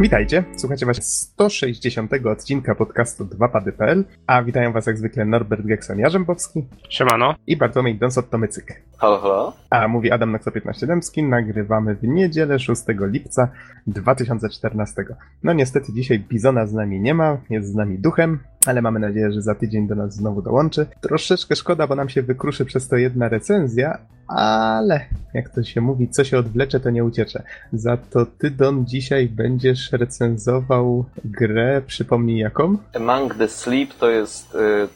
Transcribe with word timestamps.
Witajcie, 0.00 0.44
słuchacie 0.56 0.84
właśnie 0.86 1.02
160 1.04 2.12
odcinka 2.32 2.74
podcastu 2.74 3.24
2pady.pl, 3.24 4.04
a 4.26 4.42
witają 4.42 4.72
was 4.72 4.86
jak 4.86 4.98
zwykle 4.98 5.24
Norbert 5.24 5.62
Gekson-Jarzębowski 5.62 6.62
Siemano. 6.88 7.34
i 7.46 7.56
Bartłomiej 7.56 7.98
Donsot-Tomycyk. 7.98 8.74
Halo, 8.98 9.18
halo. 9.18 9.52
A 9.70 9.88
mówi 9.88 10.10
Adam 10.10 10.32
na 10.32 10.38
15 10.38 10.86
Dębski, 10.86 11.22
nagrywamy 11.22 11.94
w 11.94 12.02
niedzielę 12.02 12.58
6 12.58 12.82
lipca 13.00 13.48
2014. 13.86 15.04
No 15.42 15.52
niestety 15.52 15.92
dzisiaj 15.92 16.18
Bizona 16.18 16.66
z 16.66 16.72
nami 16.72 17.00
nie 17.00 17.14
ma, 17.14 17.38
jest 17.50 17.72
z 17.72 17.74
nami 17.74 17.98
duchem, 17.98 18.38
ale 18.66 18.82
mamy 18.82 19.00
nadzieję, 19.00 19.32
że 19.32 19.42
za 19.42 19.54
tydzień 19.54 19.88
do 19.88 19.94
nas 19.94 20.14
znowu 20.14 20.42
dołączy. 20.42 20.86
Troszeczkę 21.00 21.56
szkoda, 21.56 21.86
bo 21.86 21.94
nam 21.94 22.08
się 22.08 22.22
wykruszy 22.22 22.64
przez 22.64 22.88
to 22.88 22.96
jedna 22.96 23.28
recenzja, 23.28 23.98
ale 24.28 25.00
jak 25.34 25.48
to 25.48 25.62
się 25.62 25.80
mówi, 25.80 26.08
co 26.08 26.24
się 26.24 26.38
odwlecze, 26.38 26.80
to 26.80 26.90
nie 26.90 27.04
uciecze. 27.04 27.42
Za 27.72 27.96
to 27.96 28.26
ty, 28.26 28.50
Don, 28.50 28.86
dzisiaj 28.86 29.28
będziesz 29.28 29.92
recenzował 29.92 31.04
grę, 31.24 31.82
przypomnij 31.86 32.38
jaką? 32.38 32.76
Among 32.94 33.34
the 33.34 33.48
Sleep 33.48 33.94
to 33.94 34.10
jest 34.10 34.54
y, 34.54 34.88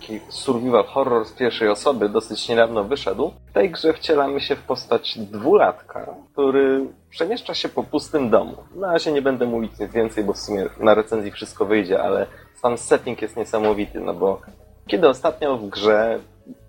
taki 0.00 0.20
survival 0.28 0.84
horror 0.84 1.24
z 1.24 1.32
pierwszej 1.32 1.68
osoby, 1.68 2.08
dosyć 2.08 2.48
niedawno 2.48 2.84
wyszedł. 2.84 3.32
W 3.46 3.52
tej 3.52 3.70
grze 3.70 3.92
wcielamy 3.92 4.40
się 4.40 4.56
w 4.56 4.62
postać 4.62 5.18
dwulatka, 5.18 6.14
który 6.32 6.86
przemieszcza 7.10 7.54
się 7.54 7.68
po 7.68 7.82
pustym 7.82 8.30
domu. 8.30 8.56
Na 8.76 8.92
razie 8.92 9.12
nie 9.12 9.22
będę 9.22 9.46
mówić 9.46 9.78
nic 9.80 9.92
więcej, 9.92 10.24
bo 10.24 10.32
w 10.32 10.38
sumie 10.38 10.64
na 10.80 10.94
recenzji 10.94 11.30
wszystko 11.30 11.64
wyjdzie, 11.64 12.02
ale 12.02 12.26
sam 12.54 12.78
setting 12.78 13.22
jest 13.22 13.36
niesamowity, 13.36 14.00
no 14.00 14.14
bo 14.14 14.40
kiedy 14.86 15.08
ostatnio 15.08 15.56
w 15.58 15.68
grze 15.68 16.18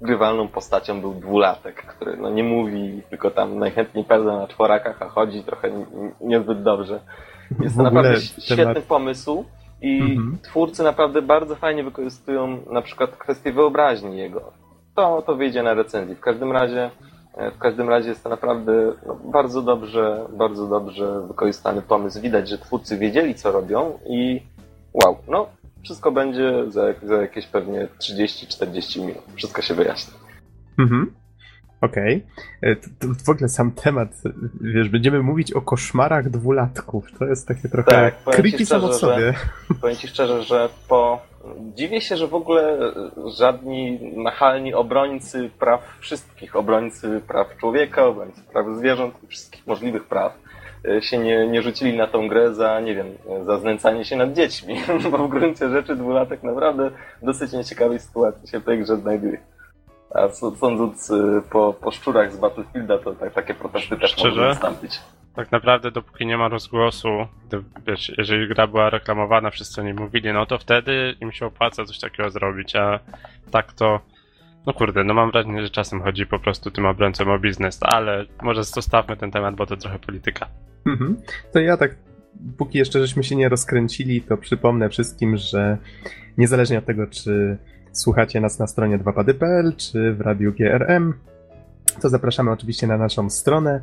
grywalną 0.01 0.47
postacią 0.47 1.01
był 1.01 1.13
dwulatek, 1.13 1.85
który 1.85 2.17
no 2.17 2.29
nie 2.29 2.43
mówi, 2.43 3.01
tylko 3.09 3.31
tam 3.31 3.59
najchętniej 3.59 4.03
pełza 4.03 4.37
na 4.37 4.47
czworakach, 4.47 5.01
a 5.01 5.09
chodzi 5.09 5.43
trochę 5.43 5.85
niezbyt 6.21 6.63
dobrze. 6.63 6.99
Jest 7.59 7.77
to 7.77 7.83
naprawdę 7.83 8.21
świetny 8.21 8.65
temat- 8.65 8.81
pomysł 8.81 9.45
i 9.81 10.01
Mhm. 10.01 10.37
twórcy 10.41 10.83
naprawdę 10.83 11.21
bardzo 11.21 11.55
fajnie 11.55 11.83
wykorzystują 11.83 12.57
na 12.71 12.81
przykład 12.81 13.15
kwestię 13.17 13.53
wyobraźni 13.53 14.17
jego. 14.17 14.51
To, 14.95 15.21
to 15.21 15.35
wyjdzie 15.35 15.63
na 15.63 15.73
recenzji. 15.73 16.15
W 16.15 16.19
każdym 16.19 16.51
razie 16.51 16.91
e, 17.37 17.51
w 17.51 17.57
każdym 17.57 17.89
razie 17.89 18.09
jest 18.09 18.23
to 18.23 18.29
naprawdę 18.29 18.93
no, 19.05 19.15
bardzo 19.15 19.61
dobrze, 19.61 20.25
bardzo 20.37 20.67
dobrze 20.67 21.21
wykorzystany 21.27 21.81
pomysł. 21.81 22.21
Widać, 22.21 22.49
że 22.49 22.57
twórcy 22.57 22.97
wiedzieli, 22.97 23.35
co 23.35 23.51
robią 23.51 23.99
i 24.09 24.41
wow, 24.93 25.17
no 25.27 25.47
wszystko 25.83 26.11
będzie 26.11 26.63
za, 26.67 26.81
za 27.03 27.15
jakieś 27.21 27.47
pewnie 27.47 27.87
30-40 27.99 28.99
minut. 28.99 29.23
Wszystko 29.35 29.61
się 29.61 29.73
wyjaśni. 29.73 30.13
Mhm. 30.79 31.11
Okej. 31.81 32.25
E, 32.61 32.75
To, 32.75 32.87
to 32.99 33.23
w 33.25 33.29
ogóle 33.29 33.49
sam 33.49 33.71
temat, 33.71 34.09
wiesz, 34.61 34.89
będziemy 34.89 35.23
mówić 35.23 35.53
o 35.53 35.61
koszmarach 35.61 36.29
dwulatków. 36.29 37.05
To 37.19 37.25
jest 37.25 37.47
takie 37.47 37.69
trochę 37.69 37.91
Tak, 37.91 38.23
creepy 38.23 38.65
samo 38.65 38.87
szczerze, 38.87 38.99
sobie. 38.99 39.33
Powiem 39.81 39.95
Ci 39.95 40.07
szczerze, 40.07 40.43
że 40.43 40.69
po... 40.87 41.21
Dziwię 41.75 42.01
się, 42.01 42.17
że 42.17 42.27
w 42.27 42.33
ogóle 42.33 42.77
żadni 43.37 43.99
nachalni 44.15 44.73
obrońcy 44.73 45.49
praw 45.59 45.97
wszystkich, 45.99 46.55
obrońcy 46.55 47.21
praw 47.27 47.57
człowieka, 47.57 48.05
obrońcy 48.05 48.41
praw 48.53 48.65
zwierząt 48.77 49.23
i 49.23 49.27
wszystkich 49.27 49.67
możliwych 49.67 50.03
praw 50.03 50.33
e, 50.85 51.01
się 51.01 51.17
nie, 51.17 51.47
nie 51.47 51.61
rzucili 51.61 51.97
na 51.97 52.07
tą 52.07 52.27
grę 52.27 52.53
za, 52.53 52.79
nie 52.79 52.95
wiem, 52.95 53.07
za 53.45 53.59
znęcanie 53.59 54.05
się 54.05 54.15
nad 54.15 54.33
dziećmi, 54.33 54.75
bo 55.11 55.17
w 55.17 55.29
gruncie 55.29 55.69
rzeczy 55.69 55.95
dwulatek 55.95 56.43
naprawdę 56.43 56.91
w 57.21 57.25
dosyć 57.25 57.51
nieciekawej 57.51 57.99
sytuacji 57.99 58.47
się 58.47 58.59
w 58.59 58.65
tej 58.65 58.79
grze 58.79 58.97
znajduje. 58.97 59.39
A 60.13 60.29
sądząc 60.29 61.11
e, 61.11 61.41
po, 61.49 61.73
po 61.73 61.91
szczurach 61.91 62.33
z 62.33 62.37
Battlefielda, 62.37 62.97
to 62.97 63.15
tak, 63.15 63.33
takie 63.33 63.53
protesty 63.53 63.97
też 63.97 64.11
Szczerze? 64.11 64.41
mogą 64.41 64.49
wystąpić. 64.49 64.99
Tak 65.35 65.51
naprawdę 65.51 65.91
dopóki 65.91 66.25
nie 66.25 66.37
ma 66.37 66.47
rozgłosu, 66.47 67.09
wiesz, 67.87 68.11
jeżeli 68.17 68.47
gra 68.47 68.67
była 68.67 68.89
reklamowana, 68.89 69.49
wszyscy 69.49 69.81
o 69.81 69.83
niej 69.83 69.93
mówili, 69.93 70.33
no 70.33 70.45
to 70.45 70.57
wtedy 70.57 71.15
im 71.21 71.31
się 71.31 71.45
opłaca 71.45 71.85
coś 71.85 71.99
takiego 71.99 72.29
zrobić, 72.29 72.75
a 72.75 72.99
tak 73.51 73.73
to... 73.73 73.99
No 74.65 74.73
kurde, 74.73 75.03
no 75.03 75.13
mam 75.13 75.31
wrażenie, 75.31 75.63
że 75.63 75.69
czasem 75.69 76.01
chodzi 76.01 76.25
po 76.25 76.39
prostu 76.39 76.71
tym 76.71 76.85
obrońcom 76.85 77.29
o 77.29 77.39
biznes, 77.39 77.79
ale 77.81 78.25
może 78.41 78.63
zostawmy 78.63 79.17
ten 79.17 79.31
temat, 79.31 79.55
bo 79.55 79.65
to 79.65 79.77
trochę 79.77 79.99
polityka. 79.99 80.47
Mhm. 80.85 81.21
To 81.53 81.59
ja 81.59 81.77
tak, 81.77 81.95
póki 82.57 82.77
jeszcze 82.77 82.99
żeśmy 82.99 83.23
się 83.23 83.35
nie 83.35 83.49
rozkręcili, 83.49 84.21
to 84.21 84.37
przypomnę 84.37 84.89
wszystkim, 84.89 85.37
że 85.37 85.77
niezależnie 86.37 86.77
od 86.77 86.85
tego, 86.85 87.07
czy 87.07 87.57
słuchacie 87.91 88.41
nas 88.41 88.59
na 88.59 88.67
stronie 88.67 88.99
2pady.pl, 88.99 89.75
czy 89.75 90.13
w 90.13 90.21
radiu 90.21 90.53
GRM, 90.53 91.13
to 92.01 92.09
zapraszamy 92.09 92.51
oczywiście 92.51 92.87
na 92.87 92.97
naszą 92.97 93.29
stronę, 93.29 93.81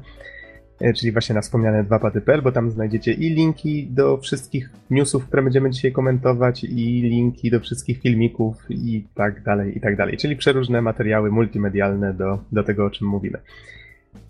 e, 0.80 0.92
czyli 0.92 1.12
właśnie 1.12 1.34
na 1.34 1.40
wspomniane 1.40 1.84
2pady.pl, 1.84 2.42
bo 2.42 2.52
tam 2.52 2.70
znajdziecie 2.70 3.12
i 3.12 3.30
linki 3.30 3.86
do 3.90 4.16
wszystkich 4.16 4.70
newsów, 4.90 5.26
które 5.26 5.42
będziemy 5.42 5.70
dzisiaj 5.70 5.92
komentować, 5.92 6.64
i 6.64 7.02
linki 7.02 7.50
do 7.50 7.60
wszystkich 7.60 8.00
filmików 8.00 8.56
i 8.70 9.06
tak 9.14 9.42
dalej, 9.42 9.78
i 9.78 9.80
tak 9.80 9.96
dalej. 9.96 10.16
Czyli 10.16 10.36
przeróżne 10.36 10.82
materiały 10.82 11.30
multimedialne 11.30 12.14
do, 12.14 12.38
do 12.52 12.64
tego, 12.64 12.86
o 12.86 12.90
czym 12.90 13.08
mówimy. 13.08 13.38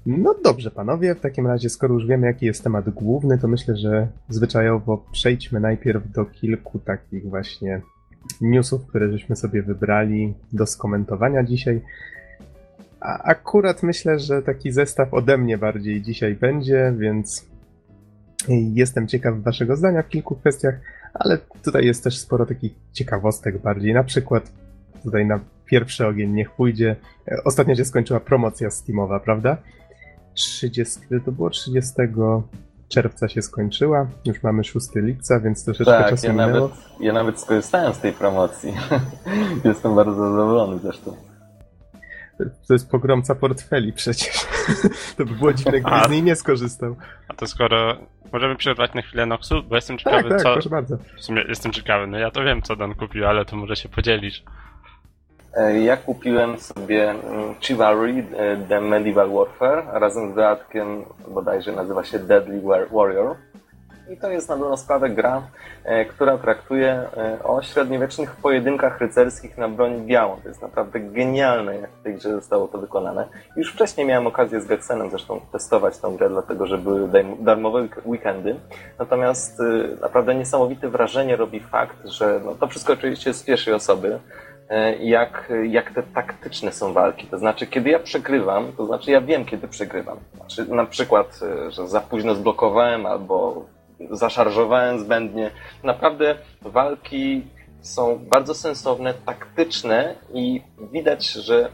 No 0.06 0.34
dobrze, 0.44 0.70
panowie, 0.70 1.15
w 1.15 1.20
takim 1.20 1.47
razie, 1.47 1.69
skoro 1.69 1.94
już 1.94 2.06
wiemy, 2.06 2.26
jaki 2.26 2.47
jest 2.47 2.65
temat 2.65 2.91
główny, 2.91 3.38
to 3.38 3.48
myślę, 3.48 3.76
że 3.76 4.09
zwyczajowo 4.28 5.04
przejdźmy 5.12 5.60
najpierw 5.60 6.12
do 6.12 6.25
kilku 6.25 6.78
takich 6.78 7.28
właśnie 7.28 7.82
newsów, 8.41 8.87
które 8.87 9.12
żeśmy 9.12 9.37
sobie 9.37 9.62
wybrali 9.62 10.34
do 10.53 10.66
skomentowania 10.66 11.42
dzisiaj. 11.42 11.81
A 13.00 13.22
akurat 13.22 13.82
myślę, 13.82 14.19
że 14.19 14.42
taki 14.42 14.72
zestaw 14.72 15.14
ode 15.14 15.38
mnie 15.38 15.59
bardziej 15.59 16.03
dzisiaj 16.03 16.34
będzie, 16.34 16.94
więc 16.98 17.47
jestem 18.75 19.09
ciekaw 19.09 19.42
waszego 19.42 19.76
zdania 19.76 20.03
w 20.03 20.09
kilku 20.09 20.36
kwestiach, 20.36 20.75
ale 21.15 21.38
tutaj 21.62 21.86
jest 21.86 22.04
też 22.04 22.19
sporo 22.19 22.47
takich 22.47 22.72
ciekawostek 22.92 23.59
bardziej. 23.59 23.94
Na 23.94 24.04
przykład 24.04 24.53
tutaj 25.03 25.26
na 25.26 25.41
pierwszy 25.66 26.06
ogień 26.06 26.32
niech 26.32 26.50
pójdzie. 26.50 26.97
Ostatnio 27.44 27.75
się 27.75 27.84
skończyła 27.84 28.20
promocja 28.20 28.70
Steamowa, 28.70 29.20
prawda? 29.20 29.56
30, 30.34 31.00
to 31.25 31.32
było 31.32 31.50
30 31.50 31.92
czerwca 32.88 33.28
się 33.28 33.42
skończyła, 33.42 34.06
już 34.24 34.42
mamy 34.42 34.64
6 34.64 34.86
lipca, 34.94 35.41
więc 35.41 35.64
troszeczkę 35.64 35.92
Tak, 35.92 36.10
czasu 36.10 36.26
ja 36.26 36.32
minęło. 36.32 36.52
nawet, 36.52 36.70
ja 37.00 37.12
nawet 37.12 37.41
skorzystałem 37.41 37.94
z 37.94 37.98
tej 37.98 38.12
promocji. 38.12 38.74
Jestem 39.64 39.94
bardzo 39.94 40.14
zadowolony 40.14 40.78
zresztą. 40.78 41.16
To 42.69 42.74
jest 42.74 42.91
pogromca 42.91 43.34
portfeli 43.34 43.92
przecież. 43.92 44.47
to 45.16 45.24
by 45.24 45.34
było 45.34 45.52
dziwne, 45.52 45.80
gdyby 45.80 45.97
z 46.06 46.10
niej 46.10 46.22
nie 46.22 46.36
skorzystał. 46.36 46.97
A 47.28 47.34
to 47.34 47.47
skoro... 47.47 47.97
Możemy 48.32 48.56
przerwać 48.56 48.94
na 48.94 49.03
chwilę 49.03 49.26
Noxu, 49.26 49.62
bo 49.62 49.74
jestem 49.74 49.98
ciekawy, 49.98 50.22
Tak, 50.22 50.30
tak, 50.30 50.42
co... 50.42 50.53
proszę 50.53 50.68
bardzo. 50.70 50.97
W 51.16 51.24
sumie 51.24 51.44
jestem 51.48 51.72
ciekawy, 51.72 52.06
no 52.06 52.18
ja 52.18 52.30
to 52.30 52.44
wiem, 52.44 52.62
co 52.62 52.76
Dan 52.76 52.94
kupił, 52.94 53.26
ale 53.26 53.44
to 53.44 53.56
może 53.56 53.76
się 53.76 53.88
podzielisz. 53.88 54.42
E, 55.56 55.80
Ja 55.80 55.96
kupiłem 55.96 56.58
sobie 56.58 57.10
mm, 57.10 57.54
Chivalry 57.60 58.24
e, 58.36 58.56
The 58.68 58.80
Medieval 58.80 59.30
Warfare 59.30 59.82
razem 59.92 60.32
z 60.32 60.34
dodatkiem, 60.34 61.04
bodajże 61.28 61.72
nazywa 61.72 62.04
się 62.04 62.18
Deadly 62.18 62.60
War- 62.60 62.88
Warrior. 62.92 63.36
I 64.10 64.16
to 64.16 64.30
jest 64.30 64.48
na 64.48 64.56
dobrą 64.56 64.76
sprawę 64.76 65.10
gra, 65.10 65.42
e, 65.84 66.04
która 66.04 66.38
traktuje 66.38 67.02
o 67.44 67.62
średniowiecznych 67.62 68.36
pojedynkach 68.36 68.98
rycerskich 69.00 69.58
na 69.58 69.68
broń 69.68 70.06
białą. 70.06 70.36
To 70.42 70.48
jest 70.48 70.62
naprawdę 70.62 71.00
genialne, 71.00 71.76
jak 71.76 71.90
w 71.90 72.02
tej 72.02 72.14
grze 72.14 72.32
zostało 72.32 72.68
to 72.68 72.78
wykonane. 72.78 73.26
Już 73.56 73.72
wcześniej 73.72 74.06
miałem 74.06 74.26
okazję 74.26 74.60
z 74.60 74.66
Gexenem 74.66 75.10
zresztą 75.10 75.40
testować 75.52 75.98
tę 75.98 76.12
grę, 76.18 76.28
dlatego 76.28 76.66
że 76.66 76.78
były 76.78 77.08
darmowe 77.40 77.78
week- 77.82 78.00
weekendy. 78.06 78.56
Natomiast 78.98 79.60
e, 79.60 79.64
naprawdę 80.00 80.34
niesamowite 80.34 80.88
wrażenie 80.88 81.36
robi 81.36 81.60
fakt, 81.60 81.96
że 82.04 82.40
no, 82.44 82.54
to 82.54 82.66
wszystko 82.66 82.92
oczywiście 82.92 83.34
z 83.34 83.42
pierwszej 83.42 83.74
osoby, 83.74 84.18
jak, 85.00 85.53
jak 85.69 85.91
te 85.94 86.03
taktyczne 86.03 86.72
są 86.72 86.92
walki. 86.92 87.27
To 87.27 87.39
znaczy, 87.39 87.66
kiedy 87.66 87.91
ja 87.91 87.98
przegrywam, 87.98 88.72
to 88.77 88.86
znaczy 88.86 89.10
ja 89.10 89.21
wiem, 89.21 89.45
kiedy 89.45 89.68
przegrywam. 89.68 90.18
Znaczy, 90.34 90.74
na 90.74 90.86
przykład, 90.86 91.41
e, 91.42 91.71
że 91.71 91.89
za 91.89 92.01
późno 92.01 92.34
zblokowałem 92.34 93.07
albo 93.07 93.65
zaszarżowałem 94.10 94.98
zbędnie. 94.98 95.51
Naprawdę 95.84 96.34
walki 96.63 97.42
są 97.80 98.18
bardzo 98.30 98.54
sensowne, 98.54 99.15
taktyczne 99.15 100.15
i 100.34 100.63
widać, 100.92 101.33
że 101.33 101.69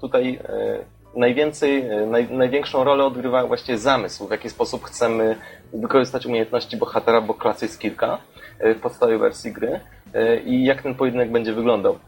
tutaj 0.00 0.40
e, 0.48 0.84
najwięcej, 1.14 1.80
e, 1.80 2.06
naj, 2.06 2.30
największą 2.30 2.84
rolę 2.84 3.04
odgrywa 3.04 3.46
właśnie 3.46 3.78
zamysł, 3.78 4.28
w 4.28 4.30
jaki 4.30 4.50
sposób 4.50 4.84
chcemy 4.84 5.36
wykorzystać 5.72 6.26
umiejętności 6.26 6.76
bohatera, 6.76 7.20
bo 7.20 7.34
klas 7.34 7.62
jest 7.62 7.80
kilka 7.80 8.18
e, 8.58 8.74
w 8.74 8.80
podstawie 8.80 9.18
wersji 9.18 9.52
gry 9.52 9.80
e, 10.14 10.40
i 10.40 10.64
jak 10.64 10.82
ten 10.82 10.94
pojedynek 10.94 11.32
będzie 11.32 11.52
wyglądał. 11.52 11.98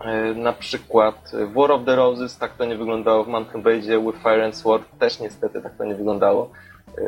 E, 0.00 0.34
Na 0.34 0.52
przykład 0.52 1.30
w 1.32 1.52
War 1.52 1.72
of 1.72 1.84
the 1.86 1.96
Roses 1.96 2.38
tak 2.38 2.56
to 2.56 2.64
nie 2.64 2.76
wyglądało, 2.76 3.24
w 3.24 3.28
Mountain 3.28 3.64
Blade'zie 3.64 4.06
With 4.06 4.22
Fire 4.22 4.44
and 4.44 4.56
Sword 4.56 4.84
też 4.98 5.20
niestety 5.20 5.62
tak 5.62 5.76
to 5.76 5.84
nie 5.84 5.94
wyglądało. 5.94 6.50
E, 6.98 7.02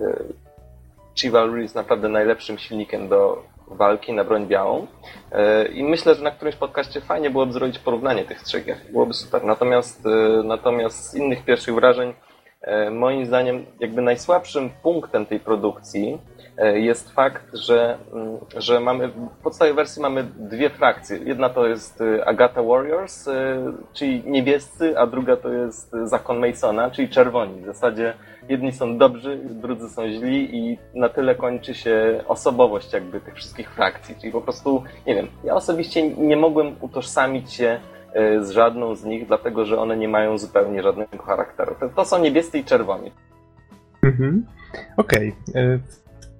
Chivalry 1.21 1.63
jest 1.63 1.75
naprawdę 1.75 2.09
najlepszym 2.09 2.59
silnikiem 2.59 3.09
do 3.09 3.43
walki 3.69 4.13
na 4.13 4.25
broń 4.25 4.47
białą. 4.47 4.87
E, 5.33 5.67
I 5.69 5.85
myślę, 5.85 6.15
że 6.15 6.23
na 6.23 6.31
którymś 6.31 6.57
podcaście 6.57 7.01
fajnie 7.01 7.31
byłoby 7.31 7.53
zrobić 7.53 7.79
porównanie 7.79 8.25
tych 8.25 8.43
trzech 8.43 8.65
gier. 8.65 8.77
Byłoby 8.93 9.15
super. 9.15 9.45
Natomiast, 9.45 10.07
e, 10.07 10.43
natomiast 10.43 11.11
z 11.11 11.15
innych 11.15 11.45
pierwszych 11.45 11.75
wrażeń, 11.75 12.15
e, 12.63 12.91
moim 12.91 13.27
zdaniem, 13.27 13.67
jakby 13.81 14.03
najsłabszym 14.03 14.71
punktem 14.83 15.27
tej 15.27 15.41
produkcji 15.41 16.19
e, 16.34 16.34
jest 16.75 17.11
fakt, 17.11 17.55
że, 17.55 17.99
mm, 18.13 18.39
że 18.57 18.81
mamy 18.81 19.09
w 19.09 19.29
podstawowej 19.43 19.75
wersji 19.77 20.03
mamy 20.03 20.25
dwie 20.25 20.71
frakcje. 20.71 21.19
Jedna 21.19 21.49
to 21.49 21.67
jest 21.67 22.01
e, 22.01 22.29
Agatha 22.29 22.63
Warriors, 22.63 23.29
czyli 23.93 24.23
niebiescy, 24.27 24.99
a 24.99 25.07
druga 25.07 25.37
to 25.37 25.49
jest 25.53 25.93
zakon 26.05 26.39
Masona, 26.39 26.91
czyli 26.91 27.09
czerwoni. 27.09 27.63
W 27.63 27.67
zasadzie 27.67 28.15
jedni 28.49 28.73
są 28.73 28.99
dobrzy, 28.99 29.41
drudzy 29.45 29.89
są 29.89 30.09
źli 30.09 30.59
i 30.59 30.79
na 30.95 31.09
tyle 31.09 31.35
kończy 31.35 31.75
się 31.75 32.21
osobowość 32.29 32.93
jakby 32.93 33.21
tych 33.21 33.35
wszystkich 33.35 33.71
frakcji. 33.71 34.15
Czyli 34.21 34.33
po 34.33 34.41
prostu, 34.41 34.83
nie 35.07 35.15
wiem, 35.15 35.29
ja 35.45 35.55
osobiście 35.55 36.09
nie 36.09 36.37
mogłem 36.37 36.77
utożsamić 36.81 37.53
się 37.53 37.81
z 38.41 38.51
żadną 38.51 38.95
z 38.95 39.05
nich, 39.05 39.27
dlatego 39.27 39.65
że 39.65 39.79
one 39.79 39.97
nie 39.97 40.09
mają 40.09 40.39
zupełnie 40.39 40.83
żadnego 40.83 41.23
charakteru. 41.23 41.75
To, 41.81 41.89
to 41.89 42.05
są 42.05 42.19
niebiescy 42.23 42.59
i 42.59 42.65
czerwoni. 42.65 43.13
Mhm. 44.03 44.47
Okej. 44.97 45.35
Okay. 45.51 45.79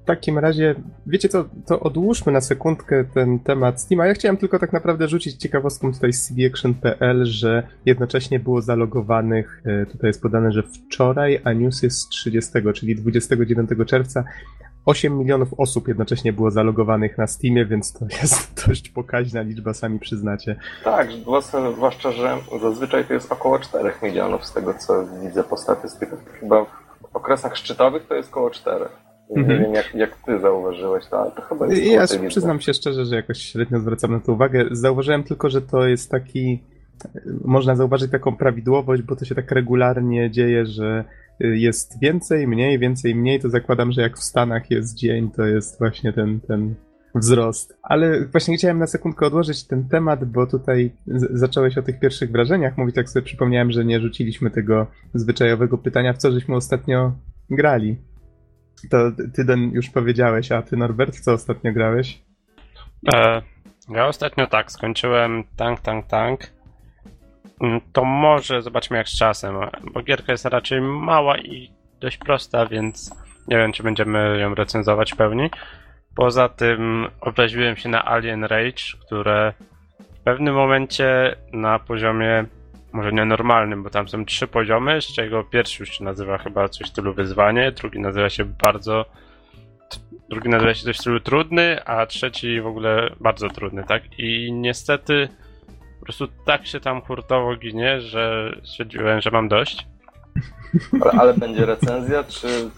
Takim 0.05 0.39
razie, 0.39 0.75
wiecie 1.07 1.29
co, 1.29 1.45
to 1.67 1.81
odłóżmy 1.81 2.33
na 2.33 2.41
sekundkę 2.41 3.05
ten 3.15 3.39
temat 3.39 3.81
Steama. 3.81 4.07
Ja 4.07 4.15
chciałem 4.15 4.37
tylko 4.37 4.59
tak 4.59 4.73
naprawdę 4.73 5.09
rzucić 5.09 5.37
ciekawostką 5.37 5.93
tutaj 5.93 6.13
z 6.13 6.29
cbaction.pl, 6.29 7.27
że 7.27 7.69
jednocześnie 7.87 8.41
było 8.41 8.63
zalogowanych, 8.63 9.63
e, 9.65 9.87
tutaj 9.87 10.09
jest 10.09 10.23
podane, 10.23 10.53
że 10.53 10.63
wczoraj, 10.63 11.41
a 11.45 11.53
news 11.53 11.83
jest 11.83 11.99
z 11.99 12.09
30, 12.09 12.53
czyli 12.75 12.97
29 12.97 13.71
czerwca, 13.87 14.25
8 14.87 15.19
milionów 15.19 15.49
osób 15.59 15.89
jednocześnie 15.89 16.33
było 16.33 16.51
zalogowanych 16.51 17.19
na 17.19 17.27
Steamie, 17.27 17.67
więc 17.67 17.93
to 17.93 18.05
jest 18.23 18.53
dość 18.67 18.89
pokaźna 18.89 19.43
liczba, 19.43 19.75
sami 19.75 19.99
przyznacie. 19.99 20.57
Tak, 20.85 21.09
zwłaszcza, 21.75 22.13
że 22.13 22.39
zazwyczaj 22.63 23.05
to 23.05 23.15
jest 23.15 23.33
około 23.33 23.59
4 23.59 23.93
milionów 24.03 24.45
z 24.45 24.53
tego, 24.53 24.75
co 24.75 25.07
widzę 25.23 25.45
po 25.45 25.57
statystykach. 25.57 26.19
Chyba 26.41 26.65
w 27.13 27.17
okresach 27.17 27.57
szczytowych 27.57 28.07
to 28.07 28.15
jest 28.15 28.31
około 28.31 28.51
4. 28.51 28.85
Nie 29.31 29.43
mhm. 29.43 29.63
wiem, 29.63 29.75
jak, 29.75 29.95
jak 29.95 30.17
ty 30.17 30.41
zauważyłeś 30.41 31.07
to, 31.07 31.21
ale 31.21 31.31
to 31.31 31.43
chyba 31.43 31.67
jest 31.67 32.15
Ja 32.15 32.29
przyznam 32.29 32.61
się 32.61 32.75
szczerze, 32.75 33.07
że 33.07 33.17
jakoś 33.17 33.39
średnio 33.39 33.81
zwracam 33.81 34.13
na 34.13 34.21
to 34.21 34.33
uwagę. 34.33 34.65
Zauważyłem 34.71 35.25
tylko, 35.25 35.51
że 35.51 35.63
to 35.63 35.87
jest 35.87 36.11
taki... 36.11 36.63
Można 37.45 37.77
zauważyć 37.77 38.11
taką 38.11 38.37
prawidłowość, 38.37 39.03
bo 39.03 39.17
to 39.17 39.25
się 39.25 39.35
tak 39.35 39.51
regularnie 39.51 40.31
dzieje, 40.31 40.67
że 40.67 41.05
jest 41.41 42.01
więcej, 42.01 42.47
mniej, 42.47 42.79
więcej, 42.79 43.15
mniej, 43.15 43.41
to 43.41 43.51
zakładam, 43.51 43.93
że 43.93 44.03
jak 44.03 44.17
w 44.17 44.23
Stanach 44.23 44.71
jest 44.71 44.95
dzień, 44.95 45.31
to 45.31 45.45
jest 45.45 45.79
właśnie 45.79 46.13
ten, 46.13 46.41
ten 46.41 46.75
wzrost. 47.15 47.77
Ale 47.83 48.25
właśnie 48.25 48.57
chciałem 48.57 48.79
na 48.79 48.87
sekundkę 48.87 49.27
odłożyć 49.27 49.65
ten 49.67 49.89
temat, 49.89 50.25
bo 50.25 50.47
tutaj 50.47 50.93
zacząłeś 51.31 51.79
o 51.79 51.83
tych 51.83 52.01
pierwszych 52.01 52.31
wrażeniach 52.31 52.79
mówić, 52.79 52.95
tak 52.95 53.09
sobie 53.09 53.25
przypomniałem, 53.25 53.71
że 53.71 53.85
nie 53.85 54.01
rzuciliśmy 54.01 54.51
tego 54.51 54.87
zwyczajowego 55.15 55.79
pytania, 55.79 56.13
w 56.13 56.19
co 56.19 56.33
żeśmy 56.33 56.57
ostatnio 56.57 57.13
grali. 57.51 57.97
To 58.91 58.99
ty, 59.35 59.45
Den, 59.45 59.71
już 59.73 59.91
powiedziałeś, 59.91 60.53
a 60.53 60.63
ty, 60.63 60.77
Norbert, 60.77 61.21
co 61.21 61.33
ostatnio 61.33 61.73
grałeś? 61.73 62.23
E, 63.15 63.43
ja 63.89 64.07
ostatnio 64.07 64.47
tak, 64.47 64.73
skończyłem 64.73 65.45
Tank, 65.57 65.81
Tank, 65.81 66.07
Tank. 66.07 66.41
Mm, 67.61 67.81
to 67.93 68.05
może 68.05 68.63
zobaczmy 68.63 68.97
jak 68.97 69.09
z 69.09 69.19
czasem, 69.19 69.55
bo 69.93 70.03
gierka 70.03 70.33
jest 70.33 70.45
raczej 70.45 70.81
mała 70.81 71.39
i 71.39 71.71
dość 72.01 72.19
prosta, 72.19 72.67
więc 72.67 73.11
nie 73.49 73.57
wiem, 73.57 73.73
czy 73.73 73.83
będziemy 73.83 74.39
ją 74.39 74.55
recenzować 74.55 75.13
w 75.13 75.17
pełni. 75.17 75.51
Poza 76.15 76.49
tym 76.49 77.07
obraziłem 77.21 77.77
się 77.77 77.89
na 77.89 78.05
Alien 78.05 78.45
Rage, 78.45 78.83
które 79.07 79.53
w 80.01 80.21
pewnym 80.25 80.55
momencie 80.55 81.37
na 81.53 81.79
poziomie 81.79 82.45
może 82.95 83.13
nienormalnym, 83.13 83.83
bo 83.83 83.91
tam 83.91 84.09
są 84.09 84.25
trzy 84.25 84.47
poziomy, 84.47 85.03
z 85.03 85.05
czego 85.07 85.45
pierwszy 85.45 85.83
już 85.83 85.99
się 85.99 86.05
nazywa 86.05 86.39
chyba 86.39 86.69
coś 86.69 86.87
w 86.87 86.91
stylu 86.91 87.15
wyzwanie, 87.15 87.73
drugi 87.73 88.01
nazywa 88.01 88.31
się 88.31 88.45
bardzo 88.45 89.05
drugi 90.29 90.49
nazywa 90.49 90.75
się 90.75 90.85
coś 90.85 90.97
w 90.97 91.01
stylu 91.01 91.21
trudny, 91.21 91.85
a 91.85 92.07
trzeci 92.07 92.61
w 92.61 92.67
ogóle 92.67 93.11
bardzo 93.21 93.49
trudny, 93.49 93.85
tak? 93.89 94.03
I 94.19 94.53
niestety 94.53 95.29
po 96.01 96.05
prostu 96.05 96.29
tak 96.47 96.67
się 96.67 96.81
tam 96.81 97.01
hurtowo 97.01 97.57
ginie, 97.57 98.01
że 98.01 98.53
stwierdziłem, 98.65 99.21
że 99.21 99.31
mam 99.31 99.49
dość. 99.49 99.87
Ale, 101.01 101.13
ale, 101.21 101.35
będzie 101.35 101.67
recenzja, 101.67 102.25
czy... 102.25 102.71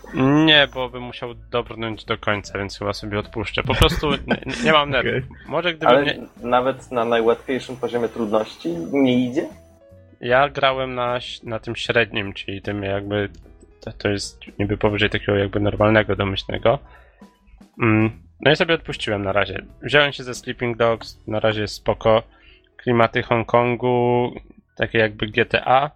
Nie, 0.44 0.68
bo 0.74 0.88
bym 0.88 1.02
musiał 1.02 1.34
dobrnąć 1.50 2.04
do 2.04 2.18
końca, 2.18 2.58
więc 2.58 2.78
chyba 2.78 2.92
sobie 2.92 3.18
odpuszczę. 3.18 3.62
Po 3.62 3.74
prostu 3.74 4.10
nie, 4.10 4.40
nie 4.64 4.72
mam 4.72 4.90
nerwów. 4.90 5.24
Okay. 5.30 5.48
Może 5.48 5.74
gdybym 5.74 5.96
Ale 5.96 6.04
nie... 6.04 6.26
nawet 6.42 6.92
na 6.92 7.04
najłatwiejszym 7.04 7.76
poziomie 7.76 8.08
trudności 8.08 8.68
nie 8.92 9.26
idzie? 9.26 9.48
Ja 10.20 10.48
grałem 10.48 10.94
na, 10.94 11.18
na 11.42 11.58
tym 11.58 11.76
średnim, 11.76 12.32
czyli 12.32 12.62
tym 12.62 12.82
jakby 12.82 13.28
to 13.98 14.08
jest 14.08 14.40
niby 14.58 14.76
powyżej 14.76 15.10
takiego 15.10 15.34
jakby 15.34 15.60
normalnego, 15.60 16.16
domyślnego. 16.16 16.78
Mm, 17.82 18.22
no 18.40 18.50
i 18.50 18.56
sobie 18.56 18.74
odpuściłem 18.74 19.22
na 19.22 19.32
razie. 19.32 19.62
Wziąłem 19.82 20.12
się 20.12 20.24
ze 20.24 20.34
Sleeping 20.34 20.76
Dogs, 20.76 21.20
na 21.26 21.40
razie 21.40 21.60
jest 21.60 21.74
spoko. 21.74 22.22
Klimaty 22.76 23.22
Hongkongu, 23.22 24.32
takie 24.76 24.98
jakby 24.98 25.26
GTA, 25.26 25.90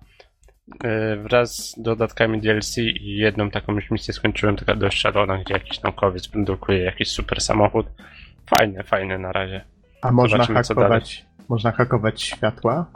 y, 0.85 1.17
wraz 1.17 1.57
z 1.57 1.83
dodatkami 1.83 2.41
DLC 2.41 2.79
i 2.79 3.17
jedną 3.17 3.51
taką 3.51 3.75
już 3.75 3.91
misję 3.91 4.15
skończyłem, 4.15 4.57
taka 4.57 4.75
dość 4.75 4.99
szalona, 4.99 5.39
gdzie 5.39 5.55
jakiś 5.55 5.83
naukowiec 5.83 6.29
produkuje 6.29 6.79
jakiś 6.79 7.09
super 7.09 7.41
samochód. 7.41 7.87
Fajne, 8.47 8.85
fajne 8.85 9.19
na 9.19 9.33
razie. 9.33 9.65
A 10.03 10.13
można 10.13 10.47
hakować, 10.47 11.27
można 11.49 11.73
hakować 11.73 12.23
światła? 12.23 12.87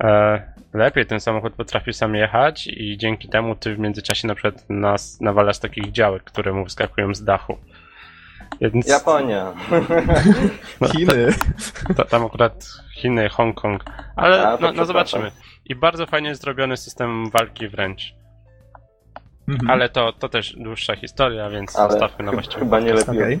E, 0.00 0.42
lepiej 0.74 1.06
ten 1.06 1.20
samochód 1.20 1.52
potrafi 1.52 1.92
sam 1.92 2.14
jechać 2.14 2.66
i 2.66 2.98
dzięki 2.98 3.28
temu 3.28 3.54
ty 3.54 3.74
w 3.74 3.78
międzyczasie 3.78 4.28
na 4.28 4.34
przykład 4.34 4.70
nas 4.70 5.20
nawalasz 5.20 5.58
takich 5.58 5.92
działek, 5.92 6.24
które 6.24 6.52
mu 6.52 6.64
wyskakują 6.64 7.14
z 7.14 7.24
dachu. 7.24 7.58
Więc... 8.60 8.88
Japonia. 8.88 9.52
No, 10.80 10.88
Chiny. 10.92 11.26
To, 11.96 12.04
tam 12.04 12.26
akurat 12.26 12.66
Chiny, 12.94 13.28
Hongkong. 13.28 13.84
Ale 14.16 14.48
A, 14.48 14.56
no, 14.60 14.72
no 14.72 14.84
zobaczymy. 14.84 15.30
I 15.64 15.74
bardzo 15.74 16.06
fajnie 16.06 16.28
jest 16.28 16.42
zrobiony 16.42 16.76
system 16.76 17.30
walki 17.30 17.68
wręcz. 17.68 18.14
Mhm. 19.48 19.70
Ale 19.70 19.88
to, 19.88 20.12
to 20.12 20.28
też 20.28 20.56
dłuższa 20.56 20.96
historia, 20.96 21.50
więc 21.50 21.76
Ale 21.76 21.90
zostawmy 21.90 22.24
na 22.24 22.32
właściwym 22.32 22.64
Chyba 22.64 22.80
nie 22.80 22.94
lepiej 22.94 23.40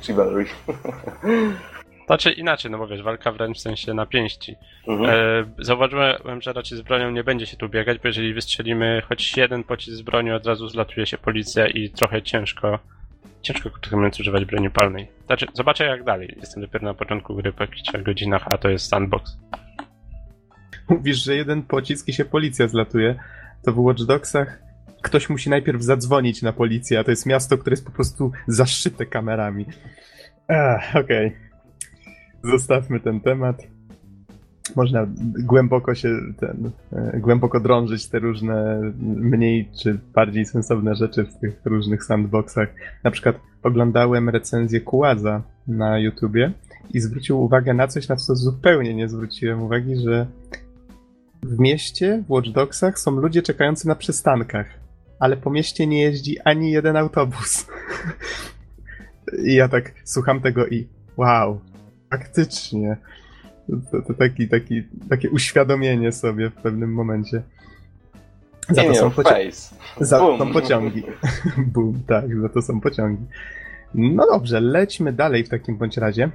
Znaczy 2.10 2.32
inaczej, 2.32 2.70
no 2.70 2.78
bo 2.78 2.86
wiesz, 2.86 3.02
walka 3.02 3.32
wręcz 3.32 3.58
w 3.58 3.60
sensie 3.60 3.94
na 3.94 4.06
pięści. 4.06 4.56
Mhm. 4.88 5.10
E, 5.10 5.64
zauważyłem, 5.64 6.40
że 6.42 6.52
raczej 6.52 6.78
z 6.78 6.82
bronią 6.82 7.10
nie 7.10 7.24
będzie 7.24 7.46
się 7.46 7.56
tu 7.56 7.68
biegać, 7.68 7.98
bo 7.98 8.08
jeżeli 8.08 8.34
wystrzelimy 8.34 9.02
choć 9.08 9.36
jeden 9.36 9.64
pocisk 9.64 9.96
z 9.96 10.02
broni, 10.02 10.30
od 10.30 10.46
razu 10.46 10.68
zlatuje 10.68 11.06
się 11.06 11.18
policja 11.18 11.66
i 11.66 11.90
trochę 11.90 12.22
ciężko, 12.22 12.78
ciężko 13.42 13.70
krótko 13.70 13.96
mówiąc 13.96 14.20
używać 14.20 14.44
broni 14.44 14.70
palnej. 14.70 15.08
Znaczy, 15.26 15.46
zobaczę 15.54 15.84
jak 15.84 16.04
dalej. 16.04 16.36
Jestem 16.40 16.62
dopiero 16.62 16.84
na 16.84 16.94
początku 16.94 17.34
gry 17.34 17.52
po 17.52 17.64
jakichś 17.64 18.02
godzinach, 18.02 18.42
a 18.46 18.58
to 18.58 18.68
jest 18.68 18.88
sandbox. 18.88 19.38
Mówisz, 20.88 21.24
że 21.24 21.36
jeden 21.36 21.62
pocisk 21.62 22.08
i 22.08 22.12
się 22.12 22.24
policja 22.24 22.68
zlatuje. 22.68 23.14
To 23.64 23.72
w 23.72 23.78
Watch 23.78 24.02
Dogsach 24.02 24.62
ktoś 25.02 25.28
musi 25.28 25.50
najpierw 25.50 25.82
zadzwonić 25.82 26.42
na 26.42 26.52
policję, 26.52 26.98
a 26.98 27.04
to 27.04 27.10
jest 27.10 27.26
miasto, 27.26 27.58
które 27.58 27.72
jest 27.72 27.86
po 27.86 27.92
prostu 27.92 28.32
zaszyte 28.46 29.06
kamerami. 29.06 29.66
Okej. 30.94 31.26
Okay 31.26 31.49
zostawmy 32.44 33.00
ten 33.00 33.20
temat. 33.20 33.62
Można 34.76 35.06
głęboko 35.44 35.94
się 35.94 36.08
ten, 36.40 36.70
e, 36.92 37.20
głęboko 37.20 37.60
drążyć 37.60 38.08
te 38.08 38.18
różne 38.18 38.80
mniej 39.00 39.68
czy 39.82 39.98
bardziej 40.14 40.46
sensowne 40.46 40.94
rzeczy 40.94 41.24
w 41.24 41.38
tych 41.38 41.60
różnych 41.64 42.04
sandboxach. 42.04 42.74
Na 43.04 43.10
przykład 43.10 43.40
oglądałem 43.62 44.28
recenzję 44.28 44.80
Kułaza 44.80 45.42
na 45.68 45.98
YouTubie 45.98 46.52
i 46.94 47.00
zwrócił 47.00 47.42
uwagę 47.42 47.74
na 47.74 47.88
coś, 47.88 48.08
na 48.08 48.16
co 48.16 48.36
zupełnie 48.36 48.94
nie 48.94 49.08
zwróciłem 49.08 49.62
uwagi, 49.62 49.96
że 49.96 50.26
w 51.42 51.58
mieście, 51.58 52.22
w 52.26 52.30
Watch 52.30 52.48
Dogsach 52.48 52.98
są 52.98 53.10
ludzie 53.10 53.42
czekający 53.42 53.88
na 53.88 53.94
przystankach, 53.94 54.66
ale 55.18 55.36
po 55.36 55.50
mieście 55.50 55.86
nie 55.86 56.02
jeździ 56.02 56.40
ani 56.44 56.72
jeden 56.72 56.96
autobus. 56.96 57.66
I 59.46 59.54
ja 59.54 59.68
tak 59.68 59.92
słucham 60.04 60.40
tego 60.40 60.66
i 60.66 60.88
wow, 61.16 61.60
Faktycznie. 62.10 62.96
To, 63.90 64.02
to 64.02 64.14
taki, 64.14 64.48
taki, 64.48 64.82
takie 65.08 65.30
uświadomienie 65.30 66.12
sobie 66.12 66.50
w 66.50 66.54
pewnym 66.54 66.92
momencie. 66.92 67.42
Za 68.68 68.84
to 68.84 68.94
są, 68.94 69.10
poci- 69.10 69.74
za 70.00 70.18
to 70.18 70.46
pociągi. 70.52 71.02
Boom, 71.74 72.02
tak, 72.06 72.40
za 72.40 72.48
to 72.48 72.62
są 72.62 72.80
pociągi. 72.80 73.24
No 73.94 74.26
dobrze, 74.26 74.60
lećmy 74.60 75.12
dalej 75.12 75.44
w 75.44 75.48
takim 75.48 75.76
bądź 75.76 75.96
razie. 75.96 76.30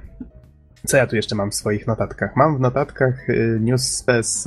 Co 0.86 0.96
ja 0.96 1.06
tu 1.06 1.16
jeszcze 1.16 1.34
mam 1.34 1.50
w 1.50 1.54
swoich 1.54 1.86
notatkach? 1.86 2.36
Mam 2.36 2.56
w 2.56 2.60
notatkach 2.60 3.30
y, 3.30 3.58
news 3.60 3.82
z 3.82 4.02
PS 4.02 4.44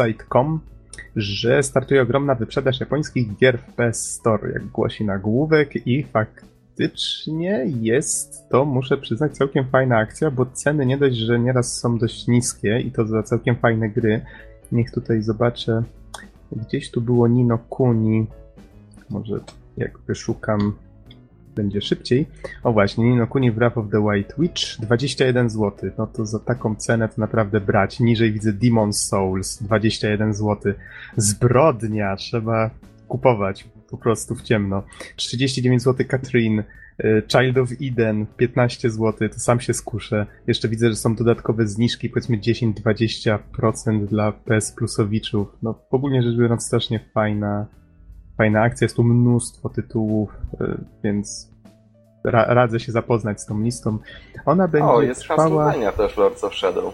że 1.16 1.64
startuje 1.64 2.02
ogromna 2.02 2.36
wyprzedaż 2.36 2.80
japońskich 2.80 3.36
gier 3.36 3.60
w 3.60 3.74
PS 3.74 4.12
Store, 4.12 4.52
jak 4.52 4.66
głosi 4.66 5.06
nagłówek 5.06 5.88
i 5.88 6.04
fakt 6.04 6.46
faktycznie 6.80 7.66
jest 7.82 8.50
to, 8.50 8.66
muszę 8.66 8.98
przyznać, 8.98 9.38
całkiem 9.38 9.66
fajna 9.66 9.98
akcja, 9.98 10.32
bo 10.32 10.46
ceny 10.46 10.86
nie 10.86 10.98
dość, 10.98 11.18
że 11.18 11.40
nieraz 11.40 11.78
są 11.78 11.98
dość 11.98 12.28
niskie 12.28 12.80
i 12.80 12.92
to 12.92 13.08
za 13.08 13.24
całkiem 13.24 13.56
fajne 13.56 13.90
gry. 13.90 14.22
Niech 14.72 14.92
tutaj 14.92 15.22
zobaczę. 15.22 15.84
Gdzieś 16.52 16.92
tu 16.92 17.02
było 17.02 17.28
Nino 17.28 17.58
Kuni. 17.58 18.28
Może 19.10 19.40
jak 19.78 20.00
wyszukam 20.00 20.74
będzie 21.56 21.82
szybciej. 21.82 22.28
O 22.64 22.74
właśnie, 22.74 23.06
Nino 23.06 23.28
Kuni 23.28 23.52
Wrath 23.52 23.78
of 23.78 23.86
the 23.92 24.00
White 24.00 24.34
Witch 24.38 24.62
21 24.80 25.50
zł. 25.50 25.92
No 25.98 26.08
to 26.08 26.26
za 26.26 26.40
taką 26.40 26.76
cenę 26.76 27.10
to 27.10 27.16
naprawdę 27.18 27.62
brać. 27.62 28.00
Niżej 28.00 28.34
widzę 28.34 28.54
Demon's 28.54 28.94
Souls 28.94 29.64
21 29.64 30.34
zł. 30.34 30.74
Zbrodnia, 31.18 32.16
trzeba 32.16 32.70
kupować 33.08 33.68
po 33.92 33.98
prostu 33.98 34.36
w 34.36 34.42
ciemno. 34.42 34.84
39 35.16 35.82
zł 35.82 36.06
Katrin, 36.10 36.64
Child 37.28 37.58
of 37.58 37.70
Eden 37.82 38.26
15 38.38 38.90
zł, 38.90 39.30
to 39.30 39.40
sam 39.40 39.60
się 39.60 39.74
skuszę. 39.74 40.26
Jeszcze 40.48 40.68
widzę, 40.68 40.90
że 40.90 40.96
są 40.96 41.16
dodatkowe 41.16 41.68
zniżki, 41.68 42.10
powiedzmy 42.10 42.38
10-20% 42.38 44.06
dla 44.06 44.32
PS 44.32 44.72
Plusowiczów. 44.72 45.48
No 45.62 45.76
ogólnie 45.92 46.24
rzecz 46.24 46.38
biorąc 46.38 46.66
strasznie 46.66 47.00
fajna, 47.14 47.66
fajna 48.38 48.62
akcja, 48.62 48.86
jest 48.86 48.96
tu 48.96 49.04
mnóstwo 49.04 49.70
tytułów, 49.70 50.30
y, 50.62 50.78
więc 51.04 51.52
ra 52.24 52.46
radzę 52.46 52.80
się 52.80 52.92
zapoznać 52.92 53.42
z 53.42 53.46
tą 53.46 53.62
listą. 53.62 53.98
Ona 54.46 54.68
będzie 54.68 54.88
O, 54.88 55.02
jest 55.02 55.22
trwała... 55.22 55.66
Castlevania 55.66 55.92
też 55.92 56.18
Lords 56.18 56.44
of 56.44 56.56
Shadow. 56.56 56.94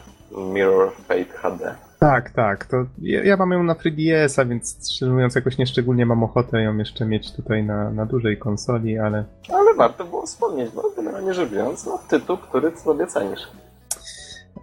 Mirror 0.53 0.91
Fate 0.93 1.25
HD. 1.25 1.75
Tak, 2.05 2.29
tak. 2.29 2.65
To 2.65 2.85
ja, 3.01 3.23
ja 3.23 3.37
mam 3.37 3.51
ją 3.51 3.63
na 3.63 3.73
3DS-a, 3.73 4.45
więc 4.45 4.91
szczerze 4.95 5.11
mówiąc 5.11 5.35
jakoś 5.35 5.57
nieszczególnie 5.57 6.05
mam 6.05 6.23
ochotę 6.23 6.61
ją 6.61 6.77
jeszcze 6.77 7.05
mieć 7.05 7.31
tutaj 7.31 7.63
na, 7.63 7.89
na 7.89 8.05
dużej 8.05 8.37
konsoli, 8.37 8.97
ale 8.97 9.23
Ale 9.53 9.73
warto 9.77 10.05
było 10.05 10.25
wspomnieć, 10.25 10.71
bo 10.71 10.83
generalnie 10.95 11.33
rzecz 11.33 11.49
biorąc, 11.49 11.85
no 11.85 11.99
tytuł, 12.09 12.37
który 12.37 12.77
sobie 12.77 13.07
cenisz. 13.07 13.47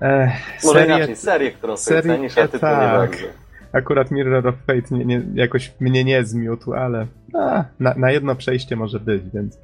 e, 0.02 0.32
Może 0.64 0.78
serię, 0.78 0.96
inaczej, 0.96 1.16
serię, 1.16 1.52
którą 1.52 1.76
sobie 1.76 2.02
serię, 2.02 2.16
cenisz, 2.16 2.38
a 2.38 2.42
tytuł 2.42 2.60
tak. 2.60 2.80
nie 2.80 2.86
bardzo. 2.98 3.26
akurat 3.72 4.10
Mirror 4.10 4.48
of 4.48 4.54
Fate 4.66 4.94
nie, 4.94 5.04
nie, 5.04 5.22
jakoś 5.34 5.74
mnie 5.80 6.04
nie 6.04 6.24
zmiótł, 6.24 6.72
ale 6.72 7.06
a, 7.34 7.64
na, 7.80 7.94
na 7.94 8.10
jedno 8.10 8.34
przejście 8.34 8.76
może 8.76 9.00
być, 9.00 9.22
więc 9.34 9.58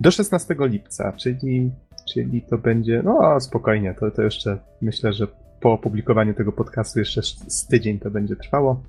do 0.00 0.10
16 0.10 0.56
lipca, 0.58 1.12
czyli, 1.12 1.70
czyli 2.14 2.42
to 2.42 2.58
będzie, 2.58 3.02
no 3.04 3.40
spokojnie, 3.40 3.94
to, 4.00 4.10
to 4.10 4.22
jeszcze 4.22 4.58
myślę, 4.82 5.12
że 5.12 5.26
po 5.60 5.72
opublikowaniu 5.72 6.34
tego 6.34 6.52
podcastu 6.52 6.98
jeszcze 6.98 7.22
z 7.22 7.66
tydzień 7.66 7.98
to 7.98 8.10
będzie 8.10 8.36
trwało. 8.36 8.82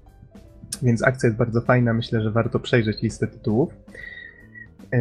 Więc 0.81 1.03
akcja 1.03 1.27
jest 1.27 1.37
bardzo 1.37 1.61
fajna, 1.61 1.93
myślę, 1.93 2.21
że 2.21 2.31
warto 2.31 2.59
przejrzeć 2.59 3.01
listę 3.01 3.27
tytułów. 3.27 3.73
E, 4.93 4.99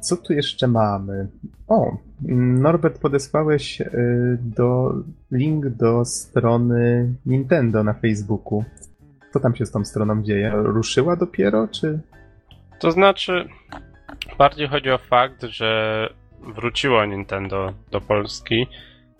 Co 0.00 0.16
tu 0.16 0.32
jeszcze 0.32 0.66
mamy? 0.68 1.28
O, 1.68 1.96
Norbert, 2.62 2.98
podesłałeś 2.98 3.80
e, 3.80 3.90
do, 4.40 4.94
link 5.30 5.68
do 5.68 6.04
strony 6.04 7.14
Nintendo 7.26 7.84
na 7.84 7.94
Facebooku. 7.94 8.64
Co 9.32 9.40
tam 9.40 9.56
się 9.56 9.66
z 9.66 9.70
tą 9.70 9.84
stroną 9.84 10.22
dzieje? 10.22 10.52
Ruszyła 10.54 11.16
dopiero, 11.16 11.68
czy... 11.68 12.00
To 12.78 12.90
znaczy, 12.90 13.48
bardziej 14.38 14.68
chodzi 14.68 14.90
o 14.90 14.98
fakt, 14.98 15.42
że 15.42 16.08
wróciło 16.54 17.04
Nintendo 17.04 17.72
do 17.90 18.00
Polski. 18.00 18.66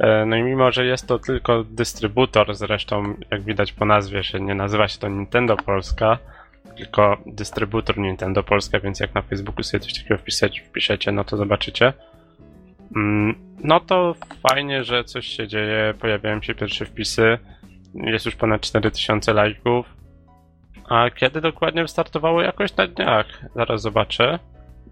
E, 0.01 0.27
No 0.27 0.37
i 0.37 0.43
mimo, 0.43 0.73
że 0.73 0.87
jest 0.87 1.09
to 1.09 1.19
tylko 1.19 1.65
dystrybutor, 1.65 2.55
zresztą 2.55 3.15
jak 3.31 3.43
widać 3.43 3.73
po 3.73 3.85
nazwie, 3.85 4.23
że 4.23 4.41
nie 4.41 4.55
nazywa 4.55 4.89
się 4.89 4.99
to 4.99 5.09
Nintendo 5.09 5.57
Polska, 5.57 6.19
tylko 6.77 7.17
dystrybutor 7.27 7.99
Nintendo 7.99 8.43
Polska, 8.43 8.81
więc 8.81 9.01
jak 9.01 9.15
na 9.15 9.23
Facebooku 9.23 9.63
sobie 9.63 9.81
coś 9.81 9.95
takiego 9.95 10.19
wpisać, 10.19 10.61
wpiszecie, 10.61 11.13
no 11.13 11.25
to 11.25 11.37
zobaczycie. 11.37 11.93
Mm, 12.97 13.35
No 13.65 13.81
to 13.81 14.15
fajnie, 14.49 14.85
że 14.85 15.05
coś 15.05 15.27
się 15.27 15.49
dzieje, 15.49 15.95
pojawiają 16.01 16.43
się 16.43 16.55
pierwsze 16.55 16.85
wpisy, 16.87 17.39
jest 17.95 18.27
już 18.27 18.35
ponad 18.37 18.61
4000 18.61 19.33
lajków. 19.33 19.87
A 20.89 21.11
kiedy 21.11 21.41
dokładnie 21.41 21.83
wystartowało? 21.83 22.43
Jakoś 22.43 22.77
na 22.77 22.87
dniach. 22.87 23.27
Zaraz 23.55 23.83
zobaczę. 23.83 24.39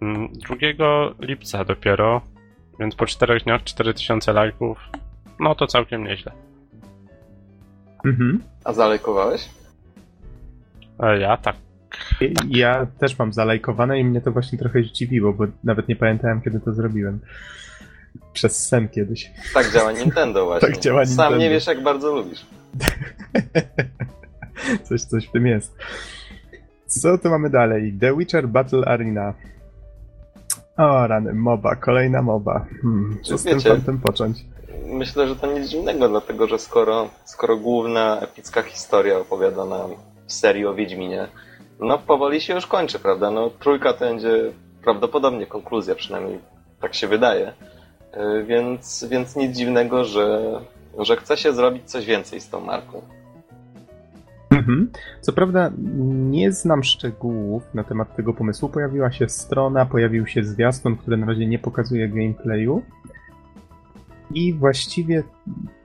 Mm, 0.02 0.28
2 0.32 1.14
lipca 1.20 1.64
dopiero, 1.64 2.20
więc 2.80 2.94
po 2.94 3.06
4 3.06 3.40
dniach 3.40 3.64
4000 3.64 4.32
lajków. 4.32 4.78
No 5.40 5.54
to 5.54 5.66
całkiem 5.66 6.04
nieźle. 6.04 6.32
Mhm. 8.04 8.42
A 8.64 8.72
zalejkowałeś? 8.72 9.48
E, 11.00 11.18
Ja 11.20 11.36
tak. 11.36 11.56
Ja 12.48 12.86
też 12.98 13.18
mam 13.18 13.32
zalajkowane 13.32 14.00
i 14.00 14.04
mnie 14.04 14.20
to 14.20 14.32
właśnie 14.32 14.58
trochę 14.58 14.82
zdziwiło, 14.82 15.32
bo 15.32 15.44
nawet 15.64 15.88
nie 15.88 15.96
pamiętałem, 15.96 16.40
kiedy 16.40 16.60
to 16.60 16.72
zrobiłem. 16.74 17.20
Przez 18.32 18.68
sen 18.68 18.88
kiedyś. 18.88 19.30
Tak 19.54 19.72
działa 19.72 19.92
Nintendo 19.92 20.44
właśnie. 20.46 20.68
Tak 20.68 20.78
działa 20.80 21.04
Sam 21.04 21.10
Nintendo. 21.14 21.36
nie 21.36 21.50
wiesz, 21.50 21.66
jak 21.66 21.82
bardzo 21.82 22.14
lubisz. 22.14 22.46
coś, 24.88 25.02
coś 25.02 25.26
w 25.26 25.32
tym 25.32 25.46
jest. 25.46 25.76
Co 26.86 27.18
tu 27.18 27.30
mamy 27.30 27.50
dalej? 27.50 27.92
The 28.00 28.16
Witcher 28.16 28.48
Battle 28.48 28.84
Arena. 28.84 29.34
O, 30.78 31.06
rany, 31.06 31.34
moba, 31.34 31.76
kolejna 31.76 32.22
moba. 32.22 32.66
Hmm, 32.82 33.18
co 33.22 33.38
z 33.38 33.44
tym 33.44 33.60
fantem 33.60 33.98
począć? 33.98 34.44
Myślę, 34.86 35.28
że 35.28 35.36
to 35.36 35.46
nic 35.46 35.68
dziwnego, 35.68 36.08
dlatego 36.08 36.46
że 36.46 36.58
skoro, 36.58 37.08
skoro 37.24 37.56
główna 37.56 38.20
epicka 38.20 38.62
historia 38.62 39.18
opowiadana 39.18 39.78
w 40.26 40.32
serii 40.32 40.66
o 40.66 40.74
Wiedźminie, 40.74 41.28
no 41.80 41.98
powoli 41.98 42.40
się 42.40 42.54
już 42.54 42.66
kończy, 42.66 42.98
prawda? 42.98 43.30
No 43.30 43.50
trójka 43.58 43.92
to 43.92 44.04
będzie 44.04 44.52
prawdopodobnie 44.84 45.46
konkluzja, 45.46 45.94
przynajmniej 45.94 46.38
tak 46.80 46.94
się 46.94 47.06
wydaje. 47.06 47.52
Yy, 48.16 48.44
Więc, 48.44 49.04
więc 49.10 49.36
nic 49.36 49.56
dziwnego, 49.56 50.04
że, 50.04 50.40
że 50.98 51.16
chce 51.16 51.36
się 51.36 51.52
zrobić 51.52 51.90
coś 51.90 52.06
więcej 52.06 52.40
z 52.40 52.48
tą 52.48 52.60
marką. 52.60 53.02
Mhm. 54.50 54.90
Co 55.20 55.32
prawda 55.32 55.72
nie 56.30 56.52
znam 56.52 56.84
szczegółów 56.84 57.74
na 57.74 57.84
temat 57.84 58.16
tego 58.16 58.34
pomysłu. 58.34 58.68
Pojawiła 58.68 59.12
się 59.12 59.28
strona, 59.28 59.86
pojawił 59.86 60.26
się 60.26 60.44
zwiastun, 60.44 60.96
który 60.96 61.16
na 61.16 61.26
razie 61.26 61.46
nie 61.46 61.58
pokazuje 61.58 62.08
gameplayu. 62.08 62.82
I 64.34 64.54
właściwie 64.54 65.22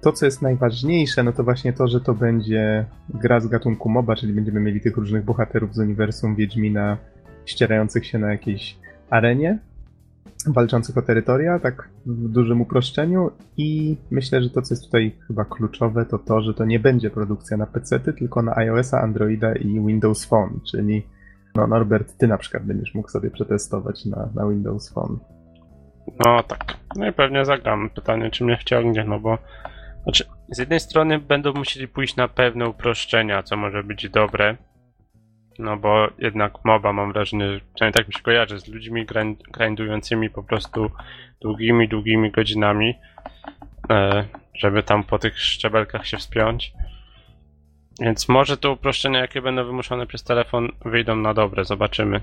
to, 0.02 0.12
co 0.12 0.26
jest 0.26 0.42
najważniejsze, 0.42 1.24
no 1.24 1.34
to 1.34 1.44
właśnie 1.44 1.74
to, 1.74 1.88
że 1.88 2.02
to 2.02 2.14
będzie 2.14 2.86
gra 3.10 3.40
z 3.40 3.48
gatunku 3.48 3.90
MOBA, 3.90 4.16
czyli 4.16 4.34
będziemy 4.34 4.60
mieli 4.60 4.82
tych 4.82 4.98
różnych 4.98 5.26
bohaterów 5.26 5.76
z 5.76 5.80
uniwersum 5.80 6.36
Wiedźmina 6.36 6.98
ścierających 7.46 8.06
się 8.06 8.20
na 8.20 8.32
jakiejś 8.32 8.78
arenie, 9.10 9.60
walczących 10.48 10.98
o 10.98 11.02
terytoria, 11.02 11.60
tak 11.60 11.90
w 12.06 12.30
dużym 12.30 12.62
uproszczeniu. 12.62 13.32
I 13.58 13.98
myślę, 14.12 14.44
że 14.44 14.50
to, 14.50 14.62
co 14.62 14.74
jest 14.74 14.86
tutaj 14.86 15.16
chyba 15.28 15.46
kluczowe, 15.46 16.06
to 16.06 16.20
to, 16.20 16.42
że 16.42 16.54
to 16.54 16.66
nie 16.66 16.80
będzie 16.80 17.10
produkcja 17.10 17.58
na 17.58 17.66
PC, 17.66 18.00
tylko 18.00 18.42
na 18.42 18.56
iOS-a, 18.56 19.02
Androida 19.02 19.56
i 19.56 19.86
Windows 19.86 20.26
Phone, 20.26 20.60
czyli 20.72 21.04
no 21.56 21.68
Norbert, 21.68 22.18
ty 22.18 22.28
na 22.28 22.38
przykład 22.38 22.64
będziesz 22.64 22.94
mógł 22.94 23.10
sobie 23.10 23.32
przetestować 23.32 24.06
na, 24.06 24.30
na 24.36 24.48
Windows 24.50 24.94
Phone. 24.94 25.20
No 26.26 26.44
tak. 26.44 26.78
No 26.96 27.08
i 27.08 27.14
pewnie 27.14 27.46
zagram. 27.46 27.90
Pytanie, 27.90 28.32
czy 28.32 28.44
mnie 28.44 28.58
wciągnie, 28.58 29.04
no 29.04 29.20
bo. 29.20 29.38
Znaczy, 30.04 30.26
z 30.52 30.58
jednej 30.58 30.80
strony 30.80 31.20
będą 31.20 31.54
musieli 31.54 31.88
pójść 31.88 32.16
na 32.16 32.28
pewne 32.28 32.70
uproszczenia, 32.70 33.44
co 33.44 33.58
może 33.58 33.84
być 33.84 34.10
dobre. 34.10 34.58
No 35.60 35.78
bo 35.78 36.08
jednak 36.18 36.66
MOBA 36.66 36.94
mam 36.94 37.14
wrażenie, 37.14 37.54
że 37.54 37.60
przynajmniej 37.76 37.94
tak 37.94 38.08
mi 38.08 38.14
się 38.14 38.22
kojarzy, 38.22 38.60
z 38.60 38.68
ludźmi 38.68 39.06
grind, 39.06 39.44
grindującymi 39.44 40.30
po 40.30 40.44
prostu 40.44 40.92
długimi, 41.42 41.88
długimi 41.88 42.32
godzinami, 42.32 42.96
e, 43.90 44.26
żeby 44.54 44.84
tam 44.84 45.04
po 45.04 45.20
tych 45.20 45.40
szczebelkach 45.40 46.08
się 46.08 46.18
wspiąć. 46.18 46.74
Więc 48.02 48.30
może 48.30 48.58
te 48.58 48.70
uproszczenia, 48.70 49.20
jakie 49.20 49.42
będą 49.42 49.66
wymuszone 49.66 50.08
przez 50.08 50.24
telefon, 50.24 50.70
wyjdą 50.86 51.16
na 51.16 51.34
dobre, 51.34 51.66
zobaczymy. 51.66 52.22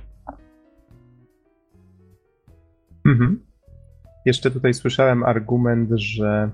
Mhm. 3.07 3.47
Jeszcze 4.27 4.51
tutaj 4.51 4.75
słyszałem 4.75 5.25
argument, 5.25 5.91
że. 5.95 6.51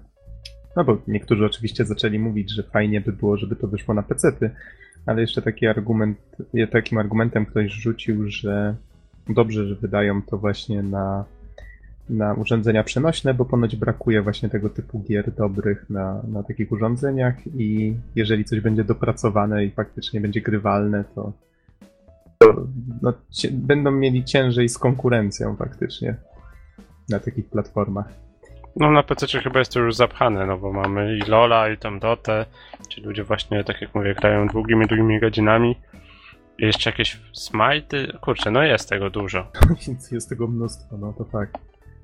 No 0.76 0.84
bo 0.84 0.98
niektórzy 1.08 1.44
oczywiście 1.44 1.84
zaczęli 1.84 2.18
mówić, 2.18 2.50
że 2.50 2.62
fajnie 2.62 3.00
by 3.00 3.12
było, 3.12 3.36
żeby 3.36 3.56
to 3.56 3.68
wyszło 3.68 3.94
na 3.94 4.02
pecety, 4.02 4.50
ale 5.06 5.20
jeszcze 5.20 5.42
taki 5.42 5.66
argument, 5.66 6.18
takim 6.70 6.98
argumentem 6.98 7.46
ktoś 7.46 7.72
rzucił, 7.72 8.30
że 8.30 8.74
dobrze, 9.28 9.66
że 9.66 9.74
wydają 9.74 10.22
to 10.22 10.38
właśnie 10.38 10.82
na, 10.82 11.24
na 12.10 12.34
urządzenia 12.34 12.84
przenośne, 12.84 13.34
bo 13.34 13.44
ponoć 13.44 13.76
brakuje 13.76 14.22
właśnie 14.22 14.48
tego 14.48 14.70
typu 14.70 15.00
gier 15.00 15.32
dobrych 15.34 15.90
na, 15.90 16.22
na 16.28 16.42
takich 16.42 16.72
urządzeniach 16.72 17.34
i 17.46 17.94
jeżeli 18.14 18.44
coś 18.44 18.60
będzie 18.60 18.84
dopracowane 18.84 19.64
i 19.64 19.70
faktycznie 19.70 20.20
będzie 20.20 20.40
grywalne, 20.40 21.04
to, 21.14 21.32
to 22.38 22.66
no, 23.02 23.12
cie, 23.30 23.50
będą 23.52 23.90
mieli 23.90 24.24
ciężej 24.24 24.68
z 24.68 24.78
konkurencją 24.78 25.56
faktycznie 25.56 26.16
na 27.08 27.18
takich 27.18 27.46
platformach. 27.46 28.25
No 28.76 28.90
na 28.90 29.02
PC 29.02 29.40
chyba 29.40 29.58
jest 29.58 29.72
to 29.72 29.80
już 29.80 29.94
zapchane, 29.94 30.46
no 30.46 30.58
bo 30.58 30.72
mamy 30.72 31.16
i 31.16 31.20
Lola, 31.20 31.68
i 31.68 31.78
tam 31.78 31.98
Dotę, 31.98 32.46
ci 32.88 33.00
ludzie 33.00 33.24
właśnie, 33.24 33.64
tak 33.64 33.80
jak 33.80 33.94
mówię, 33.94 34.14
grają 34.14 34.46
długimi, 34.46 34.86
długimi 34.86 35.20
godzinami. 35.20 35.76
Jeszcze 36.58 36.90
jakieś 36.90 37.20
smajty, 37.32 38.12
kurczę, 38.20 38.50
no 38.50 38.62
jest 38.62 38.88
tego 38.88 39.10
dużo. 39.10 39.46
Więc 39.86 40.10
jest 40.10 40.28
tego 40.28 40.46
mnóstwo, 40.46 40.96
no 40.96 41.12
to 41.18 41.24
fakt. 41.24 41.58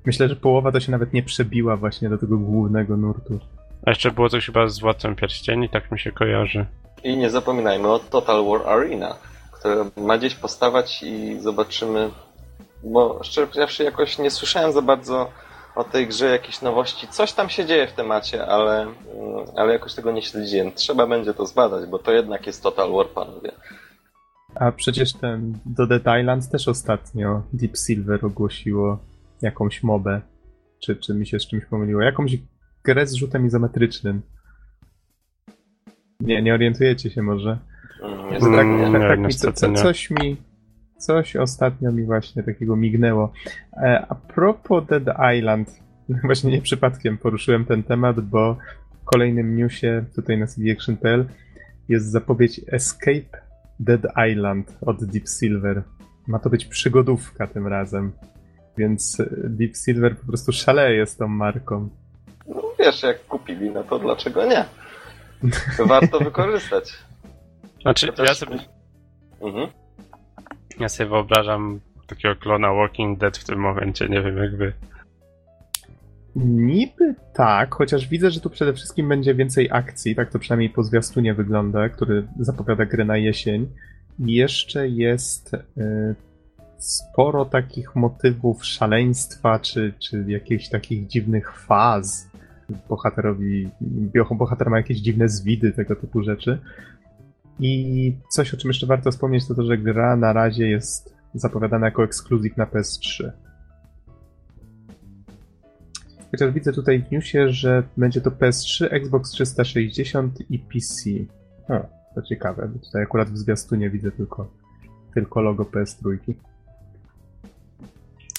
Myślę, 0.05 0.29
że 0.29 0.35
połowa 0.35 0.71
to 0.71 0.79
się 0.79 0.91
nawet 0.91 1.13
nie 1.13 1.23
przebiła 1.23 1.77
właśnie 1.77 2.09
do 2.09 2.17
tego 2.17 2.37
głównego 2.37 2.97
nurtu. 2.97 3.39
A 3.85 3.91
jeszcze 3.91 4.11
było 4.11 4.29
coś 4.29 4.45
chyba 4.45 4.67
z 4.67 4.79
Władcą 4.79 5.15
Pierścieni, 5.15 5.69
tak 5.69 5.91
mi 5.91 5.99
się 5.99 6.11
kojarzy. 6.11 6.65
I 7.03 7.17
nie 7.17 7.29
zapominajmy 7.29 7.87
o 7.87 7.99
Total 7.99 8.45
War 8.45 8.69
Arena, 8.69 9.15
które 9.51 9.75
ma 9.97 10.17
gdzieś 10.17 10.35
postawać 10.35 11.03
i 11.03 11.39
zobaczymy, 11.39 12.09
bo 12.83 13.19
szczerze 13.23 13.47
powiedziawszy 13.47 13.83
jakoś 13.83 14.19
nie 14.19 14.31
słyszałem 14.31 14.71
za 14.71 14.81
bardzo 14.81 15.29
o 15.75 15.83
tej 15.83 16.07
grze 16.07 16.25
jakichś 16.25 16.61
nowości. 16.61 17.07
Coś 17.07 17.33
tam 17.33 17.49
się 17.49 17.65
dzieje 17.65 17.87
w 17.87 17.93
temacie, 17.93 18.45
ale, 18.45 18.81
mm, 18.81 18.95
ale 19.55 19.73
jakoś 19.73 19.93
tego 19.93 20.11
nie 20.11 20.21
śledziłem. 20.21 20.71
Trzeba 20.71 21.07
będzie 21.07 21.33
to 21.33 21.45
zbadać, 21.45 21.89
bo 21.89 21.99
to 21.99 22.11
jednak 22.11 22.47
jest 22.47 22.63
Total 22.63 22.91
War, 22.91 23.07
panowie. 23.07 23.51
A 24.55 24.71
przecież 24.71 25.13
ten 25.13 25.57
do 25.65 25.87
Dead 25.87 26.19
Island 26.21 26.49
też 26.49 26.67
ostatnio 26.67 27.41
Deep 27.53 27.77
Silver 27.87 28.25
ogłosiło 28.25 28.99
jakąś 29.41 29.83
mobę. 29.83 30.21
Czy, 30.79 30.95
czy 30.95 31.13
mi 31.13 31.27
się 31.27 31.39
z 31.39 31.47
czymś 31.47 31.65
pomyliło? 31.65 32.01
Jakąś 32.01 32.37
grę 32.83 33.07
z 33.07 33.13
rzutem 33.13 33.45
izometrycznym. 33.45 34.21
Nie, 36.19 36.41
nie 36.41 36.53
orientujecie 36.53 37.09
się 37.11 37.21
może. 37.21 37.57
Mm, 38.03 38.13
Mm, 38.19 38.31
Niestety 38.31 38.65
nie. 38.65 38.89
nie, 38.89 38.99
tak, 38.99 39.19
tak 39.41 39.53
co, 39.55 39.67
nie. 39.67 39.75
coś 39.75 40.09
mi 40.09 40.37
coś 41.05 41.35
ostatnio 41.35 41.91
mi 41.91 42.03
właśnie 42.05 42.43
takiego 42.43 42.75
mignęło. 42.75 43.33
E, 43.77 44.05
a 44.09 44.15
propos 44.15 44.83
Dead 44.85 45.17
Island, 45.37 45.79
właśnie 46.23 46.51
nie 46.51 46.61
przypadkiem 46.61 47.17
poruszyłem 47.17 47.65
ten 47.65 47.83
temat, 47.83 48.19
bo 48.19 48.57
w 49.01 49.05
kolejnym 49.05 49.57
newsie 49.57 50.05
tutaj 50.15 50.37
na 50.37 50.47
cdaction.pl 50.47 51.25
jest 51.89 52.11
zapowiedź 52.11 52.61
Escape 52.67 53.41
Dead 53.79 54.01
Island 54.31 54.77
od 54.81 55.05
Deep 55.05 55.27
Silver. 55.39 55.83
Ma 56.27 56.39
to 56.39 56.49
być 56.49 56.65
przygodówka 56.65 57.47
tym 57.47 57.67
razem. 57.67 58.11
Więc 58.77 59.17
Deep 59.43 59.75
Silver 59.75 60.17
po 60.17 60.27
prostu 60.27 60.51
szaleje 60.51 61.05
z 61.05 61.17
tą 61.17 61.27
marką. 61.27 61.89
No 62.47 62.61
wiesz, 62.79 63.03
jak 63.03 63.25
kupili, 63.25 63.69
no 63.71 63.83
to 63.83 63.99
dlaczego 63.99 64.45
nie? 64.45 64.65
Warto 65.85 66.19
wykorzystać. 66.29 66.93
Znaczy, 67.81 68.13
To 68.13 68.23
ja 68.23 68.33
sobie, 68.33 68.57
Mhm. 69.41 69.67
Ja 70.79 70.89
sobie 70.89 71.09
wyobrażam 71.09 71.79
takiego 72.07 72.35
klona 72.35 72.73
Walking 72.73 73.19
Dead 73.19 73.37
w 73.37 73.43
tym 73.43 73.59
momencie, 73.59 74.09
nie 74.09 74.21
wiem 74.21 74.37
jak 74.37 74.57
wy. 74.57 74.73
Niby 76.35 77.15
tak, 77.33 77.75
chociaż 77.75 78.07
widzę, 78.07 78.31
że 78.31 78.39
tu 78.39 78.49
przede 78.49 78.73
wszystkim 78.73 79.09
będzie 79.09 79.35
więcej 79.35 79.69
akcji, 79.71 80.15
tak 80.15 80.31
to 80.31 80.39
przynajmniej 80.39 80.69
po 80.69 80.83
zwiastunie 80.83 81.33
wygląda, 81.33 81.89
który 81.89 82.27
zapowiada 82.39 82.85
grę 82.85 83.05
na 83.05 83.17
jesień. 83.17 83.69
I 84.19 84.33
jeszcze 84.33 84.89
jest 84.89 85.53
y, 85.53 86.15
sporo 86.77 87.45
takich 87.45 87.95
motywów 87.95 88.65
szaleństwa, 88.65 89.59
czy, 89.59 89.93
czy 89.99 90.25
jakichś 90.27 90.69
takich 90.69 91.07
dziwnych 91.07 91.59
faz. 91.59 92.29
Bohaterowi, 92.89 93.69
bohater 94.31 94.69
ma 94.69 94.77
jakieś 94.77 94.97
dziwne 94.97 95.29
zwidy, 95.29 95.71
tego 95.71 95.95
typu 95.95 96.23
rzeczy. 96.23 96.59
I 97.59 98.15
coś, 98.29 98.53
o 98.53 98.57
czym 98.57 98.69
jeszcze 98.69 98.87
warto 98.87 99.11
wspomnieć, 99.11 99.47
to 99.47 99.55
to, 99.55 99.63
że 99.63 99.77
gra 99.77 100.15
na 100.15 100.33
razie 100.33 100.67
jest 100.67 101.15
zapowiadana 101.33 101.85
jako 101.85 102.03
ekskluzyw 102.03 102.57
na 102.57 102.65
PS3. 102.65 103.31
Chociaż 106.31 106.51
widzę 106.51 106.73
tutaj 106.73 107.03
w 107.03 107.11
newsie, 107.11 107.49
że 107.49 107.83
będzie 107.97 108.21
to 108.21 108.29
PS3, 108.31 108.87
Xbox 108.91 109.31
360 109.31 110.51
i 110.51 110.59
PC. 110.59 111.09
O, 111.69 111.87
to 112.15 112.21
ciekawe. 112.21 112.67
bo 112.67 112.79
Tutaj 112.79 113.03
akurat 113.03 113.29
w 113.29 113.37
zwiastunie 113.37 113.89
widzę 113.89 114.11
tylko, 114.11 114.51
tylko 115.13 115.41
logo 115.41 115.63
PS3. 115.63 116.17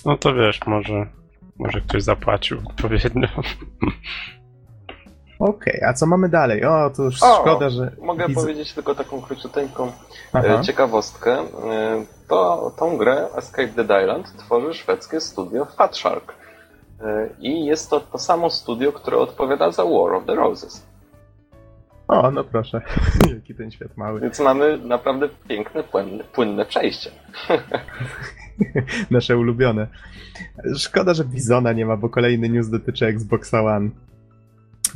No 0.07 0.19
to 0.19 0.35
wiesz, 0.35 0.61
może, 0.67 1.07
może 1.59 1.81
ktoś 1.81 2.03
zapłacił 2.03 2.59
odpowiednio. 2.59 3.29
Okej, 5.45 5.81
a 5.89 5.93
co 5.93 6.07
mamy 6.07 6.29
dalej? 6.29 6.65
O, 6.65 6.91
to 6.97 7.03
już 7.03 7.23
O, 7.23 7.41
szkoda, 7.41 7.71
że... 7.71 7.93
Mogę 8.03 8.29
widzę- 8.29 8.41
powiedzieć 8.41 8.73
tylko 8.75 8.95
taką 8.95 9.23
króciuteńką 9.23 9.93
Aha. 10.33 10.47
e, 10.49 10.63
ciekawostkę. 10.63 11.33
E, 11.39 11.45
To 12.29 12.73
tą 12.79 12.97
grę 12.97 13.29
Escape 13.37 13.85
the 13.85 14.03
Island 14.03 14.37
tworzy 14.37 14.75
szwedzkie 14.75 15.21
studio 15.21 15.65
Fat 15.65 15.97
Shark. 15.97 16.35
E, 17.01 17.29
I 17.41 17.65
jest 17.65 17.91
to 17.91 18.01
to 18.01 18.19
samo 18.19 18.51
studio, 18.51 18.93
które 18.93 19.17
odpowiada 19.19 19.71
za 19.71 19.85
War 19.85 20.15
of 20.15 20.27
the 20.27 20.35
Roses. 20.35 20.87
O, 22.09 22.31
no 22.31 22.45
proszę. 22.45 22.81
Jaki 23.35 23.55
ten 23.55 23.71
świat 23.71 23.97
mały. 23.97 24.21
Więc 24.21 24.41
mamy 24.41 24.79
naprawdę 24.79 25.29
piękne, 25.49 25.83
płynne, 25.83 26.25
płynne 26.25 26.65
przejście. 26.65 27.11
Nasze 29.11 29.37
ulubione. 29.37 29.87
Szkoda, 30.77 31.15
że 31.15 31.25
Bizona 31.25 31.73
nie 31.73 31.87
ma, 31.87 31.97
bo 31.97 32.09
kolejny 32.09 32.49
news 32.49 32.69
dotyczy 32.71 33.07
Xboxa 33.07 33.63
One. 33.63 33.91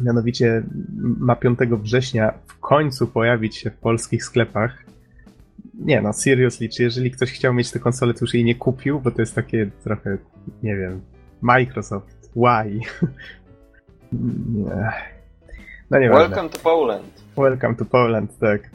Mianowicie 0.04 0.62
ma 1.18 1.36
5 1.36 1.58
września 1.82 2.32
w 2.46 2.58
końcu 2.58 3.06
pojawić 3.06 3.56
się 3.56 3.70
w 3.70 3.76
polskich 3.76 4.24
sklepach. 4.24 4.84
Nie 5.74 6.00
no, 6.00 6.12
seriously, 6.12 6.68
czy 6.68 6.82
jeżeli 6.82 7.10
ktoś 7.10 7.32
chciał 7.32 7.54
mieć 7.54 7.70
tę 7.70 7.78
konsolę, 7.78 8.14
to 8.14 8.18
już 8.20 8.34
jej 8.34 8.44
nie 8.44 8.54
kupił, 8.54 9.00
bo 9.00 9.10
to 9.10 9.22
jest 9.22 9.34
takie 9.34 9.70
trochę, 9.84 10.18
nie 10.62 10.76
wiem, 10.76 11.00
Microsoft, 11.42 12.30
why? 12.36 12.80
nie. 14.54 14.92
No 15.90 15.98
nie 15.98 16.10
Welcome 16.10 16.48
to 16.48 16.58
Poland. 16.58 17.24
Welcome 17.36 17.74
to 17.74 17.84
Poland, 17.84 18.38
tak. 18.38 18.70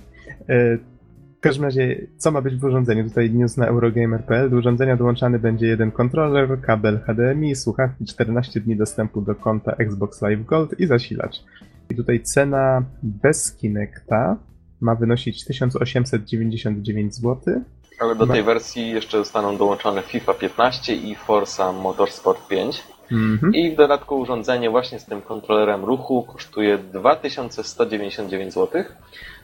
W 1.44 1.46
każdym 1.46 1.66
razie, 1.66 2.08
co 2.18 2.32
ma 2.32 2.42
być 2.42 2.56
w 2.56 2.64
urządzeniu? 2.64 3.04
Tutaj 3.10 3.30
news 3.30 3.58
na 3.58 3.68
Eurogamer.pl. 3.68 4.50
Do 4.50 4.58
urządzenia 4.58 4.98
dołączany 4.98 5.40
będzie 5.40 5.68
jeden 5.68 5.92
kontroler, 5.92 6.62
kabel 6.62 7.00
HDMI, 7.00 7.56
słuchawki, 7.56 8.06
14 8.06 8.60
dni 8.60 8.76
dostępu 8.76 9.22
do 9.22 9.36
konta 9.36 9.72
Xbox 9.72 10.22
Live 10.22 10.46
Gold 10.46 10.80
i 10.80 10.88
zasilacz. 10.88 11.44
I 11.90 11.96
tutaj 11.96 12.20
cena 12.22 12.84
bez 13.04 13.56
Kinecta 13.56 14.38
ma 14.82 14.96
wynosić 14.96 15.46
1899 15.46 17.16
zł. 17.16 17.62
Ale 18.00 18.16
do 18.16 18.26
Ma- 18.26 18.34
tej 18.34 18.44
wersji 18.44 18.90
jeszcze 18.90 19.18
zostaną 19.18 19.58
dołączone 19.58 20.02
FIFA 20.02 20.34
15 20.34 20.96
i 20.96 21.16
Forza 21.16 21.72
Motorsport 21.72 22.48
5. 22.48 22.84
Mhm. 23.12 23.56
I 23.56 23.72
w 23.72 23.76
dodatku 23.76 24.20
urządzenie 24.20 24.70
właśnie 24.70 25.00
z 25.00 25.06
tym 25.06 25.22
kontrolerem 25.22 25.86
ruchu 25.86 26.24
kosztuje 26.24 26.78
2199 26.78 28.54
zł. 28.54 28.84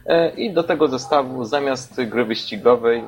E, 0.06 0.30
I 0.30 0.54
do 0.54 0.64
tego 0.64 0.88
zestawu 0.88 1.46
zamiast 1.46 2.04
gry 2.04 2.26
wyścigowej 2.26 3.04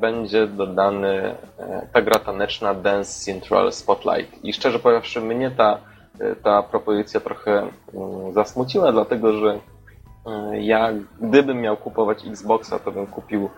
będzie 0.00 0.46
dodany 0.46 1.34
e, 1.58 1.86
ta 1.92 2.02
gra 2.02 2.18
taneczna 2.18 2.74
Dance 2.74 3.24
Central 3.24 3.72
Spotlight. 3.72 4.44
I 4.44 4.52
szczerze 4.52 4.78
powiedziawszy, 4.78 5.20
mnie 5.20 5.50
ta, 5.50 5.78
e, 6.20 6.36
ta 6.36 6.62
propozycja 6.62 7.20
trochę 7.20 7.66
zasmuciła, 8.32 8.92
dlatego 8.92 9.32
że 9.32 9.58
ja, 10.52 10.92
gdybym 11.20 11.60
miał 11.60 11.76
kupować 11.76 12.26
Xboxa, 12.26 12.78
to 12.78 12.92
bym 12.92 13.06
kupił 13.06 13.50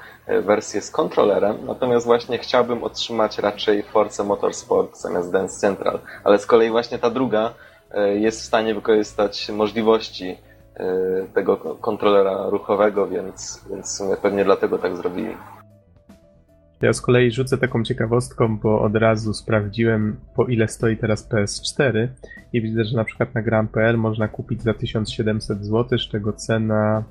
wersję 0.43 0.81
z 0.81 0.91
kontrolerem, 0.91 1.57
natomiast 1.67 2.07
właśnie 2.07 2.39
chciałbym 2.39 2.85
otrzymać 2.85 3.39
raczej 3.39 3.83
Forza 3.83 4.25
Motorsport 4.25 4.97
zamiast 4.97 5.33
Dance 5.33 5.61
Central. 5.61 5.99
Ale 6.25 6.39
z 6.39 6.47
kolei 6.47 6.71
właśnie 6.71 6.99
ta 6.99 7.11
druga 7.11 7.55
jest 8.15 8.41
w 8.41 8.45
stanie 8.45 8.75
wykorzystać 8.75 9.49
możliwości 9.49 10.37
tego 11.35 11.57
ko- 11.57 11.75
kontrolera 11.75 12.51
ruchowego, 12.51 13.09
więc, 13.09 13.65
więc 13.71 13.87
w 13.87 13.97
sumie 13.97 14.17
pewnie 14.17 14.45
dlatego 14.45 14.79
tak 14.79 14.97
zrobili. 14.97 15.35
Ja 16.83 16.93
z 16.93 17.01
kolei 17.01 17.31
rzucę 17.31 17.59
taką 17.59 17.85
ciekawostką, 17.85 18.59
bo 18.59 18.83
od 18.83 18.97
razu 18.97 19.35
sprawdziłem, 19.35 20.17
po 20.35 20.45
ile 20.45 20.69
stoi 20.69 20.97
teraz 20.97 21.31
PS4 21.31 22.09
i 22.53 22.63
widzę, 22.63 22.85
że 22.85 22.97
na 22.97 23.05
przykład 23.05 23.35
na 23.35 23.43
gram.pl 23.43 23.99
można 23.99 24.29
kupić 24.29 24.63
za 24.63 24.75
1700 24.75 25.65
zł, 25.65 25.99
z 25.99 26.09
czego 26.09 26.33
cena 26.33 27.05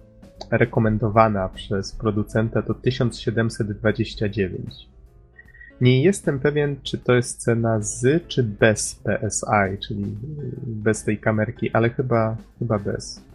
rekomendowana 0.51 1.49
przez 1.49 1.95
producenta 1.95 2.61
to 2.61 2.73
1729. 2.73 4.89
Nie 5.81 6.03
jestem 6.03 6.39
pewien, 6.39 6.75
czy 6.83 6.97
to 6.97 7.13
jest 7.13 7.43
cena 7.43 7.81
z, 7.81 8.27
czy 8.27 8.43
bez 8.43 8.95
PSI, 8.95 9.77
czyli 9.87 10.05
bez 10.67 11.03
tej 11.03 11.17
kamerki, 11.17 11.71
ale 11.71 11.89
chyba, 11.89 12.37
chyba 12.59 12.79
bez. 12.79 13.28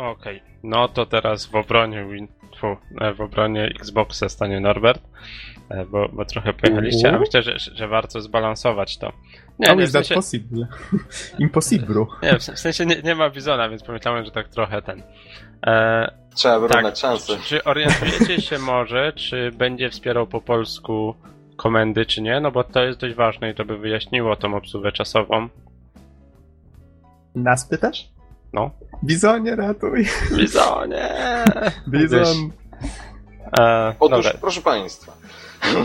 Okej, 0.00 0.42
no 0.62 0.88
to 0.88 1.06
teraz 1.06 1.46
w 1.46 1.54
obronie 1.54 2.04
Win... 2.04 2.28
Fu, 2.60 2.76
e, 3.00 3.14
w 3.14 3.20
obronie 3.20 3.64
Xboxa 3.64 4.28
stanie 4.28 4.60
Norbert, 4.60 5.02
e, 5.68 5.86
bo, 5.86 6.08
bo 6.08 6.24
trochę 6.24 6.52
pojechaliście, 6.52 7.12
a 7.12 7.18
myślę, 7.18 7.42
że, 7.42 7.58
że 7.58 7.88
warto 7.88 8.20
zbalansować 8.20 8.98
to. 8.98 9.12
Nie, 9.58 9.74
nie, 9.76 9.86
w 9.86 9.90
sensie, 9.90 10.14
possible? 10.14 10.66
Impossible. 11.38 12.06
nie, 12.22 12.38
w 12.38 12.42
sensie 12.42 12.86
nie, 12.86 13.02
nie 13.02 13.14
ma 13.14 13.30
Bizona, 13.30 13.68
więc 13.68 13.82
pomyślałem, 13.82 14.24
że 14.24 14.30
tak 14.30 14.48
trochę 14.48 14.82
ten. 14.82 15.02
E, 15.66 16.10
Trzeba 16.34 16.58
wyrównać 16.60 17.00
tak, 17.00 17.10
szanse. 17.10 17.36
czy, 17.36 17.42
czy 17.42 17.64
orientujecie 17.64 18.40
się 18.40 18.58
może, 18.72 19.12
czy 19.12 19.52
będzie 19.52 19.90
wspierał 19.90 20.26
po 20.26 20.40
polsku 20.40 21.14
komendy, 21.56 22.06
czy 22.06 22.22
nie? 22.22 22.40
No 22.40 22.50
bo 22.50 22.64
to 22.64 22.84
jest 22.84 23.00
dość 23.00 23.14
ważne 23.14 23.50
i 23.50 23.54
to 23.54 23.64
by 23.64 23.78
wyjaśniło 23.78 24.36
tą 24.36 24.56
obsługę 24.56 24.92
czasową. 24.92 25.48
Nas 27.34 27.68
pytasz? 27.68 28.08
No. 28.52 28.70
Bizonie, 29.04 29.56
ratuj! 29.56 30.06
Bizonie! 30.36 31.08
Bizon! 31.88 32.50
E, 33.60 33.94
Otóż, 34.00 34.24
dobra, 34.24 34.38
proszę 34.40 34.60
Państwa. 34.60 35.12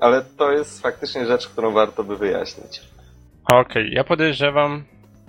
Ale 0.00 0.24
to 0.38 0.52
jest 0.52 0.82
faktycznie 0.82 1.26
rzecz, 1.26 1.48
którą 1.48 1.72
warto 1.72 2.04
by 2.04 2.16
wyjaśnić. 2.16 2.80
okej, 3.52 3.92
ja 3.92 4.04
podejrzewam, 4.04 4.84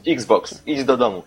Xbox, 0.08 0.64
idź 0.66 0.84
do 0.84 0.98
domu. 0.98 1.24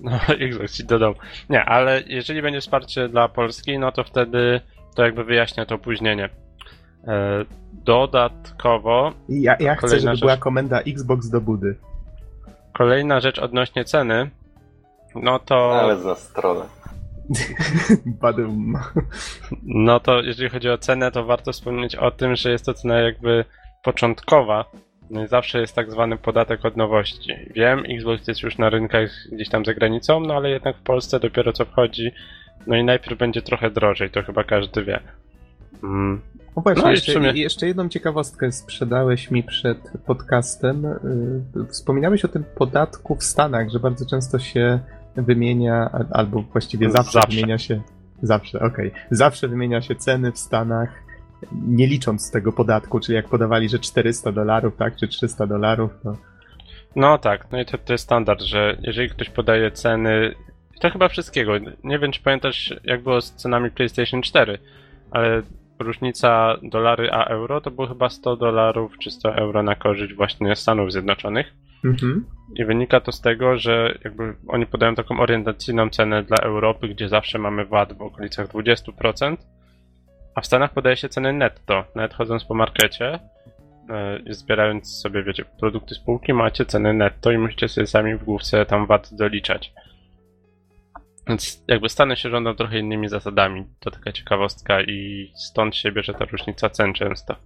No, 0.00 0.18
Xbox 0.48 0.72
ci 0.72 0.84
dodał. 0.84 1.14
Nie, 1.50 1.64
ale 1.64 2.02
jeżeli 2.06 2.42
będzie 2.42 2.60
wsparcie 2.60 3.08
dla 3.08 3.28
Polski, 3.28 3.78
no 3.78 3.92
to 3.92 4.04
wtedy 4.04 4.60
to 4.94 5.04
jakby 5.04 5.24
wyjaśnia 5.24 5.66
to 5.66 5.74
opóźnienie. 5.74 6.28
E, 7.08 7.44
dodatkowo. 7.72 9.12
Ja, 9.28 9.56
ja 9.60 9.74
chcę, 9.74 9.88
żeby 9.88 10.00
rzecz, 10.00 10.20
była 10.20 10.36
komenda 10.36 10.80
Xbox 10.80 11.28
do 11.28 11.40
budy. 11.40 11.76
Kolejna 12.72 13.20
rzecz 13.20 13.38
odnośnie 13.38 13.84
ceny. 13.84 14.30
No 15.14 15.38
to. 15.38 15.80
Ale 15.80 15.96
za 15.96 16.14
stronę. 16.14 16.64
Badum. 18.22 18.78
No 19.62 20.00
to 20.00 20.20
jeżeli 20.22 20.48
chodzi 20.48 20.70
o 20.70 20.78
cenę, 20.78 21.10
to 21.12 21.24
warto 21.24 21.52
wspomnieć 21.52 21.96
o 21.96 22.10
tym, 22.10 22.36
że 22.36 22.50
jest 22.50 22.66
to 22.66 22.74
cena 22.74 22.98
jakby 23.00 23.44
początkowa. 23.82 24.64
No 25.10 25.24
i 25.24 25.28
zawsze 25.28 25.60
jest 25.60 25.74
tak 25.74 25.90
zwany 25.90 26.16
podatek 26.16 26.64
od 26.64 26.76
nowości. 26.76 27.32
Wiem, 27.50 27.84
Xbox 27.88 28.28
jest 28.28 28.42
już 28.42 28.58
na 28.58 28.70
rynkach 28.70 29.10
gdzieś 29.32 29.48
tam 29.48 29.64
za 29.64 29.74
granicą, 29.74 30.20
no 30.20 30.34
ale 30.34 30.50
jednak 30.50 30.76
w 30.76 30.82
Polsce 30.82 31.20
dopiero 31.20 31.52
co 31.52 31.64
wchodzi. 31.64 32.10
No 32.66 32.76
i 32.76 32.84
najpierw 32.84 33.18
będzie 33.18 33.42
trochę 33.42 33.70
drożej, 33.70 34.10
to 34.10 34.22
chyba 34.22 34.44
każdy 34.44 34.84
wie. 34.84 35.00
Mm. 35.82 36.20
No 36.56 36.62
właśnie, 36.62 36.82
no 36.82 36.90
jeszcze, 36.90 37.12
sumie... 37.12 37.32
jeszcze 37.32 37.66
jedną 37.66 37.88
ciekawostkę 37.88 38.52
sprzedałeś 38.52 39.30
mi 39.30 39.42
przed 39.42 39.92
podcastem. 40.06 40.86
Y, 40.86 41.66
wspominałeś 41.68 42.24
o 42.24 42.28
tym 42.28 42.44
podatku 42.54 43.16
w 43.16 43.24
Stanach, 43.24 43.70
że 43.70 43.80
bardzo 43.80 44.06
często 44.06 44.38
się 44.38 44.78
wymienia, 45.16 45.90
albo 46.10 46.42
właściwie 46.42 46.90
zawsze, 46.90 47.12
zawsze. 47.12 47.36
wymienia 47.36 47.58
się. 47.58 47.80
Zawsze, 48.22 48.60
okej. 48.60 48.88
Okay. 48.88 49.02
Zawsze 49.10 49.48
wymienia 49.48 49.82
się 49.82 49.94
ceny 49.94 50.32
w 50.32 50.38
Stanach, 50.38 50.90
nie 51.52 51.86
licząc 51.86 52.30
tego 52.30 52.52
podatku, 52.52 53.00
czyli 53.00 53.16
jak 53.16 53.28
podawali, 53.28 53.68
że 53.68 53.78
400 53.78 54.32
dolarów, 54.32 54.76
tak, 54.76 54.96
czy 54.96 55.08
300 55.08 55.46
dolarów, 55.46 55.90
to. 56.02 56.16
No 56.96 57.18
tak, 57.18 57.46
no 57.52 57.60
i 57.60 57.64
to, 57.64 57.78
to 57.78 57.92
jest 57.92 58.04
standard, 58.04 58.42
że 58.42 58.76
jeżeli 58.80 59.10
ktoś 59.10 59.30
podaje 59.30 59.70
ceny, 59.70 60.34
to 60.80 60.90
chyba 60.90 61.08
wszystkiego. 61.08 61.52
Nie 61.84 61.98
wiem, 61.98 62.12
czy 62.12 62.22
pamiętasz, 62.22 62.74
jak 62.84 63.02
było 63.02 63.20
z 63.20 63.32
cenami 63.32 63.70
PlayStation 63.70 64.22
4, 64.22 64.58
ale 65.10 65.42
różnica 65.78 66.56
dolary 66.62 67.10
a 67.12 67.24
euro 67.24 67.60
to 67.60 67.70
było 67.70 67.86
chyba 67.86 68.08
100 68.08 68.36
dolarów 68.36 68.98
czy 68.98 69.10
100 69.10 69.34
euro 69.34 69.62
na 69.62 69.74
korzyść 69.74 70.14
właśnie 70.14 70.56
Stanów 70.56 70.92
Zjednoczonych. 70.92 71.52
Mhm. 71.84 72.24
I 72.56 72.64
wynika 72.64 73.00
to 73.00 73.12
z 73.12 73.20
tego, 73.20 73.58
że 73.58 73.98
jakby 74.04 74.34
oni 74.48 74.66
podają 74.66 74.94
taką 74.94 75.20
orientacyjną 75.20 75.90
cenę 75.90 76.22
dla 76.22 76.36
Europy, 76.36 76.88
gdzie 76.88 77.08
zawsze 77.08 77.38
mamy 77.38 77.64
VAT 77.64 77.92
w 77.92 78.02
okolicach 78.02 78.48
20%, 78.48 79.36
a 80.34 80.40
w 80.40 80.46
Stanach 80.46 80.72
podaje 80.72 80.96
się 80.96 81.08
ceny 81.08 81.32
netto. 81.32 81.84
Nawet 81.94 82.14
chodząc 82.14 82.44
po 82.44 82.54
markecie, 82.54 83.18
yy, 84.26 84.34
zbierając 84.34 85.00
sobie, 85.00 85.22
wiecie, 85.22 85.44
produkty 85.60 85.94
spółki, 85.94 86.32
macie 86.32 86.64
ceny 86.64 86.94
netto 86.94 87.30
i 87.30 87.38
musicie 87.38 87.68
sobie 87.68 87.86
sami 87.86 88.14
w 88.14 88.24
główce 88.24 88.66
tam 88.66 88.86
VAT 88.86 89.08
doliczać. 89.12 89.72
Więc 91.28 91.64
jakby 91.68 91.88
Stany 91.88 92.16
się 92.16 92.30
rządzą 92.30 92.54
trochę 92.54 92.78
innymi 92.78 93.08
zasadami. 93.08 93.66
To 93.80 93.90
taka 93.90 94.12
ciekawostka 94.12 94.82
i 94.82 95.32
stąd 95.36 95.76
się 95.76 95.92
bierze 95.92 96.14
ta 96.14 96.24
różnica 96.24 96.70
cen 96.70 96.94
często. 96.94 97.36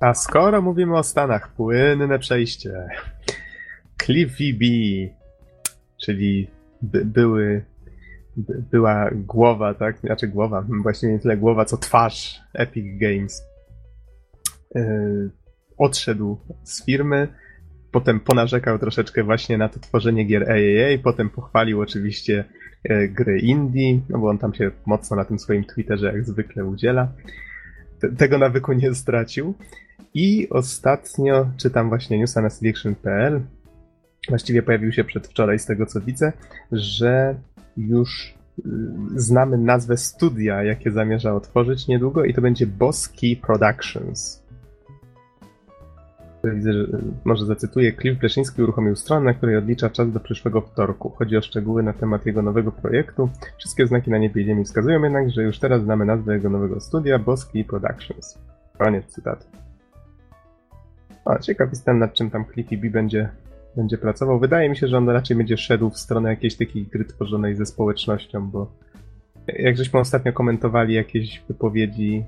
A 0.00 0.14
skoro 0.14 0.62
mówimy 0.62 0.98
o 0.98 1.02
Stanach, 1.02 1.52
płynne 1.52 2.18
przejście. 2.18 2.88
Cliffy 4.02 4.54
B, 4.54 4.66
czyli 6.04 6.50
by, 6.82 7.04
były, 7.04 7.64
by, 8.36 8.64
była 8.70 9.10
głowa, 9.12 9.74
tak? 9.74 9.98
Znaczy 9.98 10.28
głowa, 10.28 10.64
właściwie 10.82 11.12
nie 11.12 11.18
tyle 11.18 11.36
głowa, 11.36 11.64
co 11.64 11.76
twarz 11.76 12.40
Epic 12.54 12.98
Games. 13.00 13.42
Yy, 14.74 15.30
odszedł 15.78 16.38
z 16.64 16.84
firmy, 16.84 17.28
potem 17.92 18.20
ponarzekał 18.20 18.78
troszeczkę 18.78 19.24
właśnie 19.24 19.58
na 19.58 19.68
to 19.68 19.80
tworzenie 19.80 20.24
gier 20.24 20.50
AAA, 20.50 20.98
potem 21.02 21.30
pochwalił 21.30 21.80
oczywiście 21.80 22.44
e, 22.48 22.61
gry 23.08 23.38
indie, 23.38 24.00
no 24.08 24.18
bo 24.18 24.28
on 24.28 24.38
tam 24.38 24.54
się 24.54 24.70
mocno 24.86 25.16
na 25.16 25.24
tym 25.24 25.38
swoim 25.38 25.64
Twitterze 25.64 26.06
jak 26.06 26.24
zwykle 26.24 26.64
udziela. 26.64 27.08
Tego 28.18 28.38
nawyku 28.38 28.72
nie 28.72 28.94
stracił. 28.94 29.54
I 30.14 30.48
ostatnio 30.50 31.50
czytam 31.56 31.88
właśnie 31.88 32.18
newsa 32.18 32.42
na 32.42 32.50
selection.pl, 32.50 33.40
właściwie 34.28 34.62
pojawił 34.62 34.92
się 34.92 35.04
przedwczoraj 35.04 35.58
z 35.58 35.66
tego 35.66 35.86
co 35.86 36.00
widzę, 36.00 36.32
że 36.72 37.34
już 37.76 38.34
y, 38.58 38.62
znamy 39.16 39.58
nazwę 39.58 39.96
studia, 39.96 40.64
jakie 40.64 40.90
zamierza 40.90 41.34
otworzyć 41.34 41.88
niedługo 41.88 42.24
i 42.24 42.34
to 42.34 42.40
będzie 42.40 42.66
Boski 42.66 43.36
Productions. 43.36 44.41
Widzę, 46.44 46.72
że 46.72 46.86
może 47.24 47.46
zacytuję. 47.46 47.92
Cliff 47.92 48.20
Bleszyński 48.20 48.62
uruchomił 48.62 48.96
stronę, 48.96 49.24
na 49.24 49.34
której 49.34 49.56
odlicza 49.56 49.90
czas 49.90 50.12
do 50.12 50.20
przyszłego 50.20 50.60
wtorku. 50.60 51.10
Chodzi 51.10 51.36
o 51.36 51.42
szczegóły 51.42 51.82
na 51.82 51.92
temat 51.92 52.26
jego 52.26 52.42
nowego 52.42 52.72
projektu. 52.72 53.28
Wszystkie 53.58 53.86
znaki 53.86 54.10
na 54.10 54.18
niebie 54.18 54.42
i 54.42 54.44
ziemi 54.44 54.64
wskazują 54.64 55.02
jednak, 55.02 55.30
że 55.30 55.42
już 55.42 55.58
teraz 55.58 55.82
znamy 55.82 56.04
nazwę 56.04 56.34
jego 56.34 56.50
nowego 56.50 56.80
studia 56.80 57.18
Boski 57.18 57.64
Productions. 57.64 58.38
Koniec 58.78 59.06
cytatu. 59.06 59.44
A, 61.24 61.38
ciekaw 61.38 61.70
jestem 61.70 61.98
nad 61.98 62.14
czym 62.14 62.30
tam 62.30 62.44
Cliffy 62.52 62.76
B 62.76 62.90
będzie, 62.90 63.28
będzie 63.76 63.98
pracował. 63.98 64.38
Wydaje 64.38 64.68
mi 64.68 64.76
się, 64.76 64.88
że 64.88 64.98
on 64.98 65.08
raczej 65.08 65.36
będzie 65.36 65.56
szedł 65.56 65.90
w 65.90 65.98
stronę 65.98 66.30
jakiejś 66.30 66.56
takiej 66.56 66.86
gry 66.86 67.04
tworzonej 67.04 67.56
ze 67.56 67.66
społecznością, 67.66 68.50
bo 68.50 68.72
jak 69.46 69.76
żeśmy 69.76 70.00
ostatnio 70.00 70.32
komentowali 70.32 70.94
jakieś 70.94 71.42
wypowiedzi 71.48 72.24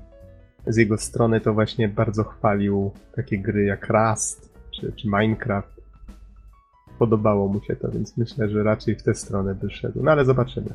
z 0.67 0.77
jego 0.77 0.97
strony, 0.97 1.41
to 1.41 1.53
właśnie 1.53 1.89
bardzo 1.89 2.23
chwalił 2.23 2.91
takie 3.15 3.39
gry 3.39 3.65
jak 3.65 3.87
Rust 3.89 4.53
czy, 4.71 4.93
czy 4.93 5.07
Minecraft. 5.07 5.81
Podobało 6.99 7.47
mu 7.47 7.61
się 7.63 7.75
to, 7.75 7.91
więc 7.91 8.17
myślę, 8.17 8.49
że 8.49 8.63
raczej 8.63 8.95
w 8.95 9.03
tę 9.03 9.15
stronę 9.15 9.55
by 9.55 9.69
szedł. 9.69 10.03
No 10.03 10.11
ale 10.11 10.25
zobaczymy. 10.25 10.69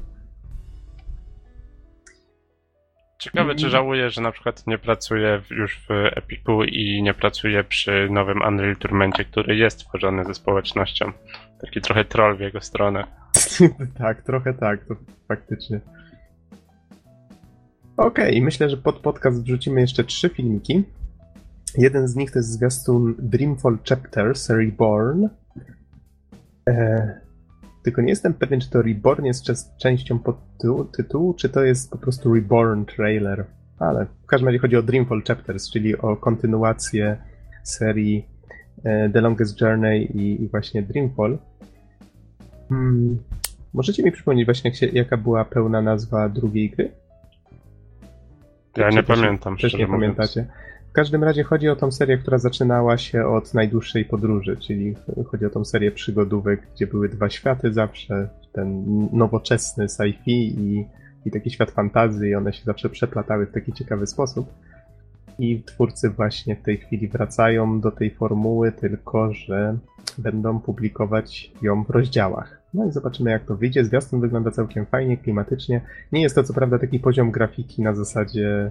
Ciekawe, 3.20 3.54
czy 3.54 3.70
żałuje, 3.70 4.10
że 4.10 4.20
na 4.20 4.32
przykład 4.32 4.66
nie 4.66 4.78
pracuje 4.78 5.42
już 5.50 5.78
w 5.78 5.90
Epiku 6.16 6.64
i 6.64 7.02
nie 7.02 7.14
pracuje 7.14 7.64
przy 7.64 8.08
nowym 8.10 8.42
Unreal 8.48 8.76
Tourmentie, 8.76 9.24
który 9.24 9.56
jest 9.56 9.78
tworzony 9.78 10.24
ze 10.24 10.34
społecznością. 10.34 11.12
Taki 11.60 11.80
trochę 11.80 12.04
troll 12.04 12.36
w 12.36 12.40
jego 12.40 12.60
stronę. 12.60 13.06
tak, 13.98 14.22
trochę 14.22 14.54
tak, 14.54 14.84
to 14.84 14.94
faktycznie. 15.28 15.80
Okej, 18.00 18.30
okay, 18.30 18.42
myślę, 18.42 18.70
że 18.70 18.76
pod 18.76 18.98
podcast 18.98 19.42
wrzucimy 19.42 19.80
jeszcze 19.80 20.04
trzy 20.04 20.28
filmiki. 20.28 20.84
Jeden 21.78 22.08
z 22.08 22.16
nich 22.16 22.30
to 22.30 22.38
jest 22.38 22.52
zwiastun 22.52 23.14
Dreamfall 23.18 23.78
Chapters 23.88 24.50
Reborn. 24.50 25.28
E, 26.68 27.20
tylko 27.82 28.02
nie 28.02 28.08
jestem 28.08 28.34
pewien, 28.34 28.60
czy 28.60 28.70
to 28.70 28.82
Reborn 28.82 29.24
jest 29.24 29.44
częścią 29.78 30.18
tytułu, 30.96 31.34
czy 31.34 31.48
to 31.48 31.64
jest 31.64 31.90
po 31.90 31.98
prostu 31.98 32.34
Reborn 32.34 32.84
trailer. 32.84 33.44
Ale 33.78 34.06
w 34.22 34.26
każdym 34.26 34.48
razie 34.48 34.58
chodzi 34.58 34.76
o 34.76 34.82
Dreamfall 34.82 35.22
Chapters, 35.22 35.70
czyli 35.70 35.98
o 35.98 36.16
kontynuację 36.16 37.16
serii 37.62 38.28
e, 38.84 39.10
The 39.10 39.20
Longest 39.20 39.60
Journey 39.60 40.04
i, 40.04 40.42
i 40.42 40.48
właśnie 40.48 40.82
Dreamfall. 40.82 41.38
Hmm. 42.68 43.18
Możecie 43.74 44.02
mi 44.02 44.12
przypomnieć 44.12 44.44
właśnie, 44.44 44.70
jak 44.70 44.78
się, 44.78 44.86
jaka 44.86 45.16
była 45.16 45.44
pełna 45.44 45.82
nazwa 45.82 46.28
drugiej 46.28 46.70
gry? 46.70 46.99
Ja 48.76 48.90
nie 48.90 49.02
pamiętam. 49.02 49.56
Też 49.56 49.74
nie 49.74 49.86
mówiąc. 49.86 50.00
pamiętacie. 50.00 50.46
W 50.90 50.92
każdym 50.92 51.24
razie 51.24 51.42
chodzi 51.42 51.68
o 51.68 51.76
tą 51.76 51.90
serię, 51.90 52.18
która 52.18 52.38
zaczynała 52.38 52.98
się 52.98 53.26
od 53.26 53.54
najdłuższej 53.54 54.04
podróży, 54.04 54.56
czyli 54.56 54.94
chodzi 55.26 55.46
o 55.46 55.50
tą 55.50 55.64
serię 55.64 55.90
przygodówek, 55.90 56.60
gdzie 56.74 56.86
były 56.86 57.08
dwa 57.08 57.30
światy 57.30 57.72
zawsze, 57.72 58.28
ten 58.52 58.84
nowoczesny 59.12 59.86
sci-fi 59.86 60.30
i, 60.58 60.86
i 61.26 61.30
taki 61.30 61.50
świat 61.50 61.70
fantazji 61.70 62.28
i 62.28 62.34
one 62.34 62.52
się 62.52 62.64
zawsze 62.64 62.90
przeplatały 62.90 63.46
w 63.46 63.52
taki 63.52 63.72
ciekawy 63.72 64.06
sposób. 64.06 64.52
I 65.38 65.62
twórcy 65.62 66.10
właśnie 66.10 66.56
w 66.56 66.62
tej 66.62 66.78
chwili 66.78 67.08
wracają 67.08 67.80
do 67.80 67.90
tej 67.90 68.10
formuły, 68.10 68.72
tylko 68.72 69.32
że 69.32 69.78
będą 70.18 70.60
publikować 70.60 71.52
ją 71.62 71.84
w 71.84 71.90
rozdziałach. 71.90 72.59
No 72.74 72.86
i 72.86 72.92
zobaczymy 72.92 73.30
jak 73.30 73.44
to 73.44 73.56
wyjdzie. 73.56 73.84
Zwiastun 73.84 74.20
wygląda 74.20 74.50
całkiem 74.50 74.86
fajnie, 74.86 75.16
klimatycznie. 75.16 75.80
Nie 76.12 76.22
jest 76.22 76.34
to 76.34 76.42
co 76.42 76.54
prawda 76.54 76.78
taki 76.78 76.98
poziom 76.98 77.30
grafiki 77.30 77.82
na 77.82 77.94
zasadzie 77.94 78.70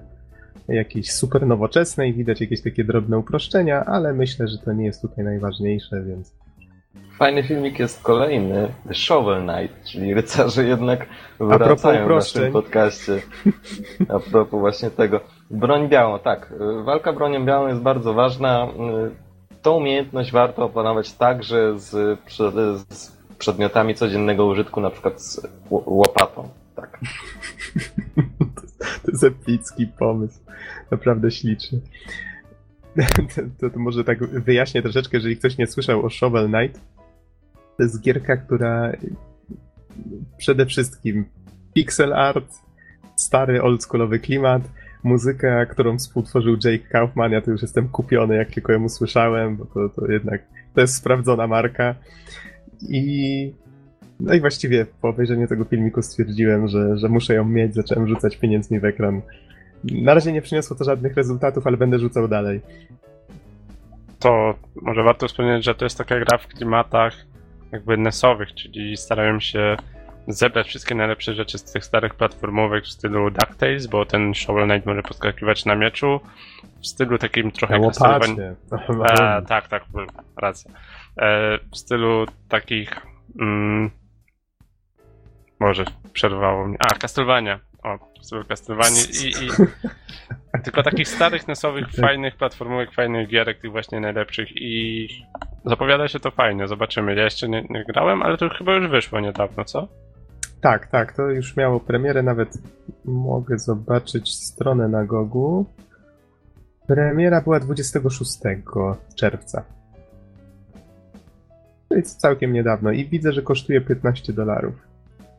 jakiejś 0.68 1.12
super 1.12 1.48
nowoczesnej, 1.48 2.14
widać 2.14 2.42
jakieś 2.42 2.62
takie 2.62 2.84
drobne 2.84 3.18
uproszczenia, 3.18 3.86
ale 3.86 4.14
myślę, 4.14 4.48
że 4.48 4.58
to 4.58 4.74
nie 4.74 4.86
jest 4.86 5.02
tutaj 5.02 5.26
najważniejsze, 5.26 6.04
więc... 6.04 6.34
Fajny 7.18 7.44
filmik 7.44 7.80
jest 7.80 8.04
kolejny, 8.04 8.68
The 8.88 8.94
Shovel 8.94 9.44
Knight, 9.44 9.84
czyli 9.84 10.14
rycerze 10.14 10.66
jednak 10.66 11.06
wracają 11.40 12.08
w 12.08 12.10
naszym 12.10 12.52
podcaście. 12.52 13.22
A 14.10 14.20
propos 14.20 14.60
właśnie 14.60 14.90
tego. 14.90 15.20
Broń 15.52 15.90
białą, 15.90 16.20
tak. 16.20 16.54
Walka 16.86 17.14
bronią 17.14 17.46
białą 17.46 17.68
jest 17.68 17.82
bardzo 17.82 18.14
ważna. 18.14 18.68
Tą 19.62 19.76
umiejętność 19.76 20.32
warto 20.32 20.66
opanować 20.66 21.14
także 21.14 21.80
z, 21.80 22.20
z 22.90 23.19
przedmiotami 23.40 23.96
codziennego 23.96 24.46
użytku, 24.46 24.82
na 24.82 24.90
przykład 24.90 25.22
z 25.22 25.42
łopatą. 25.70 26.50
Tak. 26.76 27.00
to 29.04 29.12
jest 29.12 29.24
epicki 29.24 29.88
pomysł. 29.88 30.40
Naprawdę 30.92 31.32
śliczny. 31.32 31.80
To, 33.60 33.70
to, 33.70 33.80
może 33.80 34.04
tak 34.04 34.20
wyjaśnię 34.20 34.82
troszeczkę, 34.82 35.18
jeżeli 35.18 35.38
ktoś 35.38 35.58
nie 35.58 35.68
słyszał 35.68 36.06
o 36.06 36.10
Shovel 36.10 36.50
Knight. 36.50 36.82
To 37.78 37.84
jest 37.84 38.02
gierka, 38.02 38.38
która 38.38 38.92
przede 40.38 40.66
wszystkim 40.66 41.26
pixel 41.74 42.14
art, 42.14 42.56
stary 43.16 43.62
oldschoolowy 43.62 44.20
klimat, 44.20 44.62
muzyka, 45.04 45.66
którą 45.66 45.98
współtworzył 45.98 46.58
Jake 46.66 46.88
Kaufman, 46.90 47.32
ja 47.32 47.42
to 47.42 47.52
już 47.52 47.62
jestem 47.62 47.90
kupiony, 47.90 48.36
jak 48.36 48.52
tylko 48.52 48.74
ją 48.74 48.84
usłyszałem, 48.84 49.58
bo 49.58 49.66
to, 49.66 49.90
to 49.90 50.12
jednak 50.12 50.42
to 50.76 50.82
jest 50.82 50.96
sprawdzona 50.96 51.48
marka. 51.48 51.96
I 52.82 53.54
no 54.20 54.34
i 54.34 54.42
właściwie 54.42 54.86
po 55.02 55.10
obejrzeniu 55.10 55.48
tego 55.48 55.66
filmiku 55.66 56.02
stwierdziłem, 56.02 56.68
że, 56.68 56.98
że 56.98 57.10
muszę 57.10 57.34
ją 57.34 57.46
mieć, 57.46 57.76
zacząłem 57.76 58.08
rzucać 58.08 58.38
pieniędzmi 58.38 58.80
w 58.80 58.86
ekran. 58.86 59.22
Na 59.84 60.14
razie 60.14 60.32
nie 60.32 60.42
przyniosło 60.42 60.76
to 60.76 60.84
żadnych 60.84 61.16
rezultatów, 61.16 61.68
ale 61.68 61.78
będę 61.78 62.00
rzucał 62.00 62.28
dalej. 62.28 62.62
To 64.20 64.56
może 64.82 65.04
warto 65.04 65.28
wspomnieć, 65.28 65.66
że 65.66 65.76
to 65.76 65.86
jest 65.86 65.98
taka 65.98 66.20
gra 66.20 66.38
w 66.38 66.48
klimatach 66.48 67.14
jakby 67.72 67.98
NES-owych, 67.98 68.54
czyli 68.54 68.98
starają 68.98 69.40
się 69.40 69.78
zebrać 70.28 70.68
wszystkie 70.68 70.96
najlepsze 70.96 71.34
rzeczy 71.34 71.58
z 71.58 71.64
tych 71.64 71.86
starych 71.86 72.16
platformówek 72.16 72.84
w 72.84 72.92
stylu 72.92 73.32
DuckTales, 73.32 73.88
bo 73.88 74.06
ten 74.06 74.34
Shovel 74.34 74.68
Knight 74.68 74.86
może 74.86 75.04
podskakiwać 75.04 75.66
na 75.66 75.76
mieczu, 75.76 76.20
w 76.82 76.88
stylu 76.88 77.18
takim 77.18 77.52
trochę 77.52 77.80
Castlevania- 78.70 79.46
tak, 79.48 79.68
tak, 79.68 79.84
racja. 80.38 80.72
E, 81.18 81.58
w 81.72 81.78
stylu 81.78 82.26
takich. 82.50 83.02
Mm, 83.42 83.90
może 85.60 85.86
przerwało 86.14 86.68
mnie. 86.68 86.78
A, 86.80 86.96
Castlevania. 86.96 87.60
O, 87.84 87.98
w 88.22 88.26
stylu 88.26 88.46
Castlevania 88.46 89.02
i, 89.24 89.46
i 89.46 89.50
tylko 90.64 90.84
takich 90.84 91.08
starych 91.08 91.48
nesowych, 91.48 91.86
Tak. 91.86 91.96
fajnych 91.96 92.36
platformówek, 92.36 92.94
fajnych 92.94 93.28
gierek, 93.28 93.62
tych 93.62 93.72
właśnie 93.72 94.00
najlepszych 94.00 94.50
i 94.56 95.08
zapowiada 95.66 96.08
się 96.08 96.20
to 96.20 96.32
fajnie, 96.32 96.68
zobaczymy. 96.68 97.16
Ja 97.16 97.24
jeszcze 97.24 97.50
nie, 97.50 97.66
nie 97.70 97.86
grałem, 97.86 98.22
ale 98.22 98.38
to 98.38 98.50
chyba 98.50 98.74
już 98.74 98.88
wyszło 98.88 99.20
niedawno, 99.20 99.66
co? 99.66 99.88
Tak, 100.62 100.88
tak, 100.88 101.14
to 101.14 101.22
już 101.24 101.58
miało 101.58 101.80
premierę, 101.80 102.24
nawet 102.24 102.50
mogę 103.06 103.60
zobaczyć 103.60 104.36
stronę 104.36 104.88
na 104.88 105.06
Gogu. 105.06 105.66
Premiera 106.88 107.42
była 107.42 107.60
26 107.60 108.32
czerwca. 109.16 109.66
To 111.90 111.96
jest 111.96 112.20
całkiem 112.20 112.54
niedawno 112.54 112.92
i 112.92 113.06
widzę, 113.06 113.34
że 113.34 113.42
kosztuje 113.42 113.82
15 113.82 114.34
dolarów. 114.34 114.74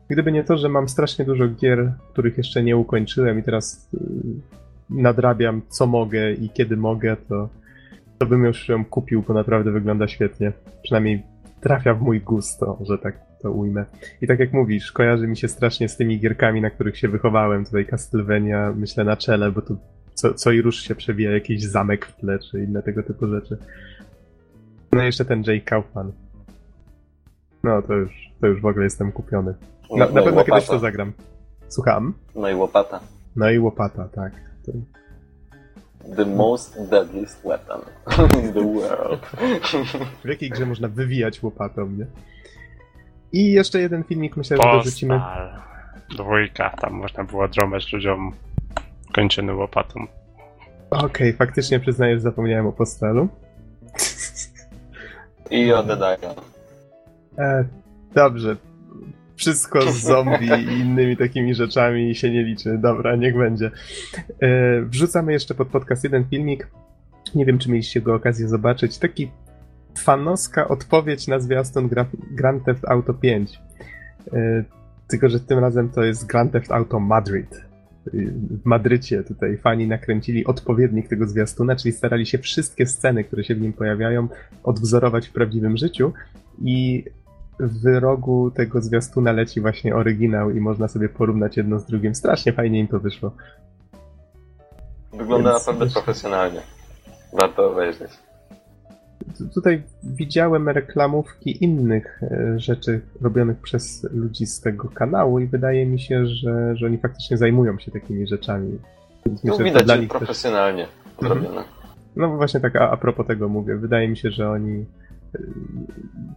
Gdyby 0.09 0.31
nie 0.31 0.43
to, 0.43 0.57
że 0.57 0.69
mam 0.69 0.89
strasznie 0.89 1.25
dużo 1.25 1.47
gier, 1.47 1.91
których 2.13 2.37
jeszcze 2.37 2.63
nie 2.63 2.77
ukończyłem 2.77 3.39
i 3.39 3.43
teraz 3.43 3.89
yy, 3.93 3.99
nadrabiam 5.01 5.61
co 5.69 5.87
mogę 5.87 6.31
i 6.31 6.49
kiedy 6.49 6.77
mogę, 6.77 7.17
to, 7.29 7.49
to 8.17 8.25
bym 8.25 8.43
już 8.43 8.69
ją 8.69 8.85
kupił, 8.85 9.23
bo 9.27 9.33
naprawdę 9.33 9.71
wygląda 9.71 10.07
świetnie. 10.07 10.51
Przynajmniej 10.83 11.23
trafia 11.61 11.93
w 11.93 12.01
mój 12.01 12.21
gust, 12.21 12.59
to, 12.59 12.77
że 12.81 12.97
tak 12.97 13.19
to 13.41 13.51
ujmę. 13.51 13.85
I 14.21 14.27
tak 14.27 14.39
jak 14.39 14.53
mówisz, 14.53 14.91
kojarzy 14.91 15.27
mi 15.27 15.37
się 15.37 15.47
strasznie 15.47 15.89
z 15.89 15.97
tymi 15.97 16.19
gierkami, 16.19 16.61
na 16.61 16.69
których 16.69 16.97
się 16.97 17.07
wychowałem. 17.07 17.65
Tutaj 17.65 17.85
Castlevania, 17.85 18.73
myślę 18.75 19.03
na 19.03 19.17
czele, 19.17 19.51
bo 19.51 19.61
tu 19.61 19.77
co, 20.13 20.33
co 20.33 20.51
i 20.51 20.61
rusz 20.61 20.81
się 20.81 20.95
przewija 20.95 21.31
jakiś 21.31 21.63
zamek 21.63 22.05
w 22.05 22.15
tle, 22.15 22.39
czy 22.39 22.63
inne 22.63 22.83
tego 22.83 23.03
typu 23.03 23.27
rzeczy. 23.27 23.57
No 24.91 25.01
i 25.01 25.05
jeszcze 25.05 25.25
ten 25.25 25.43
Jay 25.47 25.61
Kaufman. 25.61 26.11
No 27.63 27.81
to 27.81 27.93
już, 27.93 28.11
to 28.41 28.47
już 28.47 28.61
w 28.61 28.65
ogóle 28.65 28.83
jestem 28.83 29.11
kupiony. 29.11 29.51
Na, 29.51 29.57
No 29.89 29.97
na 29.97 30.05
pewno 30.07 30.31
łopata. 30.31 30.51
kiedyś 30.51 30.69
to 30.69 30.79
zagram. 30.79 31.13
Słucham? 31.67 32.13
No 32.35 32.49
i 32.49 32.55
łopata. 32.55 32.99
No 33.35 33.49
i 33.49 33.59
łopata, 33.59 34.09
tak. 34.15 34.33
To... 34.65 34.71
The 36.15 36.25
most 36.25 36.89
deadliest 36.89 37.45
weapon 37.45 37.81
in 38.43 38.53
the 38.53 38.73
world. 38.73 39.25
W 40.25 40.27
jakiej 40.27 40.49
grze 40.49 40.65
można 40.65 40.87
wywijać 40.87 41.43
łopatą, 41.43 41.89
nie? 41.89 42.05
I 43.31 43.51
jeszcze 43.51 43.81
jeden 43.81 44.03
filmik 44.03 44.37
myślę, 44.37 44.57
że 44.57 44.63
dorzucimy. 44.63 45.21
Dwójka, 46.17 46.69
tam 46.69 46.93
można 46.93 47.23
było 47.23 47.47
drąbać 47.47 47.93
ludziom 47.93 48.31
kończyny 49.15 49.55
łopatą. 49.55 50.05
Okej, 50.89 51.33
faktycznie 51.33 51.79
przyznaję, 51.79 52.15
że 52.15 52.21
zapomniałem 52.21 52.67
o 52.67 52.71
postalu. 52.71 53.27
I 55.51 55.73
oddaję. 55.73 56.17
E, 57.37 57.65
dobrze. 58.15 58.57
Wszystko 59.35 59.81
z 59.81 60.01
zombie 60.01 60.49
i 60.69 60.79
innymi 60.81 61.17
takimi 61.17 61.55
rzeczami 61.55 62.15
się 62.15 62.31
nie 62.31 62.43
liczy. 62.43 62.77
Dobra, 62.77 63.15
niech 63.15 63.37
będzie. 63.37 63.71
E, 64.41 64.81
wrzucamy 64.81 65.33
jeszcze 65.33 65.55
pod 65.55 65.67
podcast 65.67 66.03
jeden 66.03 66.25
filmik. 66.25 66.67
Nie 67.35 67.45
wiem, 67.45 67.59
czy 67.59 67.71
mieliście 67.71 68.01
go 68.01 68.15
okazję 68.15 68.47
zobaczyć. 68.47 68.97
Taki 68.97 69.31
fanowska 69.97 70.67
odpowiedź 70.67 71.27
na 71.27 71.39
zwiastun 71.39 71.89
Gra- 71.89 72.05
Grand 72.31 72.65
Theft 72.65 72.85
Auto 72.85 73.13
5. 73.13 73.59
E, 74.33 74.63
tylko, 75.07 75.29
że 75.29 75.39
tym 75.39 75.59
razem 75.59 75.89
to 75.89 76.03
jest 76.03 76.25
Grand 76.25 76.51
Theft 76.51 76.71
Auto 76.71 76.99
Madrid. 76.99 77.71
W 78.03 78.65
Madrycie 78.65 79.23
tutaj 79.23 79.57
fani 79.57 79.87
nakręcili 79.87 80.45
odpowiednik 80.45 81.07
tego 81.07 81.27
zwiastuna, 81.27 81.75
czyli 81.75 81.91
starali 81.91 82.25
się 82.25 82.37
wszystkie 82.37 82.85
sceny, 82.85 83.23
które 83.23 83.43
się 83.43 83.55
w 83.55 83.61
nim 83.61 83.73
pojawiają, 83.73 84.27
odwzorować 84.63 85.27
w 85.27 85.31
prawdziwym 85.31 85.77
życiu 85.77 86.13
i 86.61 87.05
w 87.61 87.99
rogu 87.99 88.51
tego 88.51 88.81
zwiastuna 88.81 89.31
leci 89.31 89.61
właśnie 89.61 89.95
oryginał 89.95 90.51
i 90.51 90.59
można 90.59 90.87
sobie 90.87 91.09
porównać 91.09 91.57
jedno 91.57 91.79
z 91.79 91.85
drugim. 91.85 92.15
Strasznie 92.15 92.53
fajnie 92.53 92.79
im 92.79 92.87
to 92.87 92.99
wyszło. 92.99 93.31
Wygląda 95.13 95.51
Więc- 95.51 95.67
naprawdę 95.67 95.93
profesjonalnie. 95.93 96.61
Warto 97.33 97.71
obejrzeć. 97.71 98.11
Tu- 99.37 99.49
Tutaj 99.49 99.83
widziałem 100.03 100.69
reklamówki 100.69 101.63
innych 101.63 102.23
e, 102.23 102.59
rzeczy 102.59 103.01
robionych 103.21 103.57
przez 103.57 104.07
ludzi 104.13 104.45
z 104.45 104.61
tego 104.61 104.89
kanału 104.89 105.39
i 105.39 105.47
wydaje 105.47 105.85
mi 105.85 105.99
się, 105.99 106.25
że, 106.27 106.75
że 106.75 106.85
oni 106.85 106.97
faktycznie 106.97 107.37
zajmują 107.37 107.79
się 107.79 107.91
takimi 107.91 108.27
rzeczami. 108.27 108.79
Więc 109.25 109.43
myślę, 109.43 109.57
to 109.57 109.63
widać, 109.63 109.87
że 109.87 109.99
nich 109.99 110.09
też... 110.09 110.17
profesjonalnie 110.17 110.87
zrobione. 111.21 111.63
No 112.15 112.37
właśnie 112.37 112.59
tak, 112.59 112.75
a, 112.75 112.91
a 112.91 112.97
propos 112.97 113.27
tego 113.27 113.49
mówię, 113.49 113.75
wydaje 113.75 114.07
mi 114.07 114.17
się, 114.17 114.31
że 114.31 114.49
oni 114.49 114.85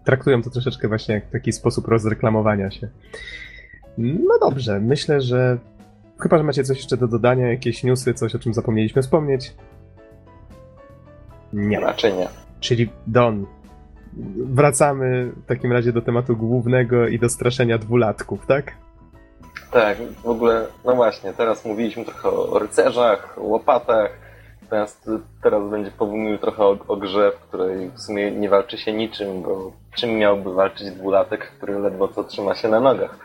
traktują 0.05 0.43
to 0.43 0.51
troszeczkę 0.51 0.89
właśnie 0.89 1.15
jak 1.15 1.31
taki 1.31 1.53
sposób 1.53 1.89
rozreklamowania 1.89 2.71
się. 2.71 2.89
No 3.99 4.39
dobrze, 4.41 4.81
myślę, 4.81 5.21
że 5.21 5.59
chyba, 6.21 6.39
że 6.39 6.45
macie 6.45 6.65
coś 6.65 6.77
jeszcze 6.77 6.97
do 6.97 7.09
dodania, 7.09 7.51
jakieś 7.51 7.85
newsy, 7.85 8.15
coś 8.15 8.35
o 8.35 8.39
czym 8.39 8.55
zapomnieliśmy 8.55 9.03
wspomnieć. 9.03 9.55
Nie. 11.53 11.81
Raczej 11.81 12.15
nie. 12.15 12.29
Czyli 12.61 12.91
Don. 13.07 13.47
Wracamy 14.37 15.33
w 15.37 15.47
takim 15.47 15.73
razie 15.73 15.93
do 15.93 16.03
tematu 16.03 16.37
głównego 16.37 17.09
i 17.09 17.19
do 17.19 17.29
straszenia 17.29 17.79
dwulatków, 17.79 18.47
tak? 18.47 18.73
Tak, 19.71 19.99
w 20.23 20.27
ogóle, 20.27 20.67
no 20.85 20.95
właśnie, 20.95 21.33
teraz 21.33 21.65
mówiliśmy 21.65 22.05
trochę 22.05 22.31
o 22.31 22.59
rycerzach, 22.59 23.35
łopatach, 23.39 24.24
teraz, 24.71 25.03
teraz 25.43 25.71
będzie 25.71 25.91
powiem 25.91 26.39
trochę 26.39 26.65
o, 26.65 26.79
o 26.89 26.97
grze, 26.97 27.33
w 27.33 27.49
której 27.49 27.91
w 27.91 28.01
sumie 28.01 28.31
nie 28.31 28.49
walczy 28.49 28.79
się 28.79 28.93
niczym, 28.93 29.43
bo 29.43 29.73
czym 29.95 30.11
miałby 30.11 30.55
walczyć 30.55 30.91
dwulatek, 30.91 31.47
który 31.57 31.79
ledwo 31.79 32.09
co 32.09 32.25
trzyma 32.25 32.55
się 32.55 32.69
na 32.69 32.81
nogach. 32.81 33.19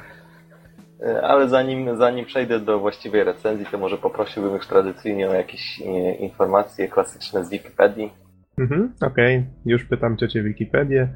E, 1.02 1.22
Ale 1.22 1.50
zanim, 1.50 1.98
zanim 1.98 2.26
przejdę 2.26 2.60
do 2.60 2.80
właściwej 2.80 3.24
recenzji, 3.24 3.66
to 3.72 3.78
może 3.78 3.98
poprosiłbym 3.98 4.54
już 4.54 4.68
tradycyjnie 4.68 5.30
o 5.30 5.34
jakieś 5.34 5.82
e, 5.82 6.16
informacje 6.16 6.88
klasyczne 6.88 7.46
z 7.46 7.50
Wikipedii. 7.50 8.12
Mhm, 8.58 8.94
okej. 9.02 9.46
Już 9.66 9.86
pytam 9.86 10.18
ciocię 10.18 10.44
Wikipedię. 10.44 11.08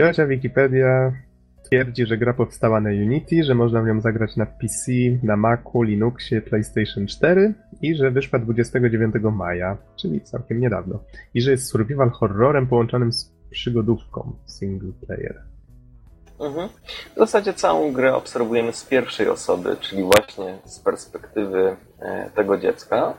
Ciocia 0.00 0.26
Wikipedia 0.26 1.12
twierdzi, 1.72 2.06
że 2.06 2.18
gra 2.18 2.34
powstała 2.34 2.80
na 2.80 2.90
Unity, 2.90 3.44
że 3.44 3.54
można 3.54 3.82
w 3.82 3.86
nią 3.86 4.00
zagrać 4.00 4.36
na 4.36 4.46
PC, 4.46 4.92
na 5.22 5.36
Macu, 5.36 5.82
Linuxie, 5.82 6.42
PlayStation 6.42 7.06
4 7.06 7.54
i 7.82 7.94
że 7.94 8.10
wyszła 8.10 8.38
29 8.38 9.14
maja, 9.32 9.76
czyli 9.96 10.20
całkiem 10.20 10.60
niedawno. 10.60 10.98
I 11.34 11.40
że 11.40 11.50
jest 11.50 11.68
survival 11.68 12.10
horrorem 12.10 12.66
połączonym 12.66 13.12
z 13.12 13.32
przygodówką 13.50 14.32
single 14.46 14.92
player. 15.06 15.42
Mhm. 16.40 16.68
W 17.14 17.18
zasadzie 17.18 17.54
całą 17.54 17.92
grę 17.92 18.14
obserwujemy 18.14 18.72
z 18.72 18.84
pierwszej 18.84 19.28
osoby, 19.28 19.76
czyli 19.80 20.02
właśnie 20.02 20.58
z 20.64 20.80
perspektywy 20.80 21.76
e, 21.98 22.30
tego 22.34 22.58
dziecka. 22.58 23.14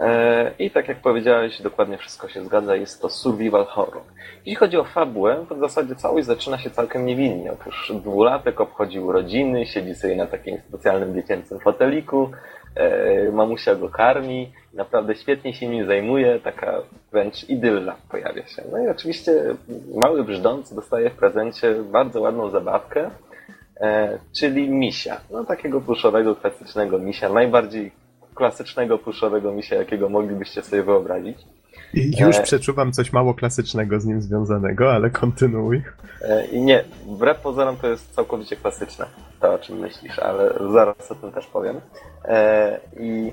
E, 0.00 0.50
I 0.58 0.70
tak 0.70 0.88
jak 0.88 0.98
powiedziałeś, 0.98 1.62
dokładnie 1.62 1.98
wszystko 1.98 2.28
się 2.28 2.44
zgadza, 2.44 2.76
jest 2.76 3.02
to 3.02 3.08
survival 3.08 3.64
horror. 3.64 4.02
Jeśli 4.36 4.54
chodzi 4.54 4.76
o 4.76 4.84
fabułę, 4.84 5.44
to 5.48 5.54
w 5.54 5.60
zasadzie 5.60 5.94
całość 5.94 6.26
zaczyna 6.26 6.58
się 6.58 6.70
całkiem 6.70 7.06
niewinnie. 7.06 7.52
Otóż 7.52 7.92
dwulatek 8.02 8.60
obchodzi 8.60 9.00
urodziny, 9.00 9.66
siedzi 9.66 9.94
sobie 9.94 10.16
na 10.16 10.26
takim 10.26 10.58
specjalnym 10.68 11.14
dziecięcym 11.14 11.60
foteliku, 11.60 12.30
e, 12.74 13.32
mamusia 13.32 13.74
go 13.74 13.88
karmi, 13.88 14.52
naprawdę 14.74 15.14
świetnie 15.14 15.54
się 15.54 15.68
nim 15.68 15.86
zajmuje, 15.86 16.40
taka 16.40 16.82
wręcz 17.12 17.48
idylla 17.48 17.96
pojawia 18.10 18.46
się. 18.46 18.62
No 18.72 18.78
i 18.78 18.88
oczywiście 18.88 19.32
mały 19.94 20.24
brzdąc 20.24 20.74
dostaje 20.74 21.10
w 21.10 21.14
prezencie 21.14 21.74
bardzo 21.74 22.20
ładną 22.20 22.50
zabawkę, 22.50 23.10
e, 23.80 24.18
czyli 24.40 24.70
misia. 24.70 25.20
No 25.30 25.44
takiego 25.44 25.80
pluszowego, 25.80 26.36
klasycznego 26.36 26.98
misia, 26.98 27.28
najbardziej 27.28 27.99
klasycznego 28.40 28.98
pluszowego 28.98 29.52
misia, 29.52 29.76
jakiego 29.76 30.08
moglibyście 30.08 30.62
sobie 30.62 30.82
wyobrazić. 30.82 31.38
I 31.94 32.20
już 32.20 32.36
E. 32.36 32.42
przeczuwam 32.42 32.92
coś 32.92 33.12
mało 33.12 33.34
klasycznego 33.34 34.00
z 34.00 34.06
nim 34.06 34.22
związanego, 34.22 34.92
ale 34.92 35.10
kontynuuj. 35.10 35.82
E, 36.22 36.48
nie, 36.60 36.84
wbrew 37.06 37.38
pozorom 37.40 37.76
to 37.76 37.86
jest 37.86 38.14
całkowicie 38.14 38.56
klasyczne, 38.56 39.06
to 39.40 39.54
o 39.54 39.58
czym 39.58 39.78
myślisz, 39.78 40.18
ale 40.18 40.54
zaraz 40.72 41.12
o 41.12 41.14
tym 41.14 41.32
też 41.32 41.46
powiem. 41.46 41.80
E, 42.24 42.80
I 43.00 43.32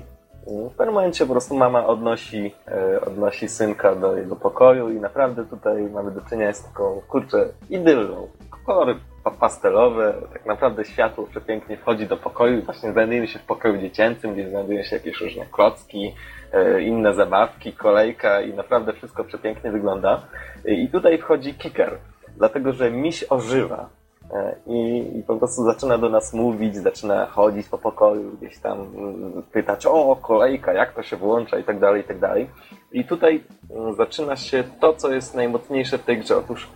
W 0.70 0.74
pewnym 0.76 0.94
momencie 0.94 1.26
po 1.26 1.32
prostu 1.32 1.56
mama 1.56 1.86
odnosi, 1.86 2.54
e, 2.68 3.00
odnosi 3.00 3.48
synka 3.48 3.94
do 3.94 4.16
jego 4.16 4.36
pokoju 4.36 4.90
i 4.90 5.00
naprawdę 5.00 5.44
tutaj 5.44 5.82
mamy 5.82 6.10
do 6.10 6.20
czynienia 6.20 6.52
z 6.52 6.64
taką, 6.64 7.00
kurczę, 7.08 7.48
idyllą. 7.70 8.28
Kolory 8.66 8.94
pastelowe, 9.30 10.14
tak 10.32 10.46
naprawdę 10.46 10.84
światło 10.84 11.26
przepięknie 11.26 11.76
wchodzi 11.76 12.06
do 12.06 12.16
pokoju. 12.16 12.62
Właśnie 12.62 12.92
znajdujemy 12.92 13.28
się 13.28 13.38
w 13.38 13.46
pokoju 13.46 13.78
dziecięcym, 13.78 14.32
gdzie 14.32 14.50
znajdują 14.50 14.82
się 14.82 14.96
jakieś 14.96 15.20
różne 15.20 15.46
klocki, 15.46 16.14
e, 16.52 16.82
inne 16.82 17.14
zabawki, 17.14 17.72
kolejka 17.72 18.40
i 18.40 18.54
naprawdę 18.54 18.92
wszystko 18.92 19.24
przepięknie 19.24 19.70
wygląda. 19.70 20.22
I 20.64 20.88
tutaj 20.88 21.18
wchodzi 21.18 21.54
kicker, 21.54 21.98
dlatego 22.36 22.72
że 22.72 22.90
miś 22.90 23.24
ożywa. 23.30 23.88
E, 24.32 24.54
I, 24.66 24.98
I, 25.18 25.22
po 25.22 25.36
prostu 25.36 25.64
zaczyna 25.64 25.98
do 25.98 26.08
nas 26.08 26.34
mówić, 26.34 26.76
zaczyna 26.76 27.26
chodzić 27.26 27.68
po 27.68 27.78
pokoju, 27.78 28.36
gdzieś 28.36 28.58
tam 28.58 28.80
mm, 28.80 29.42
pytać, 29.52 29.86
o, 29.86 30.16
kolejka, 30.16 30.72
jak 30.72 30.94
to 30.94 31.02
się 31.02 31.16
włącza 31.16 31.58
i 31.58 31.64
tak 31.64 31.78
dalej, 31.78 32.00
i 32.02 32.04
tak 32.04 32.18
dalej. 32.18 32.50
I 32.92 33.04
tutaj 33.04 33.44
mm, 33.70 33.94
zaczyna 33.94 34.36
się 34.36 34.64
to, 34.80 34.94
co 34.94 35.12
jest 35.12 35.34
najmocniejsze 35.34 35.98
w 35.98 36.04
tej 36.04 36.18
grze. 36.18 36.36
Otóż 36.36 36.68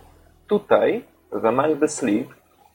tutaj, 0.47 1.03
w 1.31 1.45
Among 1.45 1.79
the 1.79 1.87
Sleep, 1.87 2.27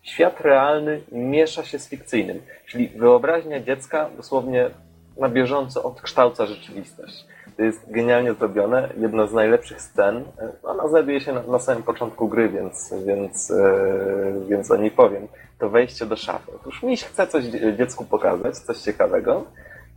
świat 0.09 0.41
realny 0.41 1.01
miesza 1.13 1.65
się 1.65 1.79
z 1.79 1.89
fikcyjnym. 1.89 2.43
Czyli 2.67 2.89
wyobraźnia 2.89 3.61
dziecka 3.61 4.11
dosłownie 4.17 4.71
na 5.17 5.29
bieżąco 5.29 5.83
odkształca 5.83 6.47
rzeczywistość. 6.47 7.27
To 7.57 7.63
jest 7.63 7.93
genialnie 7.93 8.35
zrobione, 8.35 8.89
jedna 8.97 9.27
z 9.27 9.33
najlepszych 9.33 9.83
scen. 9.83 10.25
Ona 10.63 10.89
znajduje 10.89 11.21
się 11.21 11.33
na, 11.33 11.43
na 11.43 11.59
samym 11.59 11.83
początku 11.83 12.29
gry, 12.29 12.49
więc, 12.49 12.95
więc, 13.07 13.51
yy, 13.51 14.47
więc 14.49 14.71
o 14.71 14.77
niej 14.77 14.91
powiem. 14.91 15.29
To 15.59 15.71
wejście 15.71 16.07
do 16.07 16.17
szafy. 16.17 16.53
Otóż 16.55 16.83
miś 16.83 17.05
chce 17.05 17.27
coś 17.27 17.45
dziecku 17.79 18.05
pokazać, 18.05 18.59
coś 18.59 18.79
ciekawego. 18.79 19.45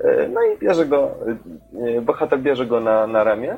Yy, 0.04 0.30
no 0.34 0.42
i 0.44 0.58
bierze 0.58 0.86
go, 0.86 1.12
yy, 1.74 2.02
bohater 2.02 2.40
bierze 2.40 2.66
go 2.66 2.80
na, 2.80 3.08
na 3.08 3.24
ramię 3.24 3.58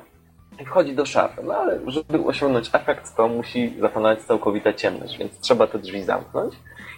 i 0.62 0.66
wchodzi 0.66 0.96
do 0.96 1.06
szafy. 1.06 1.44
No 1.44 1.56
ale 1.56 1.80
żeby 1.88 2.26
osiągnąć 2.26 2.70
efekt, 2.74 3.16
to 3.16 3.28
musi 3.28 3.74
zapanować 3.80 4.22
całkowita 4.22 4.74
ciemność, 4.74 5.18
więc 5.18 5.40
trzeba 5.40 5.68
te 5.68 5.80
drzwi 5.80 6.04
zamknąć. 6.04 6.54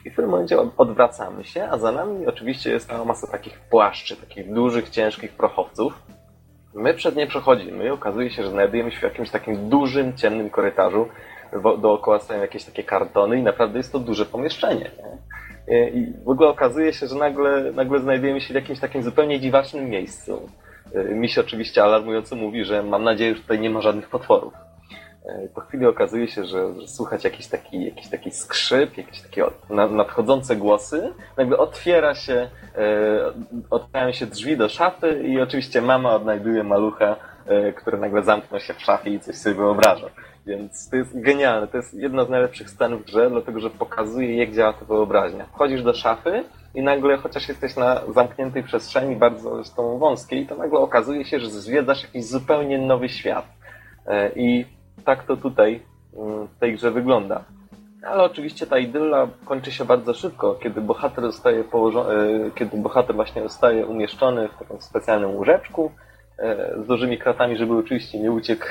I 0.06 0.10
w 0.10 0.16
tym 0.16 0.30
momencie 0.30 0.58
odwracamy 0.78 1.44
się, 1.44 1.64
a 1.72 1.78
za 1.78 1.92
nami 1.92 2.28
oczywiście 2.28 2.70
jest 2.70 2.88
cała 2.88 3.06
masa 3.06 3.28
takich 3.28 3.60
płaszczy, 3.60 4.16
takich 4.16 4.54
dużych, 4.54 4.90
ciężkich 4.90 5.32
prochowców. 5.32 5.94
My 6.74 6.94
przed 6.94 7.16
nie 7.16 7.28
przechodzimy 7.28 7.86
i 7.86 7.90
okazuje 7.90 8.30
się, 8.30 8.44
że 8.44 8.50
znajdujemy 8.50 8.92
się 8.92 9.00
w 9.00 9.04
jakimś 9.04 9.30
takim 9.30 9.70
dużym, 9.70 10.18
ciemnym 10.18 10.50
korytarzu. 10.50 11.08
Dookoła 11.82 12.20
stoją 12.20 12.42
jakieś 12.42 12.64
takie 12.64 12.84
kartony 12.84 13.40
i 13.40 13.44
naprawdę 13.44 13.78
jest 13.80 13.92
to 13.92 14.00
duże 14.00 14.26
pomieszczenie. 14.26 14.92
Nie? 14.98 15.90
I 15.90 16.14
w 16.26 16.30
ogóle 16.30 16.50
okazuje 16.50 16.94
się, 16.94 17.08
że 17.08 17.16
nagle, 17.16 17.72
nagle 17.72 18.00
znajdujemy 18.00 18.42
się 18.42 18.54
w 18.54 18.56
jakimś 18.56 18.80
takim 18.80 19.04
zupełnie 19.04 19.40
dziwacznym 19.40 19.90
miejscu. 19.90 20.50
Mi 21.04 21.30
się 21.30 21.42
oczywiście 21.42 21.84
alarmująco 21.84 22.36
mówi, 22.36 22.66
że 22.66 22.84
mam 22.84 23.04
nadzieję, 23.04 23.36
że 23.36 23.42
tutaj 23.42 23.60
nie 23.60 23.70
ma 23.70 23.82
żadnych 23.82 24.10
potworów. 24.10 24.54
E, 25.26 25.48
po 25.48 25.62
chwili 25.62 25.86
okazuje 25.86 26.28
się, 26.28 26.46
że, 26.46 26.82
że 26.82 26.88
słychać 26.88 27.24
jakiś 27.24 27.48
taki, 27.48 27.86
jakiś 27.86 28.08
taki 28.08 28.32
skrzyp, 28.32 28.98
jakieś 28.98 29.22
takie 29.22 29.44
nadchodzące 29.70 30.56
głosy. 30.56 31.14
Nagle 31.38 31.58
otwiera 31.58 32.16
się, 32.16 32.50
e, 32.78 32.90
otwierają 33.70 34.12
się 34.12 34.26
drzwi 34.26 34.58
do 34.58 34.70
szafy 34.70 35.24
i 35.28 35.42
oczywiście 35.42 35.82
mama 35.82 36.16
odnajduje 36.16 36.64
malucha, 36.64 37.16
e, 37.46 37.74
który 37.74 37.98
nagle 37.98 38.24
zamknął 38.24 38.60
się 38.60 38.74
w 38.74 38.82
szafie 38.82 39.10
i 39.10 39.20
coś 39.20 39.36
sobie 39.36 39.56
wyobraża. 39.56 40.08
Więc 40.46 40.90
to 40.90 40.96
jest 40.96 41.22
genialne. 41.22 41.68
To 41.68 41.78
jest 41.78 41.94
jedna 41.94 42.26
z 42.26 42.30
najlepszych 42.30 42.70
scen 42.70 42.98
w 42.98 43.04
grze, 43.04 43.30
dlatego 43.30 43.60
że 43.60 43.70
pokazuje, 43.70 44.38
jak 44.38 44.52
działa 44.52 44.74
ta 44.74 44.86
wyobraźnia. 44.86 45.46
Wchodzisz 45.46 45.84
do 45.84 45.94
szafy 45.94 46.44
i 46.76 46.82
nagle, 46.82 47.18
chociaż 47.18 47.48
jesteś 47.48 47.76
na 47.76 48.02
zamkniętej 48.14 48.64
przestrzeni, 48.64 49.16
bardzo 49.16 49.56
zresztą 49.56 49.98
wąskiej, 49.98 50.48
to 50.48 50.56
nagle 50.56 50.80
okazuje 50.80 51.26
się, 51.26 51.40
że 51.40 51.50
zwiedzasz 51.50 52.04
jakiś 52.04 52.26
zupełnie 52.26 52.78
nowy 52.78 53.10
świat. 53.10 53.46
I 54.36 54.66
tak 55.06 55.24
to 55.24 55.38
tutaj 55.38 55.82
mm, 56.18 56.48
w 56.48 56.60
tej 56.60 56.74
grze 56.74 56.92
wygląda. 56.92 57.44
Ale 58.06 58.24
oczywiście 58.24 58.68
ta 58.68 58.78
idylla 58.78 59.28
kończy 59.46 59.72
się 59.72 59.86
bardzo 59.86 60.14
szybko, 60.14 60.56
kiedy 60.56 60.82
bohater 60.82 61.24
zostaje 61.24 61.64
położony, 61.64 62.14
e, 62.14 62.52
kiedy 62.52 62.78
bohater 62.78 63.16
właśnie 63.16 63.44
zostaje 63.44 63.86
umieszczony 63.86 64.48
w 64.48 64.58
takim 64.60 64.82
specjalnym 64.82 65.32
łóżeczku 65.32 65.92
e, 65.92 66.05
z 66.84 66.88
dużymi 66.88 67.18
kratami, 67.18 67.58
żeby 67.58 67.78
oczywiście 67.78 68.20
nie 68.20 68.32
uciekł. 68.32 68.66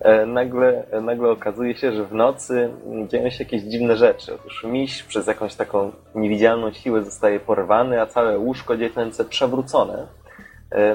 E, 0.00 0.26
nagle, 0.26 0.84
nagle 1.02 1.30
okazuje 1.30 1.76
się, 1.76 1.92
że 1.92 2.04
w 2.04 2.12
nocy 2.12 2.70
dzieją 3.08 3.30
się 3.30 3.44
jakieś 3.44 3.62
dziwne 3.62 3.96
rzeczy. 3.96 4.34
Otóż 4.34 4.64
miś 4.64 5.02
przez 5.02 5.26
jakąś 5.26 5.54
taką 5.54 5.92
niewidzialną 6.14 6.72
siłę 6.72 7.04
zostaje 7.04 7.40
porwany, 7.40 8.00
a 8.00 8.06
całe 8.06 8.38
łóżko 8.38 8.76
dziecięce 8.76 9.24
przewrócone. 9.24 10.06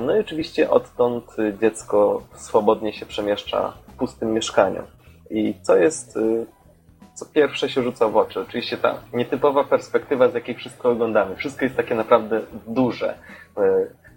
No 0.01 0.15
i 0.15 0.19
oczywiście 0.19 0.69
odtąd 0.69 1.35
dziecko 1.61 2.23
swobodnie 2.33 2.93
się 2.93 3.05
przemieszcza 3.05 3.73
pustym 3.97 4.33
mieszkaniu. 4.33 4.83
I 5.29 5.53
co 5.61 5.75
jest, 5.77 6.19
co 7.13 7.25
pierwsze 7.25 7.69
się 7.69 7.83
rzuca 7.83 8.07
w 8.07 8.17
oczy? 8.17 8.39
Oczywiście 8.39 8.77
ta 8.77 8.95
nietypowa 9.13 9.63
perspektywa, 9.63 10.29
z 10.29 10.33
jakiej 10.33 10.55
wszystko 10.55 10.89
oglądamy. 10.89 11.35
Wszystko 11.35 11.65
jest 11.65 11.77
takie 11.77 11.95
naprawdę 11.95 12.41
duże. 12.67 13.15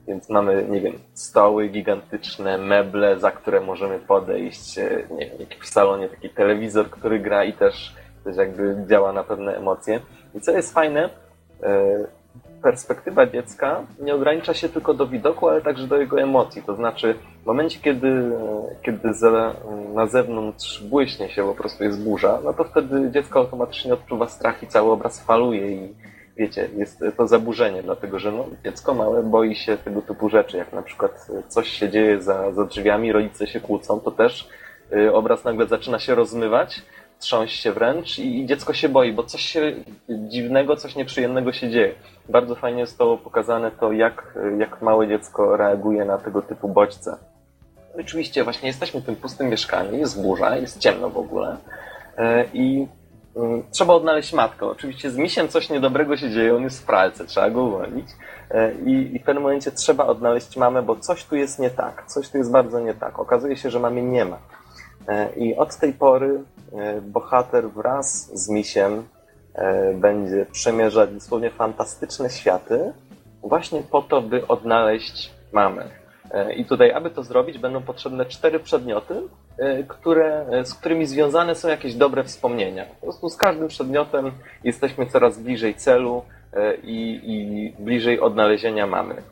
Więc 0.09 0.31
mamy, 0.31 0.67
nie 0.71 0.81
wiem, 0.81 0.99
stoły 1.15 1.69
gigantyczne, 1.69 2.59
meble, 2.59 3.19
za 3.19 3.31
które 3.31 3.61
możemy 3.61 3.99
podejść, 3.99 4.79
y, 4.79 5.07
nie 5.11 5.27
wiem, 5.27 5.47
w 5.63 5.69
salonie 5.69 6.09
taki 6.09 6.31
telewizor, 6.31 6.91
który 6.91 7.19
gra 7.19 7.45
i 7.45 7.53
też, 7.53 7.95
też 8.25 8.37
jakby 8.37 8.85
działa 8.91 9.13
na 9.13 9.25
pewne 9.25 9.57
emocje. 9.57 10.01
I 10.35 10.41
co 10.41 10.53
jest 10.53 10.75
fajne, 10.75 11.11
perspektywa 12.65 13.27
dziecka 13.27 13.83
nie 14.01 14.15
ogranicza 14.15 14.55
się 14.55 14.69
tylko 14.69 14.95
do 14.95 15.07
widoku, 15.07 15.49
ale 15.49 15.63
także 15.63 15.87
do 15.87 15.97
jego 15.97 16.21
emocji. 16.21 16.63
To 16.63 16.75
znaczy, 16.75 17.15
w 17.43 17.47
momencie, 17.47 17.81
kiedy, 17.81 18.33
kiedy 18.83 19.09
na 19.95 20.07
zewnątrz 20.07 20.83
błyśnie 20.83 21.29
się, 21.29 21.45
po 21.45 21.55
prostu 21.55 21.85
jest 21.85 22.05
burza, 22.05 22.41
no 22.45 22.53
to 22.53 22.65
wtedy 22.65 23.11
dziecko 23.11 23.39
automatycznie 23.39 23.95
odczuwa 23.95 24.29
strach 24.29 24.63
i 24.63 24.67
cały 24.67 24.93
obraz 24.93 25.21
faluje 25.21 25.73
i 25.73 25.95
wiecie, 26.37 26.69
jest 26.77 27.05
to 27.17 27.27
zaburzenie, 27.27 27.83
dlatego 27.83 28.19
że 28.19 28.33
no, 28.33 28.47
dziecko 28.65 28.95
małe 28.95 29.23
boi 29.23 29.57
się 29.57 29.77
tego 29.77 30.03
typu 30.03 30.29
rzeczy. 30.29 30.57
Jak 30.57 30.73
na 30.73 30.83
przykład 30.83 31.29
coś 31.49 31.69
się 31.69 31.91
dzieje 31.91 32.23
za, 32.23 32.53
za 32.53 32.65
drzwiami, 32.65 33.13
rodzice 33.13 33.47
się 33.47 33.61
kłócą, 33.61 34.01
to 34.01 34.11
też 34.11 34.49
y, 34.93 35.15
obraz 35.15 35.45
nagle 35.45 35.67
zaczyna 35.67 35.99
się 35.99 36.15
rozmywać, 36.15 36.83
trząść 37.19 37.61
się 37.61 37.73
wręcz 37.73 38.19
i 38.19 38.47
dziecko 38.47 38.73
się 38.73 38.89
boi, 38.89 39.13
bo 39.13 39.23
coś 39.23 39.41
się 39.41 39.73
dziwnego, 40.09 40.77
coś 40.77 40.97
nieprzyjemnego 40.97 41.53
się 41.53 41.71
dzieje. 41.71 41.95
Bardzo 42.29 42.55
fajnie 42.55 42.85
to 42.99 43.17
pokazane 43.17 43.71
to, 43.71 43.93
jak, 43.93 44.39
jak 44.59 44.83
małe 44.83 45.09
dziecko 45.09 45.57
reaguje 45.57 46.05
na 46.05 46.19
tego 46.19 46.43
typu 46.43 46.69
bodźce. 46.69 47.17
Oczywiście 48.01 48.45
właśnie 48.45 48.69
jesteśmy 48.69 49.01
w 49.01 49.05
tym 49.05 49.17
pustym 49.17 49.49
mieszkaniu, 49.49 49.97
jest 49.97 50.23
burza, 50.23 50.57
jest 50.57 50.79
ciemno 50.79 51.11
w 51.11 51.19
ogóle 51.19 51.57
e, 52.17 52.45
i 52.53 52.87
trzeba 53.71 53.95
odnaleźć 53.95 54.33
matkę. 54.33 54.67
Oczywiście 54.67 55.11
z 55.11 55.17
misiem 55.17 55.49
coś 55.49 55.71
niedobrego 55.71 56.17
się 56.17 56.31
dzieje, 56.31 56.57
on 56.57 56.63
jest 56.63 56.83
w 56.83 56.87
pralce, 56.87 57.25
trzeba 57.25 57.51
go 57.51 57.63
uwolnić 57.63 58.07
e, 58.51 58.75
i, 58.75 59.17
i 59.17 59.19
w 59.19 59.23
pewnym 59.23 59.43
momencie 59.43 59.71
trzeba 59.71 60.07
odnaleźć 60.07 60.57
mamę, 60.57 60.83
bo 60.83 60.97
coś 60.97 61.25
tu 61.25 61.37
jest 61.37 61.59
nie 61.59 61.71
tak, 61.71 62.07
coś 62.07 62.29
tu 62.29 62.39
jest 62.39 62.51
bardzo 62.51 62.81
nie 62.81 62.95
tak. 62.95 63.19
Okazuje 63.19 63.57
się, 63.57 63.71
że 63.71 63.81
mamy 63.81 64.03
nie 64.03 64.25
ma. 64.25 64.39
E, 65.09 65.33
I 65.37 65.57
od 65.57 65.77
tej 65.77 65.93
pory 65.93 66.41
bohater 67.03 67.71
wraz 67.71 68.31
z 68.41 68.49
misiem 68.49 69.03
będzie 69.95 70.47
przemierzać 70.53 71.11
dosłownie 71.11 71.51
fantastyczne 71.51 72.31
światy 72.31 72.93
właśnie 73.45 73.83
po 73.83 74.03
to, 74.03 74.23
by 74.23 74.47
odnaleźć 74.47 75.31
mamę. 75.53 75.85
E, 76.31 76.53
I 76.53 76.65
tutaj, 76.65 76.93
aby 76.93 77.11
to 77.11 77.23
zrobić, 77.23 77.59
będą 77.59 77.83
potrzebne 77.83 78.27
cztery 78.27 78.61
przedmioty, 78.61 79.15
e, 79.15 79.23
które, 79.89 80.47
e, 80.51 80.65
z 80.65 80.75
którymi 80.75 81.07
związane 81.07 81.55
są 81.55 81.69
jakieś 81.69 81.95
dobre 81.95 82.25
wspomnienia. 82.25 82.85
Po 82.87 83.07
prostu 83.07 83.29
z 83.29 83.37
każdym 83.37 83.69
przedmiotem 83.69 84.31
jesteśmy 84.65 85.07
coraz 85.07 85.39
bliżej 85.39 85.75
celu 85.75 86.23
i, 86.83 87.21
i 87.25 87.83
bliżej 87.83 88.21
odnalezienia 88.21 88.87
mamy. 88.87 89.23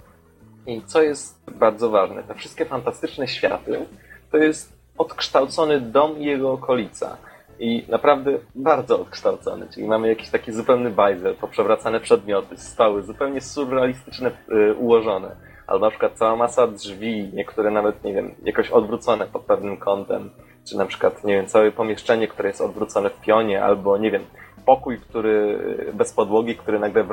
I 0.66 0.82
co 0.86 1.02
jest 1.02 1.50
bardzo 1.50 1.90
ważne, 1.90 2.22
te 2.22 2.34
wszystkie 2.34 2.64
fantastyczne 2.64 3.28
światy 3.28 3.86
to 4.30 4.36
jest 4.36 4.72
odkształcony 4.98 5.80
dom 5.80 6.18
i 6.18 6.24
jego 6.24 6.52
okolica. 6.52 7.16
I 7.58 7.84
naprawdę 7.88 8.38
bardzo 8.54 9.00
odkształcony, 9.00 9.66
czyli 9.74 9.86
mamy 9.86 10.08
jakiś 10.08 10.30
taki 10.30 10.52
zupełny 10.52 10.90
bajzel, 10.90 11.34
poprzewracane 11.34 12.00
przedmioty, 12.00 12.56
stoły, 12.56 13.02
zupełnie 13.02 13.40
surrealistyczne, 13.40 14.30
ułożone 14.78 15.36
albo 15.66 15.84
na 15.84 15.90
przykład 15.90 16.12
cała 16.14 16.36
masa 16.36 16.66
drzwi, 16.66 17.30
niektóre 17.34 17.70
nawet, 17.70 18.04
nie 18.04 18.14
wiem, 18.14 18.34
jakoś 18.44 18.70
odwrócone 18.70 19.26
pod 19.26 19.42
pewnym 19.42 19.76
kątem, 19.76 20.30
czy 20.64 20.76
na 20.76 20.86
przykład, 20.86 21.24
nie 21.24 21.34
wiem, 21.34 21.46
całe 21.46 21.72
pomieszczenie, 21.72 22.28
które 22.28 22.48
jest 22.48 22.60
odwrócone 22.60 23.10
w 23.10 23.20
pionie, 23.20 23.64
albo, 23.64 23.98
nie 23.98 24.10
wiem, 24.10 24.24
pokój, 24.66 24.98
który 24.98 25.58
bez 25.94 26.12
podłogi, 26.12 26.56
który 26.56 26.78
nagle 26.78 27.04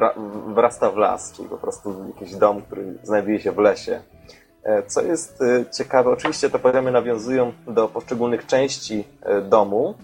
wrasta 0.48 0.92
w 0.92 0.98
las, 0.98 1.34
czyli 1.34 1.50
po 1.50 1.58
prostu 1.58 2.06
jakiś 2.08 2.36
dom, 2.36 2.62
który 2.62 2.94
znajduje 3.04 3.40
się 3.40 3.52
w 3.52 3.58
lesie. 3.58 4.02
E, 4.64 4.84
co 4.84 5.02
jest 5.02 5.42
e, 5.42 5.66
ciekawe, 5.72 6.10
oczywiście 6.10 6.50
te 6.50 6.60
poziomy 6.60 6.92
nawiązują 6.92 7.54
do 7.68 7.88
poszczególnych 7.88 8.46
części 8.46 9.04
e, 9.22 9.42
domu. 9.42 9.96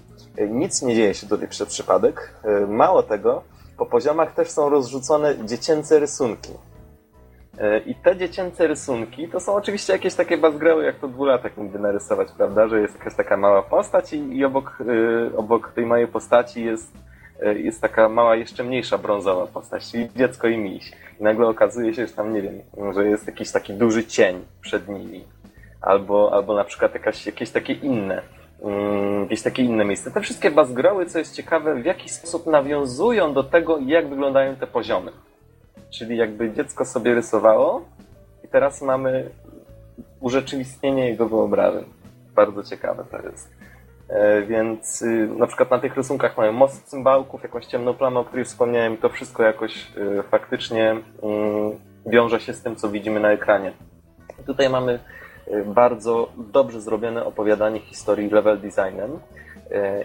Nic 0.49 0.81
nie 0.81 0.95
dzieje 0.95 1.13
się 1.13 1.27
tutaj 1.27 1.47
przez 1.47 1.69
przypadek. 1.69 2.33
Mało 2.67 3.03
tego, 3.03 3.43
po 3.77 3.85
poziomach 3.85 4.33
też 4.33 4.49
są 4.49 4.69
rozrzucone 4.69 5.45
dziecięce 5.45 5.99
rysunki. 5.99 6.49
I 7.85 7.95
te 7.95 8.17
dziecięce 8.17 8.67
rysunki 8.67 9.27
to 9.27 9.39
są 9.39 9.53
oczywiście 9.55 9.93
jakieś 9.93 10.15
takie 10.15 10.37
bazgrały, 10.37 10.83
jak 10.83 10.99
to 10.99 11.07
dwulatek 11.07 11.57
mógłby 11.57 11.79
narysować, 11.79 12.27
prawda? 12.37 12.67
Że 12.67 12.81
jest 12.81 12.97
jakaś 12.97 13.15
taka 13.15 13.37
mała 13.37 13.61
postać 13.61 14.13
i, 14.13 14.37
i 14.37 14.45
obok, 14.45 14.77
y, 14.81 15.37
obok 15.37 15.71
tej 15.71 15.85
małej 15.85 16.07
postaci 16.07 16.65
jest, 16.65 16.93
y, 17.45 17.59
jest 17.59 17.81
taka 17.81 18.09
mała, 18.09 18.35
jeszcze 18.35 18.63
mniejsza 18.63 18.97
brązowa 18.97 19.47
postać, 19.47 19.91
czyli 19.91 20.09
dziecko 20.15 20.47
i 20.47 20.57
miś. 20.57 20.91
I 21.19 21.23
nagle 21.23 21.47
okazuje 21.47 21.93
się, 21.93 22.07
że 22.07 22.13
tam, 22.13 22.33
nie 22.33 22.41
wiem, 22.41 22.61
że 22.93 23.07
jest 23.07 23.27
jakiś 23.27 23.51
taki 23.51 23.73
duży 23.73 24.03
cień 24.03 24.45
przed 24.61 24.87
nimi. 24.87 25.23
Albo, 25.81 26.33
albo 26.33 26.55
na 26.55 26.63
przykład 26.63 26.93
jakaś, 26.93 27.25
jakieś 27.25 27.51
takie 27.51 27.73
inne, 27.73 28.21
mm, 28.61 29.21
jakieś 29.21 29.41
takie 29.41 29.63
inne 29.63 29.85
miejsce. 29.85 30.11
Te 30.11 30.21
wszystkie 30.21 30.51
bazgrały, 30.51 31.05
co 31.05 31.19
jest 31.19 31.35
ciekawe, 31.35 31.75
w 31.75 31.85
jaki 31.85 32.09
sposób 32.09 32.45
nawiązują 32.45 33.33
do 33.33 33.43
tego, 33.43 33.77
jak 33.77 34.09
wyglądają 34.09 34.55
te 34.55 34.67
poziomy. 34.67 35.11
Czyli 35.89 36.17
jakby 36.17 36.53
dziecko 36.53 36.85
sobie 36.85 37.13
rysowało 37.13 37.85
i 38.43 38.47
teraz 38.47 38.81
mamy 38.81 39.29
urzeczywistnienie 40.19 41.09
jego 41.09 41.29
wyobrażeń. 41.29 41.85
Bardzo 42.35 42.63
ciekawe 42.63 43.05
to 43.11 43.29
jest. 43.29 43.55
E, 44.09 44.41
więc 44.41 45.01
y, 45.01 45.27
na 45.37 45.47
przykład 45.47 45.71
na 45.71 45.79
tych 45.79 45.95
rysunkach 45.95 46.37
mamy 46.37 46.51
most 46.51 46.83
cymbałków, 46.83 47.43
jakąś 47.43 47.65
ciemną 47.65 47.93
plamę, 47.93 48.19
o 48.19 48.25
której 48.25 48.45
wspomniałem 48.45 48.93
i 48.93 48.97
to 48.97 49.09
wszystko 49.09 49.43
jakoś 49.43 49.91
y, 49.97 50.23
faktycznie 50.31 50.91
mm, 50.91 51.71
wiąże 52.05 52.39
się 52.39 52.53
z 52.53 52.61
tym, 52.61 52.75
co 52.75 52.89
widzimy 52.89 53.19
na 53.19 53.31
ekranie. 53.31 53.71
Tutaj 54.45 54.69
mamy 54.69 54.99
y, 55.47 55.65
bardzo 55.65 56.31
dobrze 56.37 56.81
zrobione 56.81 57.25
opowiadanie 57.25 57.79
historii 57.79 58.29
level 58.29 58.59
designem 58.59 59.19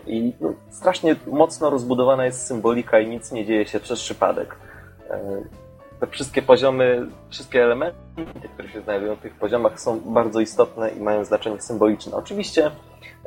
i 0.06 0.32
no, 0.40 0.52
strasznie 0.70 1.16
mocno 1.26 1.70
rozbudowana 1.70 2.24
jest 2.24 2.46
symbolika 2.46 3.00
i 3.00 3.08
nic 3.08 3.32
nie 3.32 3.46
dzieje 3.46 3.66
się 3.66 3.80
przez 3.80 4.00
przypadek 4.00 4.56
te 6.00 6.06
wszystkie 6.06 6.42
poziomy, 6.42 7.06
wszystkie 7.30 7.64
elementy, 7.64 7.98
które 8.54 8.68
się 8.68 8.80
znajdują 8.80 9.16
w 9.16 9.20
tych 9.20 9.34
poziomach 9.34 9.80
są 9.80 10.00
bardzo 10.00 10.40
istotne 10.40 10.90
i 10.90 11.00
mają 11.00 11.24
znaczenie 11.24 11.60
symboliczne. 11.60 12.16
Oczywiście 12.16 12.70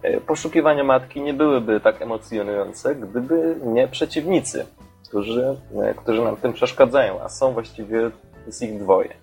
e, 0.03 0.21
poszukiwania 0.21 0.83
matki 0.83 1.21
nie 1.21 1.33
byłyby 1.33 1.79
tak 1.79 2.01
emocjonujące, 2.01 2.95
gdyby 2.95 3.55
nie 3.65 3.87
przeciwnicy, 3.87 4.65
którzy, 5.09 5.57
e, 5.83 5.93
którzy 5.93 6.21
nam 6.21 6.37
tym 6.37 6.53
przeszkadzają, 6.53 7.21
a 7.21 7.29
są 7.29 7.53
właściwie 7.53 8.11
z 8.47 8.61
ich 8.61 8.79
dwoje. 8.79 9.13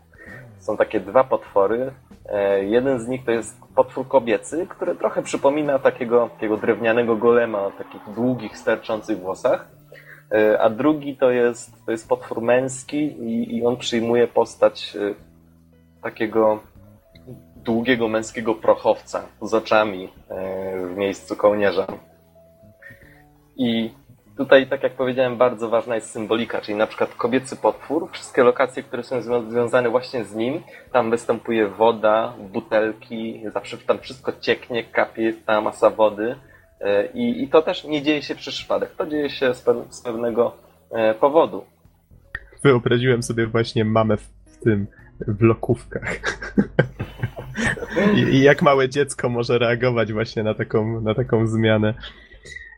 Są 0.59 0.77
takie 0.77 1.01
dwa 1.01 1.25
potwory. 1.25 1.93
E, 2.29 2.65
jeden 2.65 3.01
z 3.01 3.09
nich 3.09 3.25
to 3.25 3.31
jest 3.31 3.57
potwór 3.75 4.09
kobiecy, 4.09 4.67
który 4.69 4.95
trochę 4.95 5.23
przypomina 5.23 5.79
takiego, 5.79 6.29
takiego 6.35 6.57
drewnianego 6.57 7.17
golema 7.17 7.63
o 7.63 7.71
takich 7.71 8.15
długich, 8.15 8.59
sterczących 8.59 9.21
włosach 9.21 9.80
a 10.61 10.71
drugi 10.71 11.17
to 11.17 11.31
jest, 11.31 11.87
to 11.87 11.93
jest 11.93 12.09
potwór 12.09 12.43
męski 12.43 12.97
i, 12.97 13.57
i 13.57 13.67
on 13.67 13.77
przyjmuje 13.77 14.27
postać 14.27 14.97
e, 14.97 15.15
takiego 16.03 16.61
długiego 17.57 18.09
męskiego 18.09 18.55
prochowca 18.55 19.23
z 19.43 19.55
oczami 19.55 20.09
e, 20.29 20.87
w 20.87 20.97
miejscu 20.97 21.37
kołnierza. 21.37 21.87
I 23.57 23.91
tutaj, 24.37 24.67
tak 24.67 24.83
jak 24.83 24.93
powiedziałem, 24.93 25.37
bardzo 25.37 25.69
ważna 25.69 25.95
jest 25.95 26.11
symbolika, 26.11 26.61
czyli 26.61 26.79
na 26.79 26.87
przykład 26.87 27.15
kobiecy 27.15 27.57
potwór, 27.57 28.09
wszystkie 28.13 28.43
lokacje, 28.43 28.83
które 28.83 29.03
są 29.03 29.23
związane 29.51 29.89
właśnie 29.89 30.25
z 30.25 30.35
nim, 30.35 30.63
tam 30.93 31.11
występuje 31.11 31.69
woda, 31.69 32.33
butelki, 32.53 33.43
zawsze 33.53 33.79
tam 33.79 33.99
wszystko 33.99 34.33
cieknie, 34.41 34.85
kapie 34.85 35.33
ta 35.47 35.61
masa 35.61 35.91
wody. 35.91 36.37
E, 36.81 37.07
I, 37.07 37.43
I 37.43 37.49
to 37.49 37.63
też 37.63 37.85
nie 37.85 38.03
dzieje 38.03 38.23
się 38.23 38.35
przez 38.35 38.55
przypadek. 38.55 38.91
To 38.91 39.07
dzieje 39.07 39.31
się 39.31 39.55
z, 39.55 39.63
pe 39.63 39.85
z 39.91 40.03
pewnego 40.03 40.57
e, 40.91 41.15
powodu. 41.15 41.65
Wyobraziłem 42.65 43.23
sobie 43.23 43.47
właśnie 43.47 43.85
mamę 43.85 44.17
w, 44.17 44.29
w 44.47 44.65
tym, 44.65 44.87
w 45.21 45.43
lokówkach. 45.43 46.21
I, 48.17 48.19
I, 48.19 48.43
jak 48.43 48.63
małe 48.63 48.89
dziecko 48.89 49.29
może 49.29 49.59
reagować 49.59 50.13
właśnie 50.13 50.43
na 50.43 50.55
taką, 50.55 51.01
na 51.01 51.15
taką 51.15 51.47
zmianę. 51.47 51.95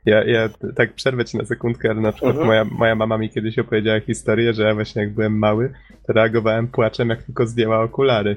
Ja, 0.07 0.25
ja 0.25 0.49
tak 0.77 0.95
przerwę 0.95 1.25
ci 1.25 1.39
na 1.39 1.45
sekundkę, 1.45 1.91
ale 1.91 2.01
na 2.01 2.13
przykład 2.13 2.37
mhm. 2.37 2.47
moja, 2.47 2.65
moja 2.65 2.95
mama 2.95 3.19
mi 3.19 3.31
kiedyś 3.31 3.59
opowiedziała 3.59 4.01
historię, 4.01 4.55
że 4.55 4.63
ja 4.63 4.75
właśnie 4.75 5.03
jak 5.03 5.15
byłem 5.15 5.39
mały, 5.39 5.73
to 6.07 6.13
reagowałem 6.13 6.69
płaczem, 6.69 7.09
jak 7.09 7.23
tylko 7.23 7.47
zdjęła 7.47 7.83
okulary. 7.83 8.37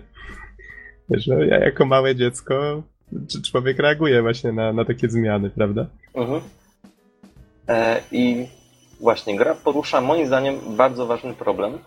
Że 1.10 1.48
ja 1.48 1.60
jako 1.60 1.86
małe 1.86 2.16
dziecko 2.16 2.84
czy 3.28 3.42
człowiek 3.42 3.80
reaguje 3.80 4.22
właśnie 4.22 4.52
na, 4.52 4.74
na 4.74 4.86
takie 4.86 5.10
zmiany, 5.10 5.50
prawda? 5.50 5.86
Mhm. 6.14 6.42
E, 7.68 8.02
I 8.12 8.48
właśnie 9.00 9.38
gra 9.38 9.56
porusza 9.56 10.02
moim 10.02 10.28
zdaniem 10.28 10.60
bardzo 10.78 11.06
ważny 11.06 11.34
problem, 11.34 11.78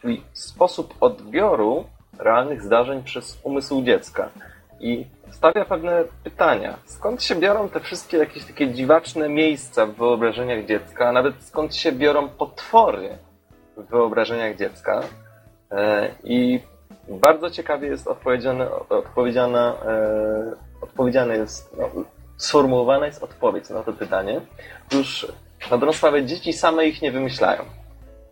czyli 0.00 0.22
sposób 0.32 0.94
odbioru 1.00 1.84
realnych 2.18 2.62
zdarzeń 2.62 3.02
przez 3.02 3.38
umysł 3.42 3.82
dziecka. 3.82 4.30
I 4.80 5.06
stawia 5.30 5.64
pewne 5.64 6.04
pytania. 6.24 6.78
Skąd 6.84 7.22
się 7.22 7.34
biorą 7.34 7.68
te 7.68 7.80
wszystkie 7.80 8.16
jakieś 8.16 8.44
takie 8.44 8.74
dziwaczne 8.74 9.28
miejsca 9.28 9.86
w 9.86 9.94
wyobrażeniach 9.94 10.66
dziecka, 10.66 11.08
a 11.08 11.12
nawet 11.12 11.34
skąd 11.42 11.74
się 11.74 11.92
biorą 11.92 12.28
potwory 12.28 13.18
w 13.76 13.90
wyobrażeniach 13.90 14.56
dziecka? 14.56 15.02
E, 15.70 16.08
I 16.24 16.60
bardzo 17.08 17.50
ciekawie 17.50 17.88
jest 17.88 18.08
odpowiedziana, 18.88 19.72
e, 19.72 20.65
odpowiedziane 20.80 21.36
jest, 21.36 21.76
no, 21.78 21.90
sformułowana 22.36 23.06
jest 23.06 23.22
odpowiedź 23.22 23.70
na 23.70 23.82
to 23.82 23.92
pytanie. 23.92 24.40
Otóż 24.88 25.26
na 25.70 25.70
dobrą 25.70 25.92
sprawę 25.92 26.24
dzieci 26.24 26.52
same 26.52 26.86
ich 26.86 27.02
nie 27.02 27.12
wymyślają. 27.12 27.62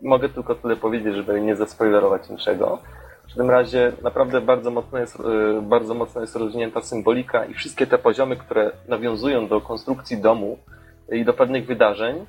Mogę 0.02 0.28
tylko 0.28 0.54
tyle 0.54 0.76
powiedzieć, 0.76 1.14
żeby 1.14 1.40
nie 1.40 1.56
zaspoilerować 1.56 2.28
niczego. 2.28 2.78
W 3.22 3.26
każdym 3.26 3.50
razie 3.50 3.92
naprawdę 4.02 4.40
bardzo 4.40 4.70
mocno 4.70 4.98
jest, 4.98 5.20
e, 5.20 5.62
bardzo 5.62 5.94
mocno 5.94 6.20
jest 6.20 6.36
rozwinięta 6.36 6.80
symbolika 6.82 7.44
i 7.44 7.54
wszystkie 7.54 7.86
te 7.86 7.98
poziomy, 7.98 8.36
które 8.36 8.70
nawiązują 8.88 9.48
do 9.48 9.60
konstrukcji 9.60 10.18
domu 10.18 10.58
i 11.12 11.24
do 11.24 11.32
pewnych 11.32 11.66
wydarzeń, 11.66 12.26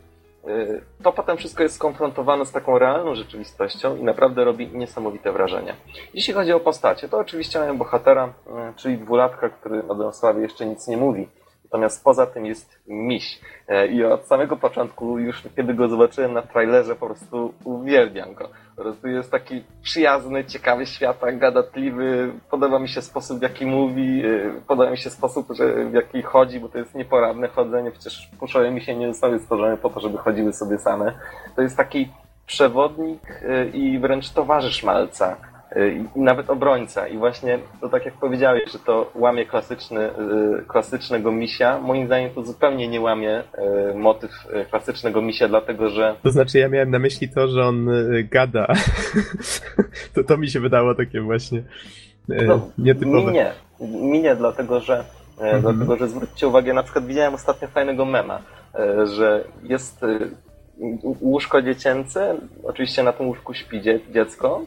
to 1.03 1.11
potem 1.11 1.37
wszystko 1.37 1.63
jest 1.63 1.75
skonfrontowane 1.75 2.45
z 2.45 2.51
taką 2.51 2.79
realną 2.79 3.15
rzeczywistością 3.15 3.95
i 3.95 4.03
naprawdę 4.03 4.43
robi 4.43 4.67
niesamowite 4.67 5.31
wrażenie. 5.31 5.75
Jeśli 6.13 6.33
chodzi 6.33 6.53
o 6.53 6.59
postacie, 6.59 7.09
to 7.09 7.17
oczywiście 7.17 7.59
mamy 7.59 7.73
bohatera, 7.73 8.33
e, 8.47 8.73
czyli 8.75 8.97
dwulatka, 8.97 9.49
który 9.49 9.87
o 9.87 9.95
Donsławie 9.95 10.41
jeszcze 10.41 10.65
nic 10.65 10.87
nie 10.87 10.97
mówi. 10.97 11.27
Natomiast 11.75 12.03
poza 12.03 12.25
tym 12.25 12.45
jest 12.45 12.79
miś. 12.87 13.39
E, 13.67 13.87
I 13.87 14.03
od 14.03 14.25
samego 14.25 14.57
początku, 14.57 15.19
już 15.19 15.43
kiedy 15.55 15.73
go 15.73 15.87
zobaczyłem 15.87 16.33
na 16.33 16.41
trailerze, 16.41 16.95
po 16.95 17.05
prostu 17.05 17.53
uwielbiam 17.63 18.33
go. 18.33 18.49
Po 18.75 18.81
prostu 18.81 19.07
jest 19.07 19.31
taki 19.31 19.63
przyjazny, 19.81 20.45
ciekawy 20.45 20.85
świata, 20.85 21.31
gadatliwy. 21.31 22.31
Podoba 22.49 22.79
mi 22.79 22.89
się 22.89 23.01
sposób, 23.01 23.39
w 23.39 23.41
jaki 23.41 23.65
mówi, 23.65 24.25
e, 24.25 24.61
podoba 24.67 24.91
mi 24.91 24.97
się 24.97 25.09
sposób, 25.09 25.47
że, 25.51 25.85
w 25.85 25.93
jaki 25.93 26.21
chodzi, 26.21 26.59
bo 26.59 26.69
to 26.69 26.77
jest 26.77 26.95
nieporadne 26.95 27.47
chodzenie. 27.47 27.91
Przecież 27.91 28.29
puszowe 28.39 28.71
mi 28.71 28.81
się 28.81 28.95
nie 28.95 29.07
zostały 29.07 29.39
stworzone 29.39 29.77
po 29.77 29.89
to, 29.89 29.99
żeby 29.99 30.17
chodziły 30.17 30.53
sobie 30.53 30.77
same. 30.77 31.13
To 31.55 31.61
jest 31.61 31.77
taki 31.77 32.09
przewodnik 32.45 33.21
e, 33.47 33.65
i 33.65 33.99
wręcz 33.99 34.29
towarzysz 34.29 34.83
Malca 34.83 35.37
i 36.15 36.19
nawet 36.19 36.49
obrońca. 36.49 37.07
I 37.07 37.17
właśnie 37.17 37.59
to 37.81 37.89
tak 37.89 38.05
jak 38.05 38.13
powiedziałeś, 38.13 38.71
że 38.71 38.79
to 38.79 39.11
łamie 39.15 39.45
klasyczny, 39.45 40.09
y, 40.09 40.65
klasycznego 40.67 41.31
misia, 41.31 41.79
moim 41.79 42.05
zdaniem 42.05 42.29
to 42.29 42.43
zupełnie 42.43 42.87
nie 42.87 43.01
łamie 43.01 43.39
y, 43.39 43.43
motyw 43.95 44.31
y, 44.61 44.65
klasycznego 44.65 45.21
misia, 45.21 45.47
dlatego 45.47 45.89
że... 45.89 46.15
To 46.23 46.31
znaczy 46.31 46.59
ja 46.59 46.69
miałem 46.69 46.91
na 46.91 46.99
myśli 46.99 47.29
to, 47.29 47.47
że 47.47 47.65
on 47.65 47.87
gada. 48.31 48.67
to, 50.15 50.23
to 50.23 50.37
mi 50.37 50.49
się 50.49 50.59
wydało 50.59 50.95
takie 50.95 51.21
właśnie 51.21 51.63
no, 52.27 52.69
nietypowe. 52.77 53.31
Mi 53.31 53.33
nie. 53.33 53.51
Mi 53.79 54.21
nie, 54.21 54.35
dlatego 54.35 54.79
że 54.79 55.03
mhm. 55.39 55.61
dlatego, 55.61 55.97
że 55.97 56.07
zwróćcie 56.07 56.47
uwagę, 56.47 56.73
na 56.73 56.83
przykład 56.83 57.05
widziałem 57.05 57.33
ostatnio 57.33 57.67
fajnego 57.67 58.05
mema, 58.05 58.41
że 59.03 59.43
jest 59.63 60.05
łóżko 61.21 61.61
dziecięce, 61.61 62.35
oczywiście 62.63 63.03
na 63.03 63.13
tym 63.13 63.27
łóżku 63.27 63.53
śpi 63.53 63.81
dziecko, 64.13 64.65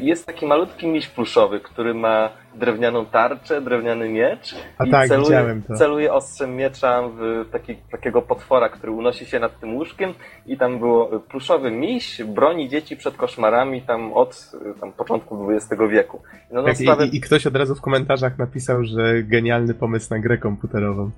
jest 0.00 0.26
taki 0.26 0.46
malutki 0.46 0.86
miś 0.86 1.08
pluszowy, 1.08 1.60
który 1.60 1.94
ma 1.94 2.30
drewnianą 2.54 3.06
tarczę, 3.06 3.60
drewniany 3.60 4.08
miecz 4.08 4.54
A 4.78 4.84
i 4.84 4.90
tak, 4.90 5.08
celuje, 5.08 5.60
celuje 5.76 6.12
ostrzem 6.12 6.56
miecza 6.56 7.02
w 7.18 7.44
taki, 7.52 7.76
takiego 7.76 8.22
potwora, 8.22 8.68
który 8.68 8.92
unosi 8.92 9.26
się 9.26 9.40
nad 9.40 9.60
tym 9.60 9.74
łóżkiem. 9.74 10.14
I 10.46 10.56
tam 10.56 10.78
było 10.78 11.20
pluszowy 11.20 11.70
miś, 11.70 12.22
broni 12.22 12.68
dzieci 12.68 12.96
przed 12.96 13.16
koszmarami 13.16 13.82
tam 13.82 14.12
od 14.12 14.52
tam, 14.80 14.92
początku 14.92 15.50
XX 15.50 15.82
wieku. 15.90 16.22
No, 16.50 16.62
tak, 16.62 16.76
sprawę... 16.76 17.06
i, 17.06 17.16
I 17.16 17.20
ktoś 17.20 17.46
od 17.46 17.56
razu 17.56 17.74
w 17.74 17.80
komentarzach 17.80 18.38
napisał, 18.38 18.84
że 18.84 19.22
genialny 19.22 19.74
pomysł 19.74 20.14
na 20.14 20.18
grę 20.18 20.38
komputerową 20.38 21.10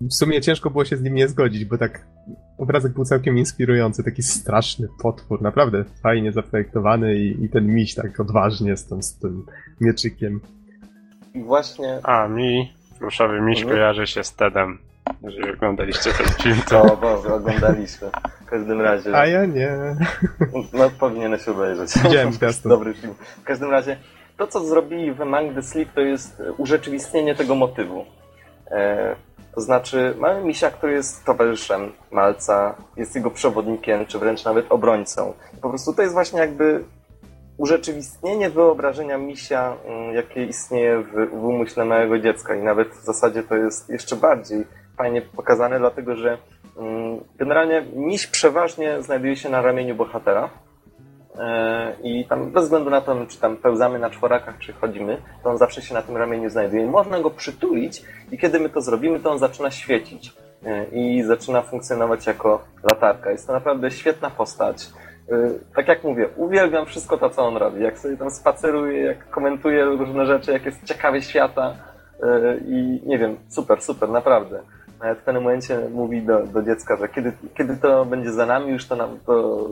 w 0.00 0.14
sumie 0.14 0.40
ciężko 0.40 0.70
było 0.70 0.84
się 0.84 0.96
z 0.96 1.02
nim 1.02 1.14
nie 1.14 1.28
zgodzić, 1.28 1.64
bo 1.64 1.78
tak 1.78 2.06
obrazek 2.58 2.92
był 2.92 3.04
całkiem 3.04 3.38
inspirujący, 3.38 4.04
taki 4.04 4.22
straszny 4.22 4.88
potwór, 5.02 5.42
naprawdę 5.42 5.84
fajnie 6.02 6.32
zaprojektowany 6.32 7.14
i, 7.14 7.44
i 7.44 7.48
ten 7.48 7.66
miś 7.66 7.94
tak 7.94 8.20
odważnie 8.20 8.76
z 8.76 8.86
tym, 8.86 9.02
z 9.02 9.18
tym 9.18 9.46
mieczykiem. 9.80 10.40
I 11.34 11.42
właśnie... 11.42 11.98
A, 12.02 12.28
mi 12.28 12.72
pluszowy 12.98 13.40
miś 13.40 13.58
mhm. 13.60 13.76
kojarzy 13.76 14.06
się 14.06 14.24
z 14.24 14.34
Tedem. 14.34 14.78
Jeżeli 15.22 15.52
oglądaliście 15.52 16.12
ten 16.12 16.26
film, 16.26 16.62
to... 16.68 16.82
O 16.82 16.96
Boże, 16.96 17.34
oglądaliśmy. 17.34 18.08
W 18.40 18.50
każdym 18.50 18.80
razie. 18.80 19.16
A 19.16 19.26
ja 19.26 19.46
nie. 19.46 19.70
No, 20.72 20.90
powinieneś 20.90 21.48
obejrzeć. 21.48 21.90
Widziałem. 22.04 22.32
Dobry 22.64 22.94
film. 22.94 23.14
W 23.40 23.44
każdym 23.44 23.70
razie, 23.70 23.96
to 24.36 24.46
co 24.46 24.64
zrobili 24.64 25.12
w 25.12 25.20
Among 25.20 25.54
the 25.54 25.62
Sleep 25.62 25.92
to 25.92 26.00
jest 26.00 26.42
urzeczywistnienie 26.58 27.34
tego 27.34 27.54
motywu. 27.54 28.04
E, 28.70 29.16
to 29.54 29.60
znaczy, 29.60 30.14
mamy 30.18 30.44
misia, 30.44 30.70
który 30.70 30.92
jest 30.92 31.24
towarzyszem 31.24 31.92
Malca, 32.10 32.74
jest 32.96 33.14
jego 33.14 33.30
przewodnikiem, 33.30 34.06
czy 34.06 34.18
wręcz 34.18 34.44
nawet 34.44 34.72
obrońcą. 34.72 35.32
Po 35.62 35.68
prostu 35.68 35.92
to 35.92 36.02
jest 36.02 36.14
właśnie 36.14 36.40
jakby 36.40 36.84
urzeczywistnienie 37.56 38.50
wyobrażenia 38.50 39.18
misia, 39.18 39.76
mm, 39.86 40.14
jakie 40.14 40.44
istnieje 40.44 41.02
w, 41.02 41.30
w 41.30 41.44
umyśle 41.44 41.84
małego 41.84 42.18
dziecka. 42.18 42.54
I 42.54 42.62
nawet 42.62 42.88
w 42.88 43.04
zasadzie 43.04 43.42
to 43.42 43.56
jest 43.56 43.88
jeszcze 43.88 44.16
bardziej 44.16 44.64
fajnie 44.96 45.22
pokazane, 45.22 45.78
dlatego 45.78 46.16
że 46.16 46.38
mm, 46.78 47.20
generalnie 47.38 47.84
miś 47.92 48.26
przeważnie 48.26 49.02
znajduje 49.02 49.36
się 49.36 49.48
na 49.48 49.62
ramieniu 49.62 49.94
bohatera. 49.94 50.50
E, 51.40 51.92
I 52.02 52.24
tam 52.24 52.50
bez 52.50 52.64
względu 52.64 52.90
na 52.90 53.00
to, 53.00 53.26
czy 53.26 53.40
tam 53.40 53.56
pełzamy 53.56 53.98
na 53.98 54.10
czworakach, 54.10 54.58
czy 54.58 54.72
chodzimy, 54.72 55.22
to 55.42 55.50
on 55.50 55.58
zawsze 55.58 55.82
się 55.82 55.94
na 55.94 56.02
tym 56.02 56.16
ramieniu 56.16 56.50
znajduje. 56.50 56.86
Można 56.86 57.20
go 57.20 57.30
przytulić 57.30 58.02
i 58.32 58.38
kiedy 58.38 58.60
my 58.60 58.68
to 58.68 58.80
zrobimy, 58.80 59.20
to 59.20 59.30
on 59.30 59.38
zaczyna 59.38 59.70
świecić 59.70 60.32
e, 60.66 60.84
i 60.84 61.22
zaczyna 61.22 61.62
funkcjonować 61.62 62.26
jako 62.26 62.64
latarka. 62.92 63.30
Jest 63.30 63.46
to 63.46 63.52
naprawdę 63.52 63.90
świetna 63.90 64.30
postać. 64.30 64.86
E, 65.28 65.50
tak 65.76 65.88
jak 65.88 66.04
mówię, 66.04 66.28
uwielbiam 66.36 66.86
wszystko 66.86 67.18
to, 67.18 67.30
co 67.30 67.42
on 67.42 67.56
robi. 67.56 67.82
Jak 67.82 67.98
sobie 67.98 68.16
tam 68.16 68.30
spaceruje, 68.30 69.02
jak 69.02 69.30
komentuje 69.30 69.84
różne 69.84 70.26
rzeczy, 70.26 70.52
jak 70.52 70.64
jest 70.64 70.84
ciekawy 70.84 71.22
świata 71.22 71.74
i 72.68 73.02
nie 73.06 73.18
wiem, 73.18 73.36
super, 73.48 73.82
super, 73.82 74.08
naprawdę 74.08 74.62
w 75.00 75.24
pewnym 75.24 75.42
momencie 75.42 75.88
mówi 75.90 76.22
do, 76.22 76.46
do 76.46 76.62
dziecka, 76.62 76.96
że 76.96 77.08
kiedy, 77.08 77.32
kiedy 77.54 77.76
to 77.76 78.04
będzie 78.04 78.32
za 78.32 78.46
nami, 78.46 78.72
już 78.72 78.86
to, 78.86 78.96
nam, 78.96 79.18
to, 79.26 79.68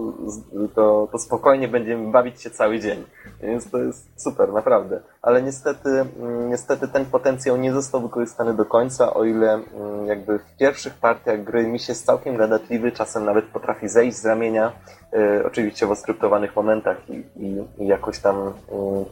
to, 0.74 1.08
to 1.12 1.18
spokojnie 1.18 1.68
będziemy 1.68 2.10
bawić 2.10 2.42
się 2.42 2.50
cały 2.50 2.80
dzień. 2.80 3.04
Więc 3.42 3.70
to 3.70 3.78
jest 3.78 4.22
super, 4.22 4.52
naprawdę. 4.52 5.00
Ale 5.22 5.42
niestety, 5.42 5.88
mm, 5.88 6.50
niestety 6.50 6.88
ten 6.88 7.04
potencjał 7.04 7.56
nie 7.56 7.72
został 7.72 8.00
wykorzystany 8.00 8.54
do 8.54 8.64
końca, 8.64 9.14
o 9.14 9.24
ile 9.24 9.54
mm, 9.54 10.06
jakby 10.06 10.38
w 10.38 10.56
pierwszych 10.56 10.94
partiach 10.94 11.44
gry 11.44 11.66
mi 11.66 11.78
się 11.78 11.94
jest 11.98 12.06
całkiem 12.06 12.36
gadatliwy, 12.36 12.92
czasem 12.92 13.24
nawet 13.24 13.44
potrafi 13.44 13.88
zejść 13.88 14.16
z 14.16 14.26
ramienia, 14.26 14.72
y, 15.14 15.46
oczywiście 15.46 15.86
w 15.86 15.90
oskryptowanych 15.90 16.56
momentach 16.56 17.10
i, 17.10 17.24
i, 17.36 17.64
i 17.78 17.86
jakoś 17.86 18.18
tam 18.18 18.48
y, 18.48 18.52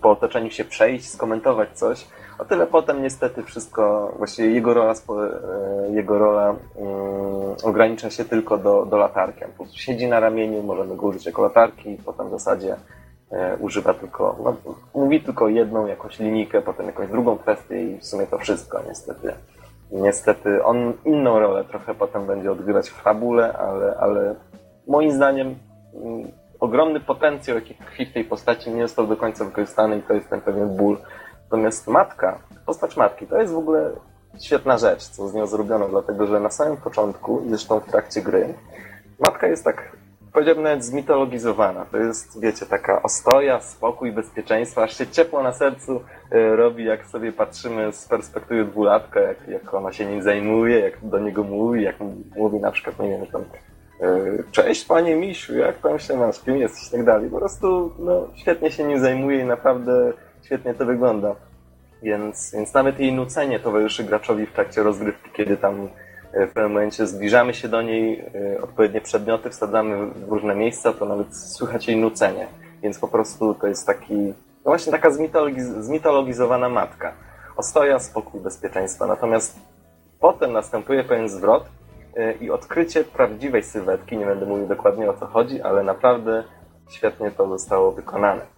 po 0.03 0.11
otoczeniu 0.11 0.51
się 0.51 0.64
przejść, 0.64 1.11
skomentować 1.11 1.69
coś, 1.79 2.07
o 2.39 2.45
tyle 2.45 2.66
potem 2.66 3.03
niestety 3.03 3.43
wszystko, 3.43 4.14
właściwie 4.18 4.51
jego 4.51 4.74
rola, 4.74 4.93
e, 4.93 5.93
jego 5.93 6.18
rola 6.18 6.55
um, 6.74 7.57
ogranicza 7.62 8.11
się 8.11 8.24
tylko 8.24 8.59
do, 8.59 8.87
do 8.87 8.97
latarki. 8.97 9.41
Po 9.41 9.49
prostu 9.49 9.78
siedzi 9.78 10.09
na 10.09 10.20
ramieniu, 10.20 10.62
możemy 10.62 10.97
go 10.97 11.07
użyć 11.07 11.26
jako 11.26 11.43
latarki 11.43 11.91
i 11.91 11.97
potem 11.97 12.28
w 12.28 12.30
zasadzie 12.30 12.76
e, 13.30 13.57
używa 13.57 13.95
tylko, 13.95 14.37
no, 14.45 14.57
mówi 14.95 15.20
tylko 15.20 15.49
jedną 15.49 15.87
jakąś 15.87 16.18
linijkę, 16.18 16.62
potem 16.62 16.87
jakąś 16.87 17.09
drugą 17.09 17.39
kwestię 17.39 17.82
i 17.82 17.99
w 17.99 18.07
sumie 18.07 18.26
to 18.26 18.39
wszystko 18.39 18.80
niestety. 18.89 19.32
niestety 19.93 20.64
on 20.64 20.93
inną 21.05 21.39
rolę 21.39 21.64
trochę 21.64 21.95
potem 21.95 22.26
będzie 22.26 22.53
odgrywać 22.53 22.91
w 22.91 23.03
fabule, 23.03 23.53
ale, 23.59 23.97
ale 24.01 24.34
moim 24.87 25.12
zdaniem 25.12 25.55
um, 25.93 26.28
ogromny 26.61 27.01
potencjał, 27.01 27.57
jaki 27.57 27.74
tkwi 27.74 28.07
w 28.07 28.12
tej 28.12 28.24
postaci 28.24 28.70
nie 28.70 28.82
został 28.82 29.07
do 29.07 29.16
końca 29.16 29.45
wykorzystany 29.45 29.99
i 29.99 30.03
to 30.03 30.14
jest 30.14 30.30
ten 30.30 30.41
pewien 30.41 30.76
ból, 30.76 30.99
Natomiast 31.47 31.86
matka, 31.86 32.38
postać 32.66 32.97
matki, 32.97 33.26
to 33.26 33.40
jest 33.40 33.53
w 33.53 33.59
ogóle 33.59 33.90
świetna 34.40 34.78
rzecz, 34.78 35.05
co 35.05 35.28
z 35.28 35.34
nią 35.34 35.47
zrobiono, 35.47 35.88
dlatego 35.88 36.26
że 36.26 36.40
na 36.40 36.51
samym 36.51 36.76
początku, 36.76 37.42
zresztą 37.49 37.80
w 37.80 37.86
trakcie 37.86 38.22
gry, 38.22 38.55
matka 39.26 39.47
jest 39.47 39.64
tak, 39.64 39.97
powiedziałbym 40.32 40.64
nawet 40.64 40.84
zmitologizowana. 40.84 41.84
To 41.84 41.97
jest, 41.97 42.40
wiecie, 42.40 42.66
taka 42.66 43.03
ostoja, 43.03 43.61
spokój, 43.61 44.12
bezpieczeństwo, 44.12 44.82
aż 44.82 44.99
się 44.99 45.07
ciepło 45.07 45.42
na 45.42 45.53
sercu 45.53 46.01
e, 46.30 46.57
robi, 46.57 46.84
jak 46.84 47.07
sobie 47.07 47.32
patrzymy 47.32 47.92
z 47.92 48.09
perspektywy 48.09 48.64
dwulatka, 48.64 49.20
jak, 49.20 49.49
jak 49.49 49.74
ona 49.74 49.92
się 49.92 50.07
nim 50.07 50.22
zajmuje, 50.22 50.80
jak 50.80 51.09
do 51.09 51.18
niego 51.18 51.42
mówi, 51.42 51.82
jak 51.82 51.97
mówi 52.36 52.61
na 52.61 52.70
przykład, 52.70 52.99
nie 52.99 53.09
wiem, 53.09 53.26
tam 53.26 53.44
e, 54.01 54.42
cześć 54.53 54.84
panie 54.84 55.16
Misiu, 55.16 55.59
jak 55.59 55.78
tam 55.78 55.99
się 55.99 56.16
masz, 56.16 56.40
kim 56.40 56.57
jesteś 56.57 56.88
i 56.88 56.90
tak 56.90 57.05
dalej. 57.05 57.30
Po 57.30 57.38
prostu 57.38 57.92
no, 57.99 58.26
świetnie 58.34 58.70
się 58.70 58.84
nim 58.84 59.01
zajmuje 59.01 59.40
i 59.40 59.44
naprawdę 59.44 60.12
świetnie 60.47 60.74
to 60.74 60.86
wygląda. 60.86 61.34
Więc, 62.03 62.53
więc 62.55 62.74
nawet 62.74 63.01
jej 63.01 63.12
nucenie 63.12 63.61
towarzyszy 63.61 64.05
graczowi 64.05 64.47
w 64.47 64.53
trakcie 64.53 64.82
rozgrywki, 64.82 65.30
kiedy 65.32 65.57
tam 65.57 65.88
e, 66.32 66.47
w 66.47 66.53
pewnym 66.53 66.72
momencie 66.72 67.07
zbliżamy 67.07 67.55
się 67.55 67.68
do 67.68 67.82
niej, 67.82 68.24
e, 68.55 68.62
odpowiednie 68.62 69.01
przedmioty 69.01 69.51
wsadzamy 69.51 70.07
w 70.07 70.28
różne 70.28 70.55
miejsca, 70.55 70.92
to 70.92 71.05
nawet 71.05 71.36
słychać 71.36 71.88
jej 71.88 71.97
nucenie. 71.97 72.47
Więc 72.82 72.99
po 72.99 73.09
prostu 73.09 73.55
to 73.55 73.66
jest 73.66 73.86
taki, 73.86 74.14
no 74.14 74.34
właśnie 74.64 74.92
taka 74.92 75.11
zmitologiz 75.11 75.64
zmitologizowana 75.64 76.68
matka. 76.68 77.12
Ostoja, 77.57 77.99
spokój, 77.99 78.40
bezpieczeństwa. 78.40 79.07
Natomiast 79.07 79.59
potem 80.20 80.53
następuje 80.53 81.05
pewien 81.05 81.28
zwrot 81.28 81.64
e, 82.16 82.32
i 82.32 82.51
odkrycie 82.51 83.05
prawdziwej 83.05 83.62
sylwetki. 83.62 84.16
Nie 84.16 84.26
będę 84.26 84.47
mówił 84.47 84.66
dokładnie 84.66 85.11
o 85.11 85.14
co 85.14 85.26
chodzi, 85.26 85.62
ale 85.62 85.82
naprawdę 85.82 86.44
świetnie 86.90 87.30
to 87.30 87.49
zostało 87.49 87.92
wykonane. 87.92 88.56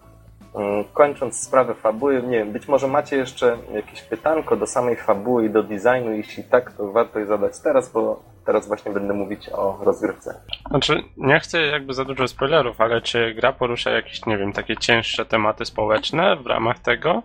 Mm, 0.55 0.83
kończąc 0.93 1.43
sprawę 1.43 1.75
fabuły, 1.75 2.23
nie 2.23 2.37
wiem, 2.37 2.51
być 2.51 2.67
może 2.67 2.87
macie 2.87 3.17
jeszcze 3.17 3.57
jakieś 3.73 4.01
pytanko 4.01 4.55
do 4.55 4.67
samej 4.67 4.95
fabuły 4.95 5.45
i 5.45 5.49
do 5.49 5.63
designu. 5.63 6.13
Jeśli 6.13 6.43
tak, 6.43 6.71
to 6.71 6.91
warto 6.91 7.19
je 7.19 7.25
zadać 7.25 7.59
teraz, 7.63 7.91
bo 7.91 8.23
teraz 8.45 8.67
właśnie 8.67 8.91
będę 8.91 9.13
mówić 9.13 9.49
o 9.49 9.79
rozgrywce. 9.81 10.41
Znaczy, 10.69 11.03
nie 11.17 11.39
chcę 11.39 11.61
jakby 11.61 11.93
za 11.93 12.05
dużo 12.05 12.27
spoilerów, 12.27 12.81
ale 12.81 13.01
czy 13.01 13.33
gra 13.33 13.53
porusza 13.53 13.91
jakieś, 13.91 14.25
nie 14.25 14.37
wiem, 14.37 14.53
takie 14.53 14.77
cięższe 14.77 15.25
tematy 15.25 15.65
społeczne 15.65 16.35
w 16.35 16.45
ramach 16.45 16.79
tego? 16.79 17.23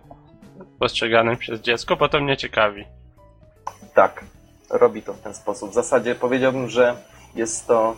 Postrzeganym 0.79 1.37
przez 1.37 1.61
dziecko? 1.61 1.95
Bo 1.95 2.09
to 2.09 2.21
mnie 2.21 2.37
ciekawi. 2.37 2.85
Tak, 3.93 4.23
robi 4.69 5.01
to 5.01 5.13
w 5.13 5.21
ten 5.21 5.33
sposób. 5.33 5.71
W 5.71 5.73
zasadzie 5.73 6.15
powiedziałbym, 6.15 6.69
że 6.69 6.95
jest 7.35 7.67
to 7.67 7.95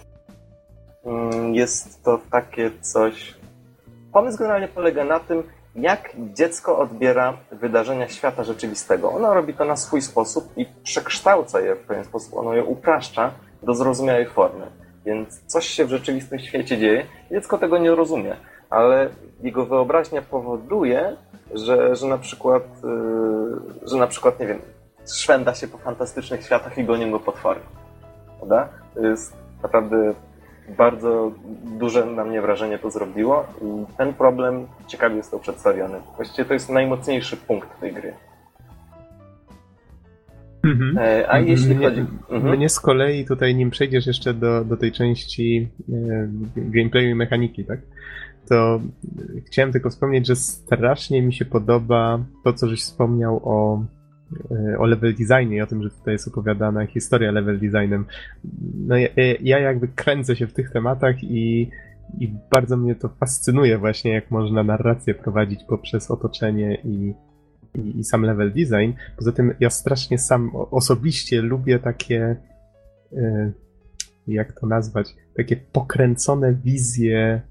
mm, 1.06 1.56
jest 1.56 2.04
to 2.04 2.20
takie 2.32 2.72
coś 2.82 3.37
Pomysł 4.18 4.38
generalnie 4.38 4.68
polega 4.68 5.04
na 5.04 5.20
tym, 5.20 5.44
jak 5.76 6.12
dziecko 6.34 6.80
odbiera 6.80 7.38
wydarzenia 7.52 8.08
świata 8.08 8.44
rzeczywistego. 8.44 9.12
Ono 9.12 9.34
robi 9.34 9.54
to 9.54 9.66
na 9.66 9.76
swój 9.76 10.02
sposób 10.02 10.58
i 10.58 10.66
przekształca 10.84 11.60
je 11.60 11.76
w 11.76 11.80
pewien 11.80 12.06
sposób, 12.06 12.34
ono 12.34 12.54
je 12.54 12.64
upraszcza 12.64 13.32
do 13.64 13.74
zrozumiałej 13.74 14.26
formy. 14.26 14.68
Więc 15.06 15.42
coś 15.46 15.68
się 15.68 15.86
w 15.86 15.90
rzeczywistym 15.90 16.40
świecie 16.40 16.78
dzieje, 16.78 17.06
dziecko 17.32 17.58
tego 17.58 17.78
nie 17.78 17.96
rozumie, 17.96 18.36
ale 18.70 19.10
jego 19.44 19.66
wyobraźnia 19.66 20.22
powoduje, 20.22 21.16
że, 21.54 21.96
że 21.96 22.08
na 22.08 22.18
przykład, 22.18 22.64
yy, 22.84 23.90
że 23.90 23.98
na 23.98 24.08
przykład, 24.08 24.40
nie 24.40 24.48
wiem, 24.48 24.60
szwenda 25.08 25.54
się 25.54 25.68
po 25.68 25.78
fantastycznych 25.78 26.46
światach 26.46 26.78
i 26.78 26.86
gonią 26.86 27.12
go 27.12 27.20
potwory. 27.20 27.60
Prawda? 28.38 28.70
To 28.94 29.02
jest 29.02 29.34
naprawdę 29.64 30.14
bardzo 30.78 31.32
duże 31.80 32.06
na 32.06 32.24
mnie 32.24 32.42
wrażenie 32.42 32.80
to 32.80 32.92
zrobiło 32.92 33.46
i 33.62 33.98
ten 33.98 34.14
problem 34.14 34.68
ciekawie 34.88 35.22
to 35.32 35.40
przedstawiony. 35.40 35.98
Właściwie 36.16 36.46
to 36.46 36.54
jest 36.54 36.70
najmocniejszy 36.70 37.38
punkt 37.38 37.80
tej 37.80 37.94
gry. 37.94 38.14
Mhm. 40.64 40.98
E, 40.98 41.32
a 41.32 41.40
jeśli 41.40 41.76
mnie, 41.76 41.90
chodzi... 41.90 42.06
Mhm. 42.30 42.58
Mnie 42.58 42.70
z 42.70 42.80
kolei 42.80 43.26
tutaj, 43.26 43.56
nim 43.56 43.70
przejdziesz 43.70 44.08
jeszcze 44.08 44.34
do, 44.34 44.66
do 44.66 44.78
tej 44.78 44.92
części 44.92 45.68
e, 45.90 46.28
gameplayu 46.56 47.10
i 47.10 47.16
mechaniki, 47.16 47.66
tak? 47.66 47.80
To 48.50 48.82
chciałem 49.46 49.72
tylko 49.72 49.90
wspomnieć, 49.90 50.28
że 50.28 50.36
strasznie 50.36 51.22
mi 51.22 51.34
się 51.34 51.46
podoba 51.46 52.20
to, 52.44 52.54
co 52.54 52.68
żeś 52.68 52.82
wspomniał 52.82 53.42
o 53.44 53.84
o 54.78 54.86
level 54.86 55.16
designie 55.16 55.58
i 55.58 55.62
o 55.62 55.68
tym, 55.68 55.84
że 55.84 55.90
tutaj 55.90 56.14
jest 56.14 56.28
opowiadana 56.28 56.86
historia 56.86 57.32
level 57.32 57.60
designem. 57.60 58.06
No 58.88 58.98
ja, 58.98 59.08
ja 59.42 59.60
jakby 59.60 59.88
kręcę 59.88 60.36
się 60.36 60.48
w 60.48 60.54
tych 60.54 60.72
tematach 60.72 61.24
i, 61.24 61.70
i 62.20 62.34
bardzo 62.52 62.78
mnie 62.78 62.96
to 62.96 63.10
fascynuje 63.10 63.78
właśnie, 63.78 64.14
jak 64.14 64.32
można 64.32 64.64
narrację 64.64 65.16
prowadzić 65.16 65.64
poprzez 65.64 66.12
otoczenie 66.12 66.78
i, 66.84 67.14
i, 67.76 68.00
i 68.00 68.04
sam 68.04 68.22
level 68.22 68.54
design. 68.54 68.92
Poza 69.18 69.32
tym 69.32 69.54
ja 69.60 69.70
strasznie 69.70 70.18
sam 70.18 70.52
osobiście 70.56 71.42
lubię 71.42 71.80
takie 71.80 72.36
e, 73.14 73.52
jak 74.28 74.60
to 74.60 74.68
nazwać, 74.68 75.16
takie 75.38 75.56
pokręcone 75.56 76.54
wizje 76.54 77.42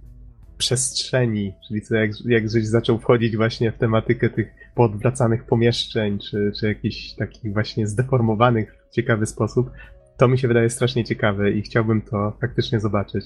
przestrzeni, 0.58 1.54
czyli 1.68 1.82
co 1.82 1.94
jak, 1.94 2.10
jak 2.26 2.50
żeś 2.50 2.66
zaczął 2.66 2.98
wchodzić 2.98 3.36
właśnie 3.36 3.72
w 3.72 3.78
tematykę 3.78 4.30
tych 4.30 4.65
poodwracanych 4.76 5.44
pomieszczeń, 5.46 6.18
czy, 6.18 6.52
czy 6.60 6.68
jakichś 6.68 7.14
takich 7.14 7.52
właśnie 7.52 7.86
zdeformowanych 7.86 8.76
w 8.90 8.94
ciekawy 8.94 9.26
sposób, 9.26 9.70
to 10.18 10.28
mi 10.28 10.38
się 10.38 10.48
wydaje 10.48 10.70
strasznie 10.70 11.04
ciekawe 11.04 11.50
i 11.50 11.62
chciałbym 11.62 12.02
to 12.02 12.32
faktycznie 12.40 12.80
zobaczyć. 12.80 13.24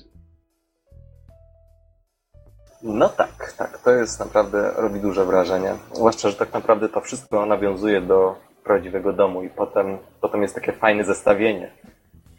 No 2.83 3.09
tak, 3.09 3.55
tak, 3.59 3.79
to 3.79 3.91
jest 3.91 4.21
naprawdę, 4.21 4.71
robi 4.77 5.01
duże 5.01 5.25
wrażenie. 5.25 5.75
Zwłaszcza, 5.93 6.29
że 6.29 6.37
tak 6.37 6.53
naprawdę 6.53 6.89
to 6.89 7.01
wszystko 7.01 7.47
nawiązuje 7.47 8.01
do 8.01 8.37
prawdziwego 8.65 9.13
domu 9.13 9.43
i 9.43 9.51
potem, 9.51 9.99
potem 10.21 10.43
jest 10.43 10.55
takie 10.55 10.73
fajne 10.73 11.05
zestawienie 11.05 11.71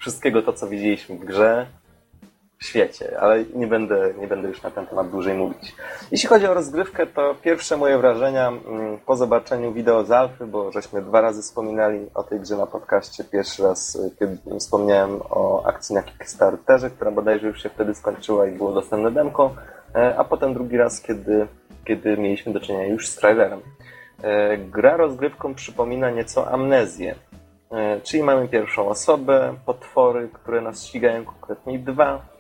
wszystkiego 0.01 0.41
to, 0.41 0.53
co 0.53 0.68
widzieliśmy 0.68 1.18
w 1.18 1.26
grze, 1.26 1.68
świecie, 2.64 3.20
ale 3.20 3.43
nie 3.55 3.68
będę, 3.68 4.14
nie 4.20 4.28
będę 4.28 4.47
już 4.47 4.64
na 4.64 4.72
ten 4.72 4.88
temat 4.88 5.09
dłużej 5.09 5.38
mówić. 5.38 5.76
Jeśli 6.12 6.30
chodzi 6.30 6.47
o 6.47 6.53
rozgrywkę, 6.53 7.07
to 7.07 7.36
pierwsze 7.41 7.78
moje 7.78 7.97
wrażenia 7.97 8.47
mm, 8.47 8.97
po 9.05 9.16
zobaczeniu 9.16 9.74
wideo 9.74 10.03
z 10.03 10.12
Alfy, 10.12 10.47
bo 10.47 10.72
żeśmy 10.72 11.01
dwa 11.01 11.22
razy 11.22 11.41
wspominali 11.41 12.07
o 12.14 12.24
tej 12.24 12.39
grze 12.39 12.57
na 12.57 12.66
podcaście. 12.66 13.24
Pierwszy 13.24 13.64
raz, 13.64 13.95
y, 13.95 14.12
kiedy 14.20 14.38
wspomniałem 14.59 15.20
o 15.30 15.66
akcji 15.66 15.95
na 15.95 16.03
Kickstarterze, 16.03 16.89
która 16.89 17.12
bodajże 17.12 17.47
już 17.47 17.64
się 17.64 17.70
wtedy 17.70 17.95
skończyła 17.95 18.47
i 18.47 18.51
było 18.51 18.72
dostępne 18.72 19.12
demko, 19.12 19.55
e, 19.95 20.18
a 20.18 20.24
potem 20.24 20.53
drugi 20.53 20.78
raz, 20.78 21.01
kiedy, 21.01 21.47
kiedy 21.86 22.18
mieliśmy 22.18 22.53
do 22.53 22.59
czynienia 22.59 22.86
już 22.86 23.07
z 23.07 23.16
trailerem. 23.16 23.62
E, 24.24 24.57
gra 24.57 24.97
rozgrywką 24.97 25.55
przypomina 25.55 26.09
nieco 26.09 26.51
amnezję, 26.51 27.16
e, 27.72 28.01
czyli 28.01 28.24
mamy 28.24 28.47
pierwszą 28.47 28.88
osobę, 28.88 29.53
potwory, 29.66 30.30
które 30.34 30.62
nas 30.62 30.86
ścigają, 30.86 31.26
konkretnie 31.26 31.80
dwa, 31.80 32.30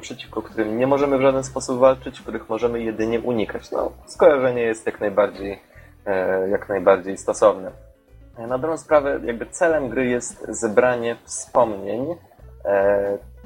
przeciwko 0.00 0.42
którym 0.42 0.78
nie 0.78 0.86
możemy 0.86 1.18
w 1.18 1.22
żaden 1.22 1.44
sposób 1.44 1.78
walczyć, 1.78 2.20
których 2.20 2.48
możemy 2.48 2.82
jedynie 2.82 3.20
unikać. 3.20 3.70
No, 3.70 3.92
skojarzenie 4.06 4.62
jest 4.62 4.86
jak 4.86 5.00
najbardziej, 5.00 5.60
e, 6.06 6.48
jak 6.48 6.68
najbardziej 6.68 7.18
stosowne. 7.18 7.70
Na 8.38 8.58
dobrą 8.58 8.76
sprawę, 8.76 9.20
jakby 9.24 9.46
celem 9.46 9.88
gry 9.88 10.06
jest 10.06 10.46
zebranie 10.48 11.16
wspomnień, 11.24 12.16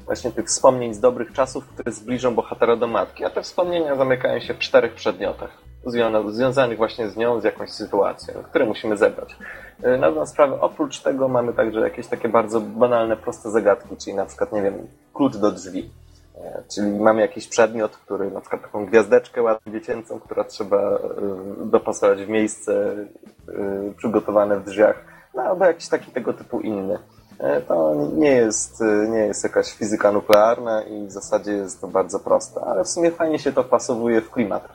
właśnie 0.05 0.31
tych 0.31 0.45
wspomnień 0.45 0.93
z 0.93 0.99
dobrych 0.99 1.33
czasów, 1.33 1.67
które 1.67 1.91
zbliżą 1.91 2.35
bohatera 2.35 2.75
do 2.75 2.87
matki, 2.87 3.25
a 3.25 3.29
te 3.29 3.41
wspomnienia 3.41 3.95
zamykają 3.95 4.39
się 4.39 4.53
w 4.53 4.59
czterech 4.59 4.93
przedmiotach 4.93 5.69
związanych 6.29 6.77
właśnie 6.77 7.09
z 7.09 7.17
nią, 7.17 7.41
z 7.41 7.43
jakąś 7.43 7.69
sytuacją, 7.69 8.33
które 8.43 8.65
musimy 8.65 8.97
zebrać. 8.97 9.35
E, 9.83 9.97
na 9.97 10.07
dobrą 10.07 10.25
sprawę, 10.25 10.61
oprócz 10.61 10.99
tego 10.99 11.27
mamy 11.27 11.53
także 11.53 11.79
jakieś 11.79 12.07
takie 12.07 12.29
bardzo 12.29 12.61
banalne, 12.61 13.17
proste 13.17 13.51
zagadki, 13.51 13.97
czyli 13.97 14.15
na 14.15 14.25
przykład, 14.25 14.53
nie 14.53 14.61
wiem, 14.61 14.87
klucz 15.13 15.37
do 15.37 15.51
drzwi. 15.51 15.89
E, 16.43 16.63
czyli 16.73 16.91
mamy 16.99 17.21
jakiś 17.21 17.47
przedmiot, 17.47 17.97
który 17.97 18.31
na 18.31 18.41
przykład 18.41 18.61
taką 18.61 18.85
gwiazdeczkę 18.85 19.41
ładnie 19.41 19.71
dziecięcą, 19.71 20.19
która 20.19 20.43
trzeba 20.43 20.77
e, 20.77 20.99
dopasować 21.65 22.23
w 22.23 22.29
miejsce 22.29 22.95
przygotowane 23.97 24.59
w 24.59 24.65
drzwiach, 24.65 25.05
no 25.35 25.41
albo 25.41 25.65
jakiś 25.65 25.87
taki 25.87 26.11
tego 26.11 26.33
typu 26.33 26.59
inny. 26.59 26.99
To 27.67 27.95
nie 28.13 28.31
jest, 28.31 28.83
nie 29.09 29.19
jest 29.19 29.43
jakaś 29.43 29.73
fizyka 29.73 30.11
nuklearna 30.11 30.83
i 30.83 31.07
w 31.07 31.11
zasadzie 31.11 31.51
jest 31.51 31.81
to 31.81 31.87
bardzo 31.87 32.19
proste, 32.19 32.61
ale 32.61 32.83
w 32.83 32.87
sumie 32.87 33.11
fajnie 33.11 33.39
się 33.39 33.53
to 33.53 33.63
pasowuje 33.63 34.21
w 34.21 34.31
klimat. 34.31 34.69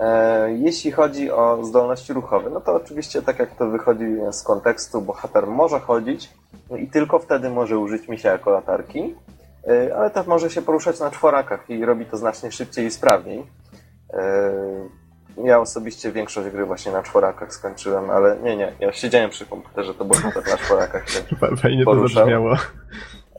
E, 0.00 0.52
jeśli 0.52 0.92
chodzi 0.92 1.30
o 1.30 1.64
zdolności 1.64 2.12
ruchowe, 2.12 2.50
no 2.50 2.60
to 2.60 2.74
oczywiście 2.74 3.22
tak 3.22 3.38
jak 3.38 3.56
to 3.56 3.70
wychodzi 3.70 4.04
z 4.30 4.42
kontekstu, 4.42 5.02
bohater 5.02 5.46
może 5.46 5.80
chodzić 5.80 6.30
no 6.70 6.76
i 6.76 6.86
tylko 6.86 7.18
wtedy 7.18 7.50
może 7.50 7.78
użyć 7.78 8.08
misia 8.08 8.32
jako 8.32 8.50
latarki, 8.50 9.00
e, 9.00 9.14
ale 9.96 10.10
też 10.10 10.26
może 10.26 10.50
się 10.50 10.62
poruszać 10.62 11.00
na 11.00 11.10
czworakach 11.10 11.70
i 11.70 11.84
robi 11.84 12.06
to 12.06 12.16
znacznie 12.16 12.52
szybciej 12.52 12.86
i 12.86 12.90
sprawniej. 12.90 13.46
E, 14.12 14.52
ja 15.44 15.60
osobiście 15.60 16.12
większość 16.12 16.48
gry 16.48 16.66
właśnie 16.66 16.92
na 16.92 17.02
czworakach 17.02 17.54
skończyłem, 17.54 18.10
ale 18.10 18.36
nie, 18.42 18.56
nie, 18.56 18.72
ja 18.80 18.92
siedziałem 18.92 19.30
przy 19.30 19.46
komputerze, 19.46 19.94
to 19.94 20.04
bohater 20.04 20.46
na 20.46 20.56
czworakach 20.56 21.10
się 21.10 21.20
Fajnie 21.62 21.84
to 21.84 22.08
zabrzmiało. 22.08 22.56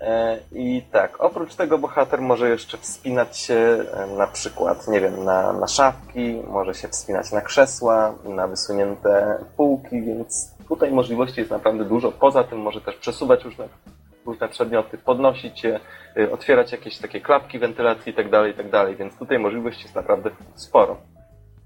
E, 0.01 0.39
I 0.51 0.83
tak, 0.91 1.21
oprócz 1.21 1.55
tego 1.55 1.77
bohater 1.77 2.21
może 2.21 2.49
jeszcze 2.49 2.77
wspinać 2.77 3.37
się 3.37 3.55
e, 3.55 4.07
na 4.17 4.27
przykład, 4.27 4.87
nie 4.87 5.01
wiem, 5.01 5.23
na, 5.23 5.53
na 5.53 5.67
szafki, 5.67 6.41
może 6.47 6.73
się 6.73 6.87
wspinać 6.87 7.31
na 7.31 7.41
krzesła, 7.41 8.13
na 8.25 8.47
wysunięte 8.47 9.37
półki, 9.57 10.01
więc 10.01 10.55
tutaj 10.67 10.91
możliwości 10.91 11.39
jest 11.39 11.51
naprawdę 11.51 11.85
dużo. 11.85 12.11
Poza 12.11 12.43
tym 12.43 12.59
może 12.59 12.81
też 12.81 12.95
przesuwać 12.95 13.43
różne, 13.43 13.67
różne 14.25 14.49
przedmioty, 14.49 14.97
podnosić 14.97 15.63
je, 15.63 15.79
e, 16.17 16.31
otwierać 16.31 16.71
jakieś 16.71 16.97
takie 16.97 17.21
klapki 17.21 17.59
wentylacji 17.59 18.09
itd., 18.09 18.29
tak 18.29 18.47
itd., 18.47 18.71
tak 18.71 18.97
więc 18.97 19.17
tutaj 19.17 19.39
możliwości 19.39 19.83
jest 19.83 19.95
naprawdę 19.95 20.29
sporo. 20.55 20.97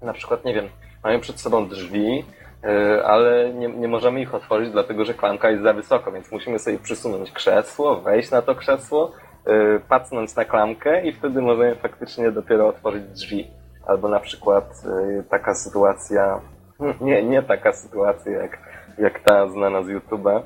Na 0.02 0.12
przykład, 0.12 0.44
nie 0.44 0.54
wiem, 0.54 0.68
mamy 1.04 1.18
przed 1.18 1.40
sobą 1.40 1.68
drzwi, 1.68 2.24
E, 2.64 3.04
ale 3.04 3.52
nie, 3.54 3.68
nie 3.68 3.88
możemy 3.88 4.20
ich 4.20 4.34
otworzyć, 4.34 4.70
dlatego 4.70 5.04
że 5.04 5.14
klamka 5.14 5.50
jest 5.50 5.62
za 5.62 5.72
wysoko, 5.72 6.12
więc 6.12 6.32
musimy 6.32 6.58
sobie 6.58 6.78
przysunąć 6.78 7.30
krzesło, 7.30 8.00
wejść 8.00 8.30
na 8.30 8.42
to 8.42 8.54
krzesło, 8.54 9.12
e, 9.46 9.80
pacnąć 9.88 10.36
na 10.36 10.44
klamkę 10.44 11.06
i 11.06 11.12
wtedy 11.12 11.42
możemy 11.42 11.74
faktycznie 11.74 12.32
dopiero 12.32 12.68
otworzyć 12.68 13.04
drzwi. 13.04 13.50
Albo 13.86 14.08
na 14.08 14.20
przykład 14.20 14.82
taka 15.30 15.54
sytuacja, 15.54 16.40
nie, 17.00 17.22
nie 17.22 17.42
taka 17.42 17.72
sytuacja 17.72 18.32
jak, 18.32 18.58
jak 19.00 19.20
ta 19.20 19.48
znana 19.48 19.82
z 19.82 19.86
YouTube'a, 19.86 20.42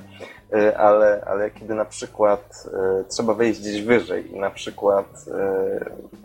ale, 0.76 1.24
ale 1.26 1.50
kiedy 1.50 1.74
na 1.74 1.84
przykład 1.84 2.66
trzeba 3.08 3.34
wejść 3.34 3.60
gdzieś 3.60 3.82
wyżej 3.82 4.32
i 4.32 4.38
na 4.38 4.50
przykład 4.50 5.06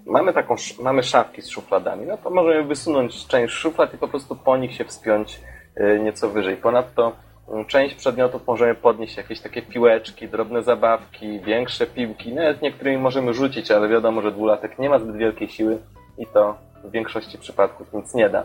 mamy 0.06 0.34
taką, 0.34 0.56
mamy 0.82 1.04
szafki 1.04 1.42
z 1.42 1.50
szufladami, 1.50 2.06
no 2.06 2.18
to 2.18 2.30
możemy 2.30 2.64
wysunąć 2.64 3.28
część 3.28 3.54
szuflad 3.54 3.94
i 3.94 3.98
po 3.98 4.08
prostu 4.08 4.36
po 4.36 4.58
nich 4.58 4.74
się 4.74 4.86
wspiąć 4.86 5.42
Y, 5.80 6.00
nieco 6.00 6.30
wyżej. 6.30 6.58
Ponadto 6.58 7.12
mm, 7.50 7.66
część 7.66 7.96
przedmiotów 7.96 8.48
możemy 8.48 8.76
podnieść 8.76 9.18
jakieś 9.18 9.42
takie 9.42 9.62
piłeczki, 9.62 10.28
drobne 10.28 10.64
zabawki, 10.64 11.40
większe 11.40 11.88
piłki, 11.88 12.34
nawet 12.34 12.62
niektórymi 12.62 12.98
możemy 12.98 13.34
rzucić, 13.34 13.72
ale 13.72 13.90
wiadomo, 13.90 14.22
że 14.22 14.32
dwulatek 14.32 14.80
nie 14.80 14.90
ma 14.90 15.00
zbyt 15.00 15.16
wielkiej 15.16 15.50
siły 15.50 15.78
i 16.18 16.26
to 16.26 16.56
w 16.84 16.92
większości 16.92 17.38
przypadków 17.38 17.94
nic 17.94 18.14
nie 18.14 18.30
da. 18.30 18.44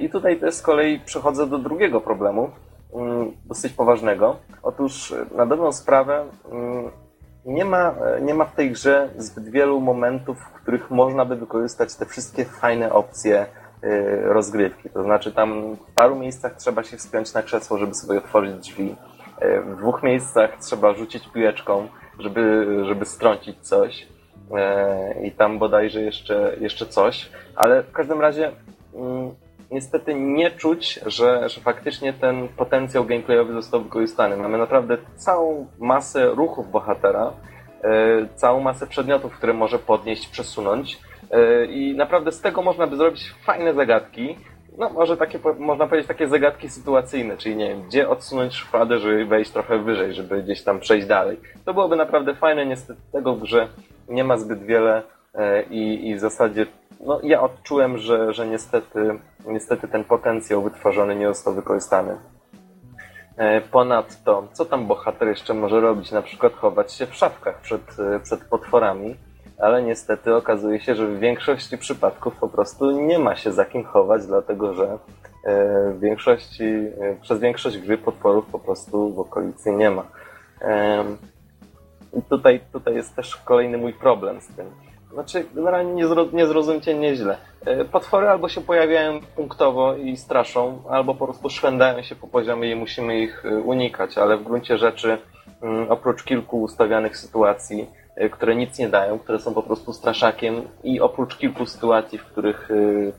I 0.00 0.10
tutaj 0.10 0.36
też 0.36 0.54
z 0.54 0.62
kolei 0.62 1.00
przechodzę 1.00 1.46
do 1.46 1.58
drugiego 1.58 2.00
problemu, 2.00 2.50
dosyć 3.46 3.72
poważnego. 3.72 4.36
Otóż 4.62 5.12
e, 5.12 5.36
na 5.36 5.46
dobrą 5.46 5.72
sprawę 5.72 6.24
mm, 6.52 6.90
nie 7.44 7.64
ma, 7.64 7.94
nie 8.22 8.34
ma 8.34 8.44
w 8.44 8.54
tej 8.54 8.70
grze 8.70 9.08
zbyt 9.16 9.48
wielu 9.48 9.80
momentów, 9.80 10.38
w 10.38 10.62
których 10.62 10.90
można 10.90 11.24
by 11.24 11.36
wykorzystać 11.36 11.94
te 11.94 12.06
wszystkie 12.06 12.44
fajne 12.44 12.92
opcje 12.92 13.46
Y, 13.84 14.22
rozgrywki. 14.22 14.90
To 14.90 15.02
znaczy 15.02 15.32
tam 15.32 15.76
w 15.76 15.94
paru 15.94 16.16
miejscach 16.16 16.56
trzeba 16.56 16.82
się 16.84 16.96
wspiąć 16.96 17.34
na 17.34 17.42
krzesło, 17.42 17.78
żeby 17.78 17.94
sobie 17.94 18.18
otworzyć 18.18 18.54
drzwi. 18.56 18.96
Y, 19.42 19.60
w 19.60 19.76
dwóch 19.76 20.02
miejscach 20.02 20.58
trzeba 20.60 20.94
rzucić 20.94 21.28
piłeczką, 21.28 21.88
żeby, 22.18 22.66
żeby 22.84 23.04
strącić 23.04 23.58
coś. 23.60 24.02
Y, 24.02 25.26
I 25.26 25.32
tam 25.32 25.58
bodajże 25.58 26.00
jeszcze, 26.00 26.56
jeszcze 26.60 26.86
coś. 26.86 27.30
Ale 27.56 27.82
w 27.82 27.92
każdym 27.92 28.20
razie 28.20 28.52
mm, 28.94 29.34
niestety 29.70 30.14
nie 30.14 30.50
czuć, 30.50 31.00
że, 31.06 31.48
że 31.48 31.60
faktycznie 31.60 32.12
ten 32.12 32.48
potencjał 32.48 33.04
gameplayowy 33.04 33.52
został 33.52 33.82
wykorzystany. 33.82 34.36
Mamy 34.36 34.58
naprawdę 34.58 34.98
całą 35.16 35.66
masę 35.78 36.26
ruchów 36.26 36.70
bohatera, 36.70 37.32
całą 38.34 38.60
masę 38.60 38.86
przedmiotów, 38.86 39.36
które 39.36 39.52
może 39.52 39.78
podnieść, 39.78 40.28
przesunąć 40.28 40.98
E, 41.30 41.66
I 41.66 41.94
naprawdę 41.96 42.32
z 42.32 42.40
tego 42.40 42.62
można 42.62 42.86
by 42.86 42.96
zrobić 42.96 43.34
fajne 43.44 43.74
zagadki. 43.74 44.36
No, 44.78 44.90
może 44.90 45.16
takie, 45.16 45.38
można 45.58 45.86
powiedzieć, 45.86 46.08
takie 46.08 46.28
zagadki 46.28 46.68
sytuacyjne, 46.68 47.36
czyli 47.36 47.56
nie 47.56 47.68
wiem, 47.68 47.82
gdzie 47.82 48.08
odsunąć 48.08 48.54
szufladę, 48.54 48.98
żeby 48.98 49.24
wejść 49.24 49.50
trochę 49.50 49.78
wyżej, 49.78 50.14
żeby 50.14 50.42
gdzieś 50.42 50.62
tam 50.62 50.80
przejść 50.80 51.06
dalej. 51.06 51.40
To 51.64 51.74
byłoby 51.74 51.96
naprawdę 51.96 52.34
fajne, 52.34 52.66
niestety 52.66 53.00
tego 53.12 53.34
w 53.34 53.40
grze 53.40 53.68
nie 54.08 54.24
ma 54.24 54.36
zbyt 54.36 54.62
wiele 54.62 55.02
e, 55.34 55.62
i, 55.62 56.08
i 56.08 56.14
w 56.14 56.20
zasadzie 56.20 56.66
no, 57.00 57.20
ja 57.22 57.42
odczułem, 57.42 57.98
że, 57.98 58.32
że 58.32 58.46
niestety, 58.46 59.18
niestety 59.46 59.88
ten 59.88 60.04
potencjał 60.04 60.62
wytworzony 60.62 61.16
nie 61.16 61.28
został 61.28 61.54
wykorzystany. 61.54 62.16
E, 63.36 63.60
ponadto, 63.60 64.48
co 64.52 64.64
tam 64.64 64.86
bohater 64.86 65.28
jeszcze 65.28 65.54
może 65.54 65.80
robić? 65.80 66.12
Na 66.12 66.22
przykład 66.22 66.52
chować 66.52 66.92
się 66.92 67.06
w 67.06 67.14
szafkach 67.14 67.60
przed, 67.60 67.96
przed 68.22 68.44
potworami 68.44 69.16
ale 69.58 69.82
niestety 69.82 70.34
okazuje 70.34 70.80
się, 70.80 70.94
że 70.94 71.06
w 71.06 71.18
większości 71.18 71.78
przypadków 71.78 72.36
po 72.36 72.48
prostu 72.48 72.90
nie 72.90 73.18
ma 73.18 73.36
się 73.36 73.52
za 73.52 73.64
kim 73.64 73.84
chować, 73.84 74.26
dlatego 74.26 74.74
że 74.74 74.98
e, 75.44 75.90
w 75.92 76.00
większości, 76.00 76.64
e, 76.64 77.16
przez 77.22 77.40
większość 77.40 77.78
gry 77.78 77.98
potworów 77.98 78.46
po 78.46 78.58
prostu 78.58 79.14
w 79.14 79.18
okolicy 79.18 79.72
nie 79.72 79.90
ma. 79.90 80.04
I 82.18 82.22
tutaj, 82.22 82.60
tutaj 82.72 82.94
jest 82.94 83.16
też 83.16 83.36
kolejny 83.36 83.78
mój 83.78 83.92
problem 83.92 84.40
z 84.40 84.46
tym. 84.46 84.66
Znaczy, 85.14 85.46
generalnie 85.54 85.94
nie, 85.94 86.06
zro, 86.06 86.26
nie 86.32 86.46
zrozumcie 86.46 86.94
nieźle. 86.94 87.36
E, 87.66 87.84
potwory 87.84 88.28
albo 88.28 88.48
się 88.48 88.60
pojawiają 88.60 89.20
punktowo 89.36 89.96
i 89.96 90.16
straszą, 90.16 90.82
albo 90.90 91.14
po 91.14 91.24
prostu 91.24 91.50
szwędają 91.50 92.02
się 92.02 92.16
po 92.16 92.26
poziomie 92.26 92.70
i 92.70 92.76
musimy 92.76 93.20
ich 93.20 93.44
unikać, 93.64 94.18
ale 94.18 94.36
w 94.36 94.42
gruncie 94.42 94.78
rzeczy 94.78 95.18
mm, 95.62 95.90
oprócz 95.90 96.22
kilku 96.22 96.62
ustawianych 96.62 97.18
sytuacji 97.18 97.86
Y, 98.22 98.30
które 98.30 98.56
nic 98.56 98.78
nie 98.78 98.88
dają, 98.88 99.18
które 99.18 99.38
są 99.38 99.54
po 99.54 99.62
prostu 99.62 99.92
straszakiem 99.92 100.68
i 100.84 101.00
oprócz 101.00 101.36
kilku 101.36 101.66
sytuacji, 101.66 102.18
w 102.18 102.24
których 102.24 102.68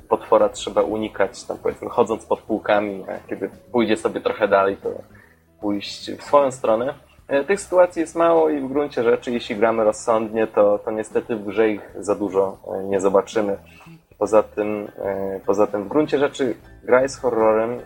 potwora 0.09 0.49
trzeba 0.49 0.81
unikać, 0.81 1.43
tam 1.43 1.57
powiedzmy 1.57 1.89
chodząc 1.89 2.25
pod 2.25 2.39
półkami, 2.39 3.03
a 3.09 3.29
kiedy 3.29 3.49
pójdzie 3.71 3.97
sobie 3.97 4.21
trochę 4.21 4.47
dalej, 4.47 4.77
to 4.77 4.89
pójść 5.61 6.11
w 6.11 6.23
swoją 6.23 6.51
stronę. 6.51 6.93
Y, 7.34 7.43
tych 7.43 7.61
sytuacji 7.61 7.99
jest 7.99 8.15
mało 8.15 8.49
i 8.49 8.59
w 8.59 8.67
gruncie 8.67 9.03
rzeczy, 9.03 9.32
jeśli 9.32 9.55
gramy 9.55 9.84
rozsądnie, 9.84 10.47
to, 10.47 10.80
to 10.80 10.91
niestety 10.91 11.36
w 11.36 11.45
grze 11.45 11.69
ich 11.69 11.91
za 11.99 12.15
dużo 12.15 12.57
nie 12.84 12.99
zobaczymy. 12.99 13.57
Poza 14.17 14.43
tym, 14.43 14.91
poza 15.45 15.67
tym 15.67 15.84
w 15.84 15.88
gruncie 15.88 16.19
rzeczy 16.19 16.55
gra 16.84 17.01
jest 17.01 17.21
horrorem 17.21 17.80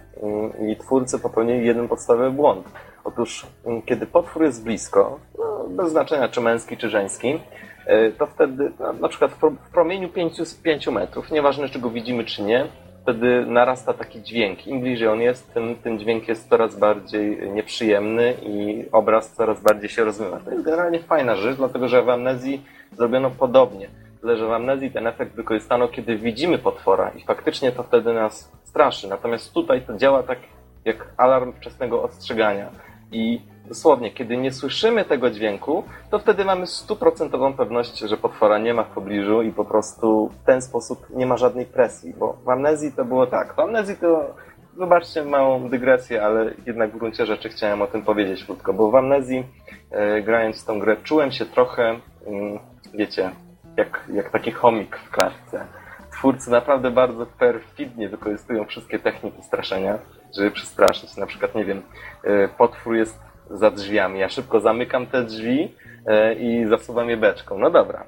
i 0.68 0.76
twórcy 0.76 1.20
popełnili 1.20 1.68
jeden 1.68 1.88
podstawowy 1.88 2.32
błąd. 2.32 2.68
Otóż, 3.04 3.46
kiedy 3.86 4.06
potwór 4.06 4.44
jest 4.44 4.64
blisko, 4.64 5.20
no, 5.38 5.66
bez 5.70 5.92
znaczenia 5.92 6.30
czy 6.30 6.42
męski, 6.42 6.78
czy 6.78 6.90
żeński, 6.90 7.40
e, 7.86 8.12
to 8.12 8.26
wtedy 8.26 8.72
no, 8.80 8.94
na 8.94 9.08
przykład 9.08 9.32
w 9.32 9.72
promieniu 9.72 10.10
5, 10.10 10.34
5 10.64 10.88
metrów, 10.88 11.32
nieważne 11.32 11.70
czy 11.70 11.80
go 11.80 11.90
widzimy 11.90 12.26
czy 12.26 12.44
nie, 12.44 12.68
wtedy 13.10 13.45
narasta 13.45 13.93
taki 13.93 14.22
dźwięk. 14.22 14.68
Im 14.68 14.82
bliżej 14.82 15.07
on 15.07 15.22
jest, 15.22 15.53
tym 15.53 15.76
ten 15.76 15.99
dźwięk 15.99 16.28
jest 16.28 16.49
coraz 16.49 16.80
bardziej 16.80 17.51
nieprzyjemny 17.51 18.34
i 18.43 18.86
obraz 18.91 19.32
coraz 19.32 19.62
bardziej 19.62 19.89
się 19.89 20.03
rozmywa. 20.03 20.39
To 20.39 20.51
jest 20.51 20.66
generalnie 20.66 20.99
fajna 20.99 21.36
rzecz, 21.36 21.57
dlatego 21.57 21.88
że 21.88 22.03
w 22.03 22.10
amnezji 22.10 22.62
zrobiono 22.91 23.32
podobnie. 23.32 23.89
Tyle, 24.22 24.38
że 24.38 24.47
w 24.47 24.51
amnezji 24.51 24.91
ten 24.91 25.07
efekt 25.07 25.36
wykorzystano, 25.36 25.88
kiedy 25.88 26.18
widzimy 26.18 26.57
potwora 26.57 27.10
i 27.10 27.24
faktycznie 27.24 27.72
to 27.72 27.84
wtedy 27.84 28.14
nas 28.14 28.51
straszy. 28.64 29.07
Natomiast 29.07 29.53
tutaj 29.53 29.82
to 29.82 29.97
działa 29.97 30.24
tak 30.24 30.39
jak 30.86 31.14
alarm 31.18 31.53
wczesnego 31.53 32.03
ostrzegania. 32.03 32.70
I 33.12 33.41
dosłownie, 33.70 34.11
kiedy 34.11 34.38
nie 34.38 34.51
słyszymy 34.51 35.05
tego 35.05 35.30
dźwięku, 35.30 35.84
to 36.11 36.20
wtedy 36.20 36.45
mamy 36.45 36.67
stuprocentową 36.67 37.53
pewność, 37.53 37.99
że 37.99 38.17
potwora 38.17 38.57
nie 38.57 38.74
ma 38.74 38.84
w 38.84 38.89
pobliżu 38.89 39.41
i 39.41 39.51
po 39.51 39.65
prostu 39.65 40.30
w 40.41 40.45
ten 40.45 40.61
sposób 40.61 41.07
nie 41.09 41.26
ma 41.26 41.38
żadnej 41.38 41.65
presji. 41.65 42.13
Bo 42.13 42.38
w 42.45 42.49
amnezji 42.49 42.91
to 42.91 43.05
było 43.05 43.28
tak. 43.28 43.55
W 43.55 43.59
amnezji 43.59 43.95
to 43.95 44.34
Wybaczcie 44.80 45.26
małą 45.26 45.70
dygresję, 45.70 46.24
ale 46.24 46.53
jednak 46.65 46.91
w 46.91 46.97
gruncie 46.97 47.26
rzeczy 47.26 47.49
chciałem 47.49 47.82
o 47.82 47.88
tym 47.88 48.01
powiedzieć 48.01 48.43
krótko, 48.43 48.74
bo 48.74 48.91
w 48.91 48.95
amnezji 48.95 49.43
e, 49.91 50.22
grając 50.22 50.63
w 50.63 50.65
tą 50.65 50.80
grę 50.80 50.97
czułem 51.03 51.32
się 51.32 51.45
trochę, 51.45 51.99
mm, 52.28 52.59
wiecie, 52.93 53.32
jak, 53.78 54.03
jak 54.13 54.30
taki 54.30 54.51
chomik 54.51 54.97
w 54.97 55.09
klatce. 55.09 55.65
Twórcy 56.11 56.51
naprawdę 56.51 56.91
bardzo 56.91 57.26
perfidnie 57.26 58.09
wykorzystują 58.09 58.65
wszystkie 58.65 58.99
techniki 58.99 59.43
straszenia, 59.43 59.97
żeby 60.38 60.51
przestraszyć. 60.51 61.17
Na 61.17 61.26
przykład, 61.26 61.55
nie 61.55 61.65
wiem, 61.65 61.82
e, 62.24 62.47
potwór 62.47 62.95
jest 62.95 63.20
za 63.50 63.72
drzwiami. 63.72 64.20
Ja 64.20 64.30
szybko 64.30 64.60
zamykam 64.60 65.08
te 65.08 65.24
drzwi 65.24 65.76
e, 66.06 66.34
i 66.34 66.66
zasuwam 66.66 67.10
je 67.10 67.18
beczką. 67.18 67.58
No 67.58 67.70
dobra, 67.70 68.04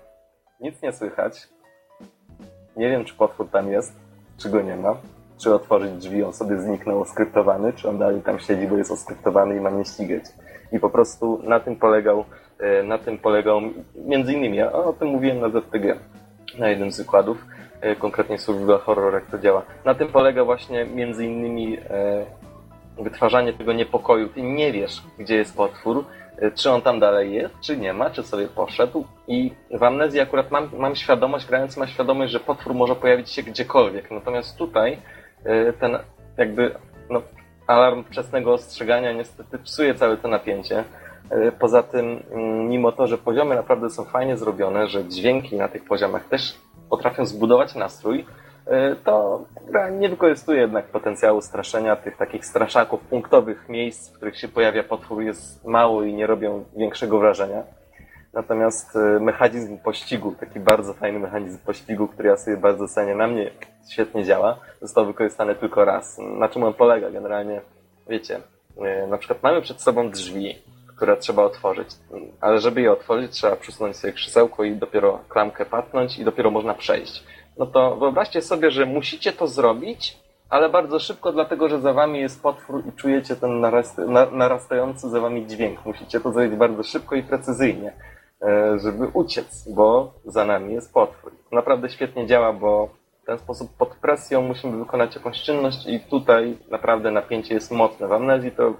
nic 0.60 0.82
nie 0.82 0.94
słychać. 0.94 1.48
Nie 2.78 2.90
wiem, 2.90 3.06
czy 3.06 3.14
potwór 3.14 3.50
tam 3.50 3.72
jest, 3.72 3.94
czy 4.38 4.50
go 4.50 4.62
nie 4.62 4.76
ma. 4.76 4.98
Czy 5.38 5.54
otworzyć 5.54 5.92
drzwi, 5.92 6.24
on 6.24 6.34
sobie 6.34 6.58
zniknął 6.58 7.02
oskryptowany, 7.02 7.74
czy 7.74 7.90
on 7.90 8.00
dalej 8.00 8.22
tam 8.22 8.40
siedzi, 8.40 8.68
bo 8.68 8.78
jest 8.78 8.92
oskryptowany 8.92 9.56
i 9.56 9.60
ma 9.60 9.70
nie 9.70 9.86
ścigać. 9.86 10.24
I 10.72 10.80
po 10.80 10.90
prostu 10.90 11.42
na 11.44 11.60
tym 11.60 11.76
polegał 11.76 12.26
E, 12.62 12.84
na 12.84 12.98
tym 12.98 13.18
polegał 13.18 13.62
między 13.96 14.34
innymi, 14.34 14.58
ja 14.58 14.72
o 14.72 14.94
tym 14.94 15.08
mówiłem 15.08 15.40
na 15.40 15.50
ZTG, 15.50 15.96
na 16.60 16.70
jednym 16.70 16.92
z 16.92 16.98
wykładów, 16.98 17.46
e, 17.82 17.96
konkretnie 17.96 18.40
survival 18.40 18.80
horror, 18.80 19.14
jak 19.14 19.26
to 19.26 19.40
działa. 19.40 19.62
Na 19.86 19.96
tym 19.96 20.08
polega 20.08 20.46
właśnie 20.46 20.86
między 20.86 21.26
innymi 21.26 21.78
wytwarzanie 22.98 23.54
tego 23.54 23.74
niepokoju. 23.74 24.30
Ty 24.30 24.42
nie 24.42 24.72
wiesz, 24.72 25.02
gdzie 25.20 25.36
jest 25.36 25.56
potwór, 25.56 26.06
czy 26.56 26.72
on 26.72 26.82
tam 26.82 27.00
dalej 27.00 27.34
jest, 27.34 27.60
czy 27.62 27.78
nie 27.78 27.94
ma, 27.94 28.10
czy 28.10 28.24
sobie 28.24 28.48
poszedł. 28.48 29.06
I 29.28 29.52
w 29.72 29.84
amnezji 29.84 30.20
akurat 30.20 30.52
mam, 30.52 30.70
mam 30.78 30.96
świadomość, 30.96 31.48
grając 31.48 31.78
ma 31.78 31.88
świadomość, 31.88 32.32
że 32.32 32.40
potwór 32.40 32.74
może 32.74 32.96
pojawić 32.96 33.30
się 33.30 33.44
gdziekolwiek. 33.44 34.12
Natomiast 34.12 34.58
tutaj 34.58 34.98
ten 35.80 35.98
jakby 36.38 36.76
no, 37.10 37.22
alarm 37.68 38.04
wczesnego 38.04 38.54
ostrzegania 38.54 39.12
niestety 39.12 39.58
psuje 39.58 39.96
całe 39.96 40.18
to 40.18 40.28
napięcie. 40.28 40.84
E, 41.30 41.52
poza 41.52 41.84
tym, 41.84 42.24
mm, 42.32 42.70
mimo 42.70 42.92
to, 42.92 43.08
że 43.08 43.18
poziomy 43.18 43.56
naprawdę 43.56 43.90
są 43.90 44.06
fajnie 44.06 44.38
zrobione, 44.38 44.88
że 44.88 45.06
dźwięki 45.06 45.56
na 45.56 45.68
tych 45.68 45.86
poziomach 45.86 46.26
też 46.26 46.56
potrafią 46.90 47.26
zbudować 47.26 47.76
nastrój, 47.76 48.20
e, 48.20 48.26
to 49.04 49.46
gra 49.68 49.90
nie 49.90 50.10
wykorzystuje 50.10 50.62
jednak 50.62 50.86
potencjału 50.86 51.42
straszenia 51.42 51.96
tych 51.96 52.18
takich 52.18 52.46
straszaków 52.46 53.02
punktowych 53.02 53.70
miejsc, 53.70 54.10
w 54.10 54.14
których 54.14 54.38
się 54.38 54.48
pojawia 54.48 54.84
potwór 54.84 55.22
jest 55.22 55.66
mało 55.66 56.04
i 56.04 56.14
nie 56.14 56.28
robią 56.28 56.66
większego 56.76 57.20
wrażenia. 57.20 57.64
Natomiast 58.34 58.96
e, 58.96 59.00
mechanizm 59.20 59.78
pościgu, 59.78 60.36
taki 60.40 60.60
bardzo 60.60 60.94
fajny 60.94 61.20
mechanizm 61.20 61.60
pościgu, 61.60 62.08
który 62.08 62.30
ja 62.30 62.38
sobie 62.38 62.58
bardzo 62.58 62.88
cenię, 62.88 63.16
na 63.16 63.28
mnie 63.28 63.52
świetnie 63.90 64.24
działa, 64.24 64.60
został 64.82 65.06
wykorzystany 65.06 65.56
tylko 65.56 65.86
raz. 65.86 66.18
Na 66.18 66.50
czym 66.50 66.64
on 66.64 66.74
polega 66.74 67.12
generalnie? 67.12 67.62
Wiecie, 68.10 68.40
na 69.08 69.18
przykład 69.18 69.44
mamy 69.44 69.62
przed 69.62 69.82
sobą 69.82 70.10
drzwi, 70.10 70.56
które 70.96 71.18
trzeba 71.18 71.44
otworzyć. 71.44 71.88
Ale 72.42 72.60
żeby 72.60 72.82
je 72.82 72.92
otworzyć, 72.92 73.32
trzeba 73.32 73.56
przesunąć 73.56 73.98
sobie 73.98 74.14
krzesełko 74.14 74.64
i 74.64 74.76
dopiero 74.76 75.20
klamkę 75.30 75.66
patnąć 75.66 76.20
i 76.20 76.26
dopiero 76.26 76.52
można 76.52 76.74
przejść. 76.74 77.24
No 77.58 77.66
to 77.66 77.96
wyobraźcie 77.96 78.42
sobie, 78.42 78.72
że 78.72 78.86
musicie 78.86 79.34
to 79.34 79.48
zrobić, 79.48 80.18
ale 80.50 80.70
bardzo 80.70 81.00
szybko, 81.00 81.32
dlatego 81.32 81.70
że 81.70 81.82
za 81.82 81.94
wami 81.94 82.20
jest 82.20 82.44
potwór 82.44 82.84
i 82.88 82.92
czujecie 82.92 83.36
ten 83.36 83.60
narastający 84.32 85.10
za 85.10 85.20
wami 85.20 85.48
dźwięk. 85.48 85.86
Musicie 85.86 86.20
to 86.20 86.32
zrobić 86.32 86.56
bardzo 86.56 86.84
szybko 86.84 87.16
i 87.16 87.24
precyzyjnie, 87.24 87.94
e, 88.42 88.80
żeby 88.80 89.08
uciec, 89.14 89.68
bo 89.70 90.14
za 90.26 90.46
nami 90.46 90.74
jest 90.74 90.94
potwór. 90.94 91.32
Naprawdę 91.52 91.90
świetnie 91.90 92.28
działa, 92.28 92.54
bo 92.54 92.90
w 93.24 93.26
ten 93.26 93.38
sposób 93.40 93.72
pod 93.78 93.96
presją 93.96 94.42
musimy 94.42 94.78
wykonać 94.78 95.16
jakąś 95.16 95.42
czynność 95.42 95.88
i 95.88 96.00
tutaj 96.00 96.58
naprawdę 96.70 97.12
napięcie 97.12 97.54
jest 97.54 97.72
mocne. 97.72 98.08
W 98.08 98.14
amnezji 98.14 98.52
to 98.52 98.74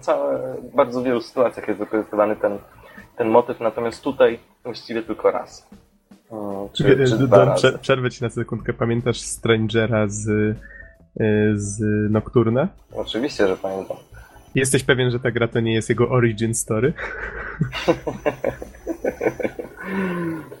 całe, 0.00 0.56
bardzo 0.74 1.02
wielu 1.02 1.20
sytuacjach 1.20 1.68
jest 1.68 1.80
wykorzystywany 1.80 2.36
ten, 2.36 2.58
ten 3.16 3.28
motyw, 3.28 3.60
natomiast 3.60 4.04
tutaj 4.04 4.38
właściwie 4.64 5.02
tylko 5.02 5.30
raz. 5.30 5.68
Czy, 6.72 6.84
czy 7.08 7.18
dwa 7.18 7.44
razy. 7.44 7.78
Przerwę 7.80 8.10
ci 8.10 8.22
na 8.24 8.30
sekundkę. 8.30 8.72
Pamiętasz 8.72 9.20
Strangera 9.20 10.08
z, 10.08 10.28
y, 10.28 10.54
z 11.54 11.80
Nocturne? 12.10 12.68
Oczywiście, 12.92 13.48
że 13.48 13.56
pamiętam. 13.56 13.96
Jesteś 14.54 14.84
pewien, 14.84 15.10
że 15.10 15.20
ta 15.20 15.30
gra 15.30 15.48
to 15.48 15.60
nie 15.60 15.74
jest 15.74 15.88
jego 15.88 16.08
origin 16.08 16.54
story? 16.54 16.92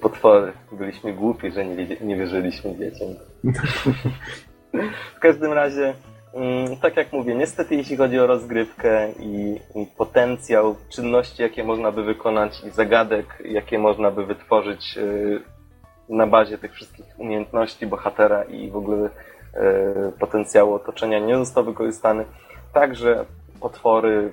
Potwory. 0.00 0.52
Byliśmy 0.72 1.12
głupi, 1.12 1.52
że 1.52 1.64
nie, 1.64 1.96
nie 2.00 2.16
wierzyliśmy 2.16 2.76
dzieciom. 2.78 3.08
w 5.16 5.20
każdym 5.20 5.52
razie 5.52 5.94
Mm, 6.34 6.76
tak 6.76 6.96
jak 6.96 7.12
mówię, 7.12 7.34
niestety 7.34 7.74
jeśli 7.74 7.96
chodzi 7.96 8.18
o 8.18 8.26
rozgrywkę 8.26 9.12
i, 9.20 9.60
i, 9.74 9.86
potencjał 9.96 10.76
czynności, 10.88 11.42
jakie 11.42 11.64
można 11.64 11.92
by 11.92 12.02
wykonać 12.04 12.64
i 12.64 12.70
zagadek, 12.70 13.42
jakie 13.44 13.78
można 13.78 14.10
by 14.10 14.26
wytworzyć 14.26 14.96
y, 14.96 15.40
na 16.10 16.26
bazie 16.26 16.58
tych 16.58 16.72
wszystkich 16.72 17.06
umiejętności 17.18 17.86
bohatera 17.86 18.44
i 18.44 18.70
w 18.70 18.76
ogóle 18.76 19.06
y, 19.08 19.10
potencjału 20.18 20.74
otoczenia 20.74 21.18
nie 21.18 21.36
został 21.36 21.64
wykorzystany. 21.64 22.24
Także 22.72 23.24
potwory, 23.60 24.32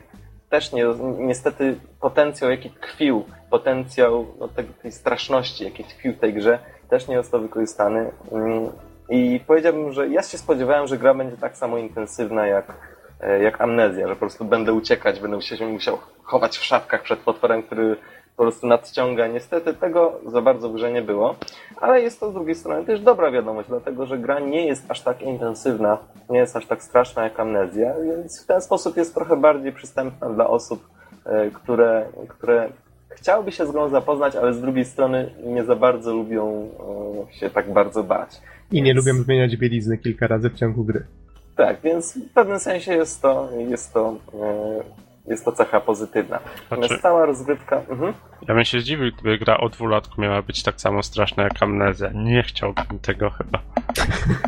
też 0.49 0.71
nie, 0.71 0.86
niestety 1.19 1.80
potencjał, 2.01 2.51
jaki 2.51 2.69
tkwił, 2.69 3.25
potencjał 3.49 4.25
no, 4.39 4.47
tej, 4.47 4.65
tej 4.65 4.91
straszności, 4.91 5.63
jaki 5.63 5.84
tkwił 5.84 6.13
w 6.13 6.19
tej 6.19 6.34
grze, 6.34 6.59
też 6.89 7.07
nie 7.07 7.17
został 7.17 7.41
wykorzystany. 7.41 8.11
Mm, 8.32 8.69
i 9.09 9.39
powiedziałbym, 9.47 9.91
że 9.91 10.07
ja 10.07 10.21
się 10.21 10.38
spodziewałem, 10.38 10.88
że 10.88 10.97
gra 10.97 11.13
będzie 11.13 11.38
tak 11.38 11.57
samo 11.57 11.78
intensywna 11.78 12.47
jak, 12.47 12.73
e, 13.21 13.43
jak 13.43 13.61
amnezja, 13.61 14.07
że 14.07 14.13
po 14.13 14.19
prostu 14.19 14.45
będę 14.45 14.73
uciekać, 14.73 15.19
będę 15.19 15.41
się 15.41 15.67
musiał 15.67 15.97
chować 16.23 16.57
w 16.57 16.63
szafkach 16.63 17.01
przed 17.01 17.19
potworem, 17.19 17.63
który 17.63 17.97
po 18.38 18.43
prostu 18.43 18.67
nadciąga. 18.67 19.27
Niestety 19.27 19.73
tego 19.73 20.19
za 20.25 20.41
bardzo 20.41 20.69
w 20.69 20.73
grze 20.73 20.91
nie 20.91 21.01
było, 21.01 21.35
ale 21.81 22.01
jest 22.01 22.19
to 22.19 22.31
z 22.31 22.33
drugiej 22.33 22.55
strony 22.55 22.85
też 22.85 23.01
dobra 23.01 23.31
wiadomość, 23.31 23.69
dlatego 23.69 24.05
że 24.05 24.17
gra 24.17 24.39
nie 24.39 24.65
jest 24.65 24.91
aż 24.91 25.01
tak 25.01 25.21
intensywna, 25.21 25.97
nie 26.29 26.39
jest 26.39 26.55
aż 26.55 26.65
tak 26.65 26.83
straszna 26.83 27.23
jak 27.23 27.39
amnezja, 27.39 27.93
więc 28.05 28.43
w 28.43 28.45
ten 28.45 28.61
sposób 28.61 28.97
jest 28.97 29.15
trochę 29.15 29.38
bardziej 29.38 29.71
przystępna 29.73 30.29
dla 30.29 30.47
osób, 30.47 30.88
e, 31.25 31.51
które, 31.51 32.05
które 32.27 32.69
chciałyby 33.09 33.51
się 33.51 33.65
z 33.65 33.71
grą 33.71 33.89
zapoznać, 33.89 34.35
ale 34.35 34.53
z 34.53 34.61
drugiej 34.61 34.85
strony 34.85 35.29
nie 35.45 35.63
za 35.63 35.75
bardzo 35.75 36.13
lubią 36.13 36.69
e, 37.29 37.33
się 37.33 37.49
tak 37.49 37.73
bardzo 37.73 38.03
bać. 38.03 38.41
I 38.71 38.81
nie 38.81 38.93
lubię 38.93 39.13
zmieniać 39.13 39.57
bielizny 39.57 39.97
kilka 39.97 40.27
razy 40.27 40.49
w 40.49 40.55
ciągu 40.55 40.83
gry. 40.83 41.03
Tak, 41.55 41.81
więc 41.81 42.17
w 42.17 42.33
pewnym 42.33 42.59
sensie 42.59 42.93
jest 42.93 43.21
to, 43.21 43.49
jest 43.69 43.93
to, 43.93 44.15
e, 44.33 45.07
jest 45.28 45.45
to 45.45 45.51
cecha 45.51 45.80
pozytywna. 45.80 46.39
Natomiast 46.63 46.88
znaczy, 46.88 47.01
cała 47.01 47.25
rozgrywka... 47.25 47.82
Mhm. 47.89 48.13
Ja 48.47 48.55
bym 48.55 48.65
się 48.65 48.80
zdziwił, 48.80 49.11
gdyby 49.13 49.38
gra 49.38 49.57
o 49.57 49.69
dwulatku 49.69 50.21
miała 50.21 50.41
być 50.41 50.63
tak 50.63 50.82
samo 50.82 51.03
straszna 51.03 51.43
jak 51.43 51.63
Amnezja. 51.63 52.09
Nie 52.13 52.43
chciałbym 52.43 52.99
tego 53.01 53.30
chyba. 53.30 53.59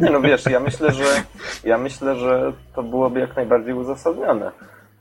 Nie 0.01 0.09
no 0.09 0.21
wiesz, 0.21 0.45
ja 0.45 0.59
myślę, 0.59 0.91
że 0.91 1.03
ja 1.63 1.77
myślę, 1.77 2.15
że 2.15 2.53
to 2.75 2.83
byłoby 2.83 3.19
jak 3.19 3.35
najbardziej 3.35 3.73
uzasadnione, 3.73 4.51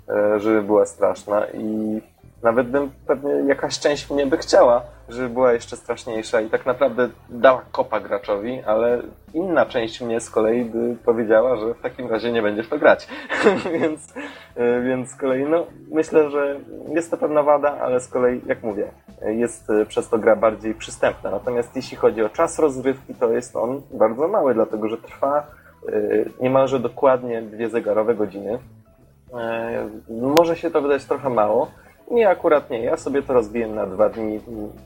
e, 0.08 0.40
żeby 0.40 0.62
była 0.62 0.86
straszna 0.86 1.46
i 1.54 2.00
nawet 2.42 2.68
bym 2.68 2.90
pewnie 3.06 3.30
jakaś 3.30 3.78
część 3.78 4.10
mnie 4.10 4.26
by 4.26 4.36
chciała, 4.36 4.82
żeby 5.08 5.28
była 5.28 5.52
jeszcze 5.52 5.76
straszniejsza 5.76 6.40
i 6.40 6.50
tak 6.50 6.66
naprawdę 6.66 7.08
dała 7.28 7.62
kopa 7.72 8.00
graczowi, 8.00 8.62
ale 8.66 9.02
inna 9.34 9.66
część 9.66 10.00
mnie 10.00 10.20
z 10.20 10.30
kolei 10.30 10.64
by 10.64 10.96
powiedziała, 11.04 11.56
że 11.56 11.74
w 11.74 11.80
takim 11.80 12.10
razie 12.10 12.32
nie 12.32 12.42
będziesz 12.42 12.68
to 12.68 12.78
grać. 12.78 13.08
więc, 13.80 14.14
e, 14.56 14.80
więc 14.82 15.10
z 15.10 15.16
kolei, 15.16 15.44
no, 15.44 15.66
myślę, 15.90 16.30
że 16.30 16.60
jest 16.88 17.10
to 17.10 17.16
pewna 17.16 17.42
wada, 17.42 17.78
ale 17.80 18.00
z 18.00 18.08
kolei, 18.08 18.40
jak 18.46 18.62
mówię, 18.62 18.90
jest 19.22 19.70
e, 19.70 19.86
przez 19.86 20.08
to 20.08 20.18
gra 20.18 20.36
bardziej 20.36 20.74
przystępna. 20.74 21.30
Natomiast 21.30 21.76
jeśli 21.76 21.96
chodzi 21.96 22.22
o 22.22 22.28
czas 22.28 22.58
rozrywki, 22.58 23.14
to 23.14 23.32
jest 23.32 23.56
on 23.56 23.82
bardzo 23.90 24.28
mały, 24.28 24.54
dlatego 24.54 24.88
że 24.88 24.96
trwa 24.96 25.46
e, 25.88 25.92
niemalże 26.40 26.80
dokładnie 26.80 27.42
dwie 27.42 27.68
zegarowe 27.68 28.14
godziny. 28.14 28.58
Może 30.10 30.56
się 30.56 30.70
to 30.70 30.82
wydać 30.82 31.04
trochę 31.04 31.30
mało, 31.30 31.70
Nie, 32.10 32.28
akurat 32.28 32.70
nie. 32.70 32.84
Ja 32.84 32.96
sobie 32.96 33.22
to 33.22 33.32
rozbiłem 33.32 33.74
na 33.74 33.86
dwa 33.86 34.08
dni. 34.08 34.40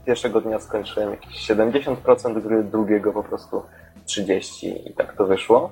Pierwszego 0.07 0.41
dnia 0.41 0.59
skończyłem 0.59 1.11
jakieś 1.11 1.51
70% 1.51 2.43
gry, 2.43 2.65
drugiego 2.65 3.13
po 3.13 3.23
prostu 3.23 3.63
30% 4.07 4.89
i 4.91 4.95
tak 4.95 5.17
to 5.17 5.27
wyszło. 5.27 5.71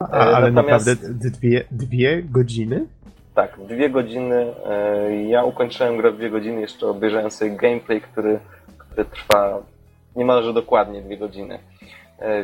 A, 0.00 0.06
ale 0.06 0.50
Natomiast... 0.50 0.86
naprawdę 0.86 1.30
dwie, 1.30 1.64
dwie 1.70 2.22
godziny? 2.22 2.86
Tak, 3.34 3.58
dwie 3.68 3.90
godziny. 3.90 4.54
Ja 5.28 5.44
ukończyłem 5.44 5.96
grę 5.96 6.12
dwie 6.12 6.30
godziny, 6.30 6.60
jeszcze 6.60 6.86
obejrzałem 6.86 7.30
sobie 7.30 7.50
gameplay, 7.50 8.00
który, 8.00 8.38
który 8.78 9.04
trwa 9.04 9.58
niemalże 10.16 10.52
dokładnie 10.52 11.02
dwie 11.02 11.18
godziny. 11.18 11.58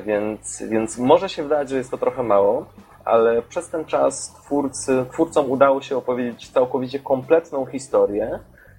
Więc, 0.06 0.62
więc 0.70 0.98
może 0.98 1.28
się 1.28 1.42
wydać, 1.42 1.68
że 1.68 1.76
jest 1.76 1.90
to 1.90 1.98
trochę 1.98 2.22
mało, 2.22 2.66
ale 3.04 3.42
przez 3.42 3.68
ten 3.68 3.84
czas 3.84 4.34
twórcy, 4.34 5.04
twórcom 5.12 5.50
udało 5.50 5.82
się 5.82 5.96
opowiedzieć 5.96 6.48
całkowicie 6.48 6.98
kompletną 6.98 7.66
historię 7.66 8.38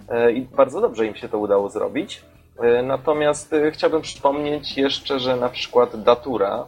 e, 0.10 0.32
i 0.32 0.42
bardzo 0.42 0.82
dobrze 0.82 1.06
im 1.06 1.16
się 1.16 1.30
to 1.30 1.38
udało 1.38 1.70
zrobić. 1.70 2.24
E, 2.60 2.84
natomiast 2.84 3.54
e, 3.54 3.72
chciałbym 3.72 4.02
przypomnieć 4.02 4.78
jeszcze, 4.78 5.20
że 5.20 5.36
na 5.36 5.50
przykład 5.50 6.04
Datura, 6.04 6.66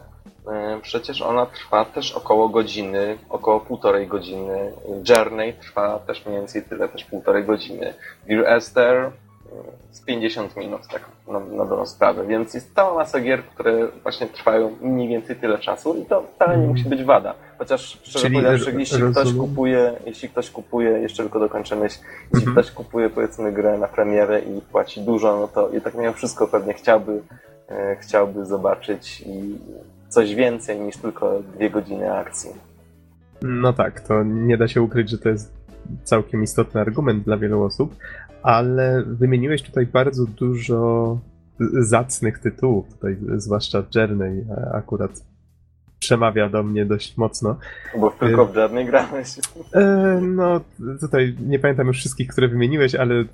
przecież 0.82 1.22
ona 1.22 1.46
trwa 1.46 1.84
też 1.84 2.12
około 2.12 2.48
godziny, 2.48 3.18
około 3.30 3.60
półtorej 3.60 4.06
godziny. 4.06 4.72
Journey 5.08 5.52
trwa 5.52 5.98
też 5.98 6.26
mniej 6.26 6.38
więcej 6.38 6.62
tyle, 6.62 6.88
też 6.88 7.04
półtorej 7.04 7.44
godziny. 7.44 7.94
Dear 8.26 8.46
Esther 8.46 9.12
z 9.90 10.00
50 10.00 10.56
minut, 10.56 10.80
tak 10.92 11.08
na, 11.28 11.40
na 11.40 11.64
dobrą 11.64 11.86
sprawę. 11.86 12.26
Więc 12.26 12.54
jest 12.54 12.74
cała 12.74 12.94
masa 12.94 13.20
gier, 13.20 13.44
które 13.44 13.88
właśnie 14.02 14.26
trwają 14.26 14.76
mniej 14.80 15.08
więcej 15.08 15.36
tyle 15.36 15.58
czasu 15.58 15.94
i 16.02 16.06
to 16.06 16.22
wcale 16.22 16.58
nie 16.58 16.66
musi 16.66 16.84
być 16.84 17.04
wada. 17.04 17.34
Chociaż 17.58 18.00
szczerze 18.02 18.30
powiedziawszy, 18.30 18.74
jeśli 18.78 19.02
ktoś 19.10 19.34
kupuje, 19.34 19.92
jeśli 20.06 20.28
ktoś 20.28 20.50
kupuje, 20.50 20.90
jeszcze 20.90 21.22
tylko 21.22 21.40
dokończę 21.40 21.76
myśl, 21.76 21.98
jeśli 22.34 22.48
mhm. 22.48 22.52
ktoś 22.52 22.70
kupuje 22.70 23.10
powiedzmy 23.10 23.52
grę 23.52 23.78
na 23.78 23.88
premierę 23.88 24.40
i 24.40 24.60
płaci 24.60 25.00
dużo, 25.00 25.40
no 25.40 25.48
to 25.48 25.68
i 25.68 25.80
tak 25.80 25.94
mimo 25.94 26.12
wszystko 26.12 26.48
pewnie 26.48 26.74
chciałby, 26.74 27.22
e, 27.68 27.96
chciałby 28.00 28.44
zobaczyć 28.44 29.20
i 29.26 29.58
coś 30.08 30.34
więcej 30.34 30.80
niż 30.80 30.96
tylko 30.96 31.40
dwie 31.54 31.70
godziny 31.70 32.14
akcji. 32.14 32.50
No 33.42 33.72
tak, 33.72 34.00
to 34.00 34.22
nie 34.22 34.56
da 34.56 34.68
się 34.68 34.82
ukryć, 34.82 35.10
że 35.10 35.18
to 35.18 35.28
jest 35.28 35.52
całkiem 36.04 36.42
istotny 36.42 36.80
argument 36.80 37.24
dla 37.24 37.36
wielu 37.36 37.62
osób, 37.62 37.94
ale 38.46 39.02
wymieniłeś 39.06 39.62
tutaj 39.62 39.86
bardzo 39.86 40.26
dużo 40.26 41.18
zacnych 41.78 42.38
tytułów, 42.38 42.88
tutaj 42.94 43.16
zwłaszcza 43.36 43.84
Journey 43.94 44.44
akurat 44.72 45.24
przemawia 45.98 46.48
do 46.48 46.62
mnie 46.62 46.86
dość 46.86 47.16
mocno. 47.16 47.58
Bo 48.00 48.10
tylko 48.10 48.46
w 48.46 48.56
Journey 48.56 48.86
grałeś. 48.86 49.28
E, 49.74 50.20
no, 50.22 50.60
tutaj 51.00 51.36
nie 51.46 51.58
pamiętam 51.58 51.86
już 51.86 51.98
wszystkich, 51.98 52.28
które 52.28 52.48
wymieniłeś, 52.48 52.94
ale 52.94 53.24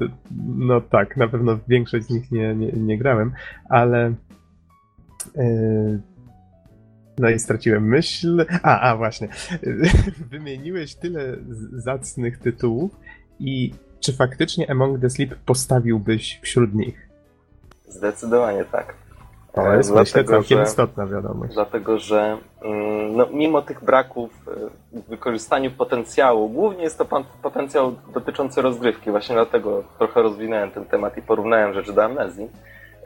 no 0.57 0.81
tak, 0.81 1.17
na 1.17 1.29
pewno 1.29 1.59
większość 1.69 2.07
z 2.07 2.11
nich 2.11 2.31
nie, 2.31 2.55
nie, 2.55 2.73
nie 2.73 2.99
grałem, 2.99 3.33
ale 3.69 4.15
e, 5.37 5.45
no 7.19 7.31
i 7.31 7.39
straciłem 7.39 7.89
myśl. 7.89 8.47
A, 8.63 8.81
a 8.81 8.97
właśnie. 8.97 9.29
Wymieniłeś 10.31 10.95
tyle 10.95 11.37
zacnych 11.73 12.39
tytułów 12.39 13.01
i 13.39 13.73
czy 14.03 14.13
faktycznie 14.13 14.71
Among 14.71 15.01
the 15.01 15.11
Sleep 15.11 15.35
postawiłbyś 15.47 16.41
wśród 16.43 16.75
nich? 16.75 17.09
Zdecydowanie 17.89 18.65
tak. 18.65 18.95
To 19.53 19.75
jest 19.75 19.93
dlatego, 19.93 20.01
myślę 20.01 20.25
całkiem 20.25 20.59
że, 20.59 20.65
istotna 20.65 21.07
wiadomość. 21.07 21.55
Dlatego, 21.55 21.99
że 21.99 22.39
mm, 22.63 23.17
no, 23.17 23.27
mimo 23.33 23.63
tych 23.63 23.85
braków 23.85 24.31
e, 24.93 25.01
w 25.01 25.09
wykorzystaniu 25.09 25.71
potencjału, 25.71 26.49
głównie 26.49 26.83
jest 26.83 26.99
to 26.99 27.05
potencjał 27.43 27.97
dotyczący 28.15 28.63
rozgrywki, 28.63 29.11
właśnie 29.11 29.35
dlatego 29.35 29.85
trochę 29.99 30.23
rozwinąłem 30.23 30.71
ten 30.71 30.85
temat 30.85 31.17
i 31.17 31.23
porównałem 31.23 31.75
rzeczy 31.75 31.93
do 31.93 32.05
amnezji. 32.05 32.49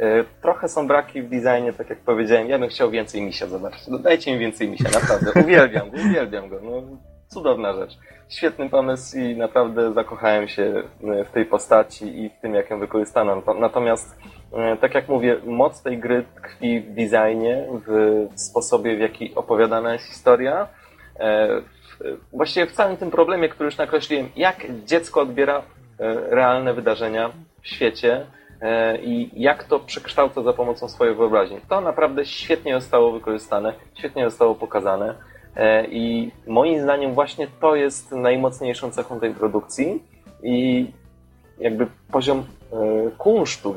E, 0.01 0.25
trochę 0.43 0.69
są 0.69 0.87
braki 0.87 1.23
w 1.23 1.29
designie, 1.29 1.73
tak 1.73 1.91
jak 1.91 1.99
powiedziałem, 1.99 2.49
ja 2.49 2.59
bym 2.59 2.69
chciał 2.69 2.91
więcej 2.91 3.23
misia 3.23 3.47
zobaczyć. 3.47 3.89
No, 3.89 3.99
dajcie 3.99 4.33
mi 4.33 4.39
więcej 4.39 4.71
misia, 4.71 4.89
naprawdę. 4.95 5.43
Uwielbiam 5.45 5.91
go, 5.91 5.97
uwielbiam 5.97 6.49
go. 6.49 6.61
No, 6.63 6.83
cudowna 7.29 7.73
rzecz. 7.73 7.99
Świetny 8.29 8.69
pomysł 8.69 9.19
i 9.19 9.37
naprawdę 9.37 9.93
zakochałem 9.93 10.49
się 10.49 10.83
e, 11.05 11.25
w 11.25 11.31
tej 11.31 11.47
postaci 11.47 12.25
i 12.25 12.31
w 12.31 12.41
tym, 12.41 12.55
jak 12.55 12.71
ją 12.71 12.79
wykorzystano. 12.79 13.43
Natomiast, 13.61 14.19
e, 14.53 14.77
tak 14.77 14.95
jak 14.95 15.09
mówię, 15.09 15.37
moc 15.45 15.83
tej 15.83 15.99
gry 15.99 16.25
tkwi 16.37 16.81
w 16.81 16.95
designie, 16.95 17.67
w 17.87 18.29
sposobie, 18.35 18.97
w 18.97 19.01
jaki 19.01 19.35
opowiadana 19.35 19.93
jest 19.93 20.07
historia. 20.07 20.69
E, 21.21 21.49
właściwie 22.33 22.67
w 22.67 22.73
całym 22.73 22.97
tym 22.97 23.11
problemie, 23.11 23.49
który 23.49 23.65
już 23.65 23.79
nakreśliłem, 23.79 24.29
jak 24.37 24.67
dziecko 24.85 25.21
odbiera 25.21 25.63
realne 26.31 26.75
wydarzenia 26.75 27.31
w 27.63 27.69
świecie 27.69 28.27
i 29.03 29.31
jak 29.35 29.65
to 29.65 29.81
przekształca 29.81 30.43
za 30.43 30.53
pomocą 30.53 30.89
swojej 30.89 31.15
wyobraźni. 31.15 31.61
To 31.69 31.81
naprawdę 31.81 32.25
świetnie 32.27 32.81
zostało 32.81 33.13
wykorzystane, 33.13 33.73
świetnie 33.95 34.25
zostało 34.25 34.55
pokazane. 34.55 35.15
E, 35.57 35.87
I 35.87 36.33
moim 36.47 36.83
zdaniem 36.83 37.15
właśnie 37.15 37.47
to 37.61 37.75
jest 37.75 38.13
najmocniejszą 38.13 38.91
cechą 38.91 39.21
tej 39.21 39.35
produkcji 39.35 40.03
i 40.43 40.87
jakby 41.59 41.87
poziom 42.13 42.39
e, 42.39 43.11
kunsztu, 43.19 43.75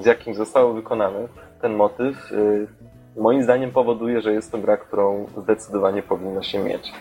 z 0.00 0.06
jakim 0.06 0.34
został 0.34 0.74
wykonany 0.74 1.28
ten 1.60 1.74
motyw, 1.74 2.32
e, 2.32 3.20
moim 3.20 3.42
zdaniem 3.42 3.70
powoduje, 3.70 4.20
że 4.20 4.32
jest 4.32 4.52
to 4.52 4.58
gra, 4.58 4.76
którą 4.76 5.26
zdecydowanie 5.36 6.02
powinno 6.02 6.42
się 6.42 6.58
mieć. 6.58 6.92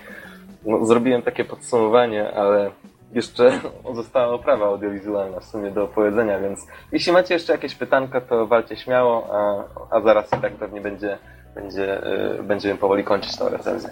No, 0.66 0.86
zrobiłem 0.86 1.22
takie 1.22 1.46
podsumowanie, 1.46 2.34
ale 2.34 2.72
jeszcze 3.14 3.60
została 3.96 4.34
oprawa 4.34 4.66
audiowizualna 4.66 5.40
w 5.40 5.46
sumie 5.46 5.72
do 5.72 5.84
opowiedzenia, 5.84 6.40
więc 6.40 6.68
jeśli 6.92 7.12
macie 7.12 7.34
jeszcze 7.34 7.54
jakieś 7.54 7.76
pytanka, 7.76 8.22
to 8.22 8.48
walcie 8.48 8.76
śmiało, 8.76 9.28
a, 9.32 9.64
a 9.96 10.02
zaraz 10.02 10.28
i 10.28 10.42
tak 10.42 10.54
pewnie 10.54 10.82
będzie 10.82 11.18
będzie, 11.56 12.08
y, 12.40 12.44
będziemy 12.44 12.78
powoli 12.80 13.04
kończyć 13.04 13.38
tę 13.38 13.50
recenzję. 13.50 13.90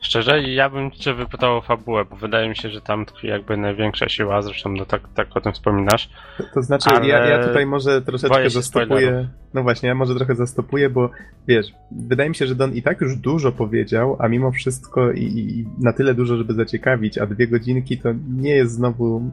Szczerze, 0.00 0.42
ja 0.42 0.70
bym 0.70 0.90
cię 0.90 1.14
wypytał 1.14 1.56
o 1.56 1.60
fabułę, 1.60 2.04
bo 2.04 2.16
wydaje 2.16 2.48
mi 2.48 2.56
się, 2.56 2.70
że 2.70 2.80
tam 2.80 3.06
tkwi 3.06 3.26
jakby 3.26 3.56
największa 3.56 4.08
siła, 4.08 4.42
zresztą 4.42 4.72
no 4.72 4.84
tak, 4.84 5.02
tak 5.14 5.36
o 5.36 5.40
tym 5.40 5.52
wspominasz. 5.52 6.10
To, 6.38 6.44
to 6.54 6.62
znaczy, 6.62 6.90
ja, 7.02 7.26
ja 7.26 7.44
tutaj 7.44 7.66
może 7.66 8.02
troszeczkę 8.02 8.50
zastopuję. 8.50 9.28
No 9.54 9.62
właśnie, 9.62 9.88
ja 9.88 9.94
może 9.94 10.14
trochę 10.14 10.34
zastopuję, 10.34 10.90
bo 10.90 11.10
wiesz, 11.48 11.66
wydaje 11.92 12.28
mi 12.28 12.34
się, 12.34 12.46
że 12.46 12.54
Don 12.54 12.74
i 12.74 12.82
tak 12.82 13.00
już 13.00 13.16
dużo 13.16 13.52
powiedział, 13.52 14.16
a 14.18 14.28
mimo 14.28 14.52
wszystko 14.52 15.12
i, 15.12 15.22
i 15.22 15.66
na 15.84 15.92
tyle 15.92 16.14
dużo, 16.14 16.36
żeby 16.36 16.54
zaciekawić, 16.54 17.18
a 17.18 17.26
dwie 17.26 17.48
godzinki 17.48 17.98
to 17.98 18.08
nie 18.28 18.54
jest 18.54 18.72
znowu. 18.72 19.30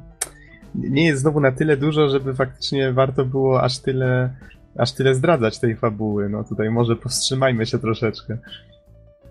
Nie 0.75 1.05
jest 1.05 1.21
znowu 1.21 1.39
na 1.39 1.51
tyle 1.51 1.77
dużo, 1.77 2.09
żeby 2.09 2.33
faktycznie 2.33 2.93
warto 2.93 3.25
było 3.25 3.61
aż 3.61 3.79
tyle 3.79 4.29
aż 4.77 4.91
tyle 4.91 5.15
zdradzać 5.15 5.59
tej 5.59 5.75
fabuły. 5.75 6.29
No 6.29 6.43
tutaj 6.43 6.69
może 6.69 6.95
powstrzymajmy 6.95 7.65
się 7.65 7.79
troszeczkę. 7.79 8.37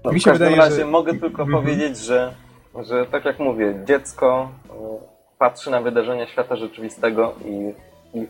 No, 0.04 0.12
Mi 0.12 0.20
się 0.20 0.30
w 0.30 0.32
każdym 0.32 0.48
wydaje, 0.48 0.70
razie 0.70 0.84
że... 0.84 0.90
mogę 0.90 1.14
tylko 1.14 1.42
mm 1.42 1.54
-hmm. 1.54 1.60
powiedzieć, 1.60 1.98
że, 1.98 2.34
że 2.88 3.06
tak 3.06 3.24
jak 3.24 3.38
mówię, 3.38 3.74
dziecko 3.84 4.48
y, 4.66 4.70
patrzy 5.38 5.70
na 5.70 5.80
wydarzenia 5.80 6.26
świata 6.26 6.56
rzeczywistego 6.56 7.34
i, 7.44 7.74
i, 8.18 8.26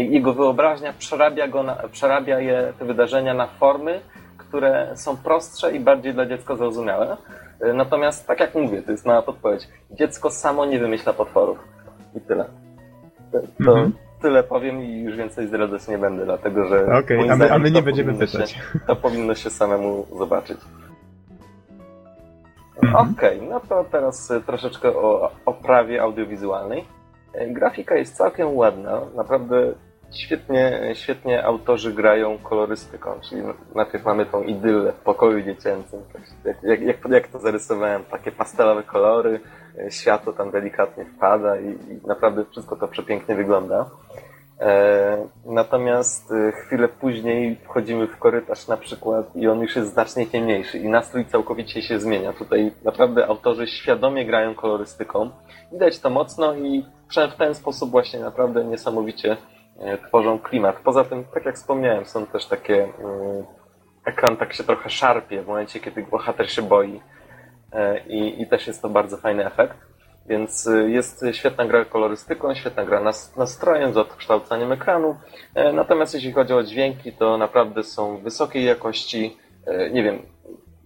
i 0.00 0.12
jego 0.12 0.34
wyobraźnia 0.34 0.92
przerabia, 0.98 1.48
go 1.48 1.62
na, 1.62 1.74
przerabia 1.92 2.40
je, 2.40 2.72
te 2.78 2.84
wydarzenia 2.84 3.34
na 3.34 3.46
formy, 3.46 4.00
które 4.36 4.92
są 4.96 5.16
prostsze 5.16 5.76
i 5.76 5.80
bardziej 5.80 6.14
dla 6.14 6.26
dziecka 6.26 6.56
zrozumiałe. 6.56 7.16
Y, 7.64 7.74
natomiast, 7.74 8.26
tak 8.26 8.40
jak 8.40 8.54
mówię, 8.54 8.82
to 8.82 8.90
jest 8.90 9.06
mała 9.06 9.22
podpowiedź. 9.22 9.68
Dziecko 9.90 10.30
samo 10.30 10.66
nie 10.66 10.78
wymyśla 10.78 11.12
potworów. 11.12 11.58
I 12.16 12.20
tyle. 12.20 12.44
To, 13.32 13.38
to, 13.64 13.72
mm 13.72 13.90
-hmm 13.90 14.09
tyle 14.22 14.42
powiem 14.42 14.82
i 14.82 15.00
już 15.00 15.16
więcej 15.16 15.46
zdradzać 15.46 15.88
nie 15.88 15.98
będę, 15.98 16.24
dlatego 16.24 16.68
że. 16.68 16.82
Okej, 16.84 17.18
okay, 17.18 17.32
a, 17.32 17.36
my, 17.36 17.52
a 17.52 17.58
my 17.58 17.70
nie 17.70 17.82
będziemy 17.82 18.14
pytać. 18.14 18.50
Się, 18.52 18.60
to 18.86 18.96
powinno 18.96 19.34
się 19.34 19.50
samemu 19.50 20.06
zobaczyć. 20.18 20.58
Mhm. 22.82 23.10
Okej, 23.10 23.36
okay, 23.36 23.48
no 23.50 23.60
to 23.60 23.84
teraz 23.84 24.32
troszeczkę 24.46 24.88
o 24.88 25.30
oprawie 25.44 26.02
audiowizualnej. 26.02 26.84
Grafika 27.46 27.94
jest 27.94 28.16
całkiem 28.16 28.56
ładna, 28.56 29.00
naprawdę 29.16 29.72
świetnie, 30.12 30.90
świetnie 30.94 31.44
autorzy 31.44 31.92
grają 31.92 32.38
kolorystyką, 32.38 33.10
czyli 33.28 33.42
najpierw 33.74 34.04
mamy 34.04 34.26
tą 34.26 34.42
idyllę 34.42 34.92
w 34.92 35.00
pokoju 35.00 35.42
dziecięcym, 35.42 36.00
tak 36.12 36.22
jak, 36.62 36.80
jak, 36.82 37.08
jak 37.10 37.28
to 37.28 37.38
zarysowałem, 37.38 38.04
takie 38.04 38.32
pastelowe 38.32 38.82
kolory, 38.82 39.40
światło 39.90 40.32
tam 40.32 40.50
delikatnie 40.50 41.04
wpada 41.04 41.60
i, 41.60 41.68
i 41.68 42.06
naprawdę 42.06 42.44
wszystko 42.44 42.76
to 42.76 42.88
przepięknie 42.88 43.34
wygląda. 43.34 43.90
E, 44.60 45.26
natomiast 45.46 46.32
e, 46.32 46.52
chwilę 46.52 46.88
później 46.88 47.56
wchodzimy 47.64 48.06
w 48.06 48.18
korytarz 48.18 48.68
na 48.68 48.76
przykład 48.76 49.36
i 49.36 49.48
on 49.48 49.60
już 49.60 49.76
jest 49.76 49.92
znacznie 49.92 50.30
ciemniejszy 50.30 50.78
i 50.78 50.88
nastrój 50.88 51.26
całkowicie 51.26 51.82
się 51.82 52.00
zmienia. 52.00 52.32
Tutaj 52.32 52.72
naprawdę 52.84 53.26
autorzy 53.26 53.66
świadomie 53.66 54.26
grają 54.26 54.54
kolorystyką. 54.54 55.30
Widać 55.72 55.98
to 55.98 56.10
mocno 56.10 56.54
i 56.54 56.84
w 57.34 57.36
ten 57.38 57.54
sposób 57.54 57.90
właśnie 57.90 58.20
naprawdę 58.20 58.64
niesamowicie 58.64 59.36
e, 59.78 59.98
tworzą 59.98 60.38
klimat. 60.38 60.76
Poza 60.84 61.04
tym, 61.04 61.24
tak 61.34 61.44
jak 61.44 61.54
wspomniałem, 61.54 62.06
są 62.06 62.26
też 62.26 62.46
takie... 62.46 62.88
Ekran 64.04 64.36
tak 64.36 64.52
się 64.52 64.64
trochę 64.64 64.90
szarpie 64.90 65.42
w 65.42 65.46
momencie, 65.46 65.80
kiedy 65.80 66.02
bohater 66.02 66.50
się 66.50 66.62
boi 66.62 67.00
i, 68.08 68.42
i 68.42 68.46
też 68.46 68.66
jest 68.66 68.82
to 68.82 68.88
bardzo 68.88 69.16
fajny 69.16 69.46
efekt. 69.46 69.76
Więc 70.26 70.66
y, 70.66 70.90
jest 70.90 71.24
świetna 71.32 71.66
gra 71.66 71.84
kolorystyką, 71.84 72.54
świetna 72.54 72.84
gra 72.84 73.00
nastrojem, 73.36 73.92
z 73.92 73.96
odkształcaniem 73.96 74.72
ekranu. 74.72 75.16
E, 75.54 75.72
natomiast 75.72 76.14
jeśli 76.14 76.32
chodzi 76.32 76.52
o 76.52 76.62
dźwięki, 76.62 77.12
to 77.12 77.38
naprawdę 77.38 77.82
są 77.82 78.18
wysokiej 78.18 78.64
jakości. 78.64 79.36
E, 79.66 79.90
nie 79.90 80.02
wiem, 80.02 80.22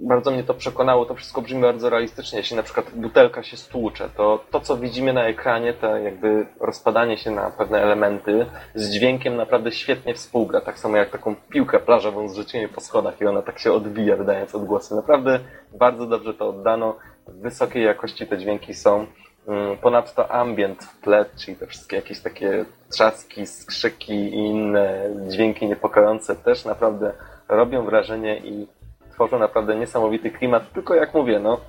bardzo 0.00 0.30
mnie 0.30 0.44
to 0.44 0.54
przekonało, 0.54 1.06
to 1.06 1.14
wszystko 1.14 1.42
brzmi 1.42 1.62
bardzo 1.62 1.90
realistycznie. 1.90 2.38
Jeśli 2.38 2.56
na 2.56 2.62
przykład 2.62 2.90
butelka 2.94 3.42
się 3.42 3.56
stłucze, 3.56 4.08
to 4.16 4.44
to, 4.50 4.60
co 4.60 4.76
widzimy 4.76 5.12
na 5.12 5.24
ekranie, 5.24 5.74
to 5.74 5.96
jakby 5.96 6.46
rozpadanie 6.60 7.18
się 7.18 7.30
na 7.30 7.50
pewne 7.50 7.82
elementy 7.82 8.46
z 8.74 8.90
dźwiękiem 8.90 9.36
naprawdę 9.36 9.72
świetnie 9.72 10.14
współgra. 10.14 10.60
Tak 10.60 10.78
samo 10.78 10.96
jak 10.96 11.10
taką 11.10 11.34
piłkę 11.48 11.78
plażową 11.78 12.28
zrzucimy 12.28 12.68
po 12.68 12.80
schodach 12.80 13.20
i 13.20 13.26
ona 13.26 13.42
tak 13.42 13.58
się 13.58 13.72
odbija, 13.72 14.16
wydając 14.16 14.54
odgłosy. 14.54 14.94
Naprawdę 14.94 15.40
bardzo 15.78 16.06
dobrze 16.06 16.34
to 16.34 16.48
oddano. 16.48 16.96
W 17.28 17.40
wysokiej 17.40 17.84
jakości 17.84 18.26
te 18.26 18.38
dźwięki 18.38 18.74
są. 18.74 19.06
Mm, 19.48 19.76
ponadto 19.76 20.30
ambient 20.30 20.84
w 20.84 21.00
tle, 21.00 21.24
czyli 21.36 21.56
te 21.56 21.66
wszystkie 21.66 21.96
jakieś 21.96 22.20
takie 22.20 22.64
trzaski, 22.92 23.46
skrzyki 23.46 24.14
i 24.14 24.36
inne 24.36 25.10
dźwięki 25.28 25.66
niepokojące 25.66 26.36
też 26.36 26.64
naprawdę 26.64 27.12
robią 27.48 27.84
wrażenie 27.84 28.38
i 28.38 28.66
tworzą 29.14 29.38
naprawdę 29.38 29.76
niesamowity 29.76 30.30
klimat, 30.30 30.72
tylko 30.72 30.94
jak 30.94 31.14
mówię, 31.14 31.40
no 31.40 31.60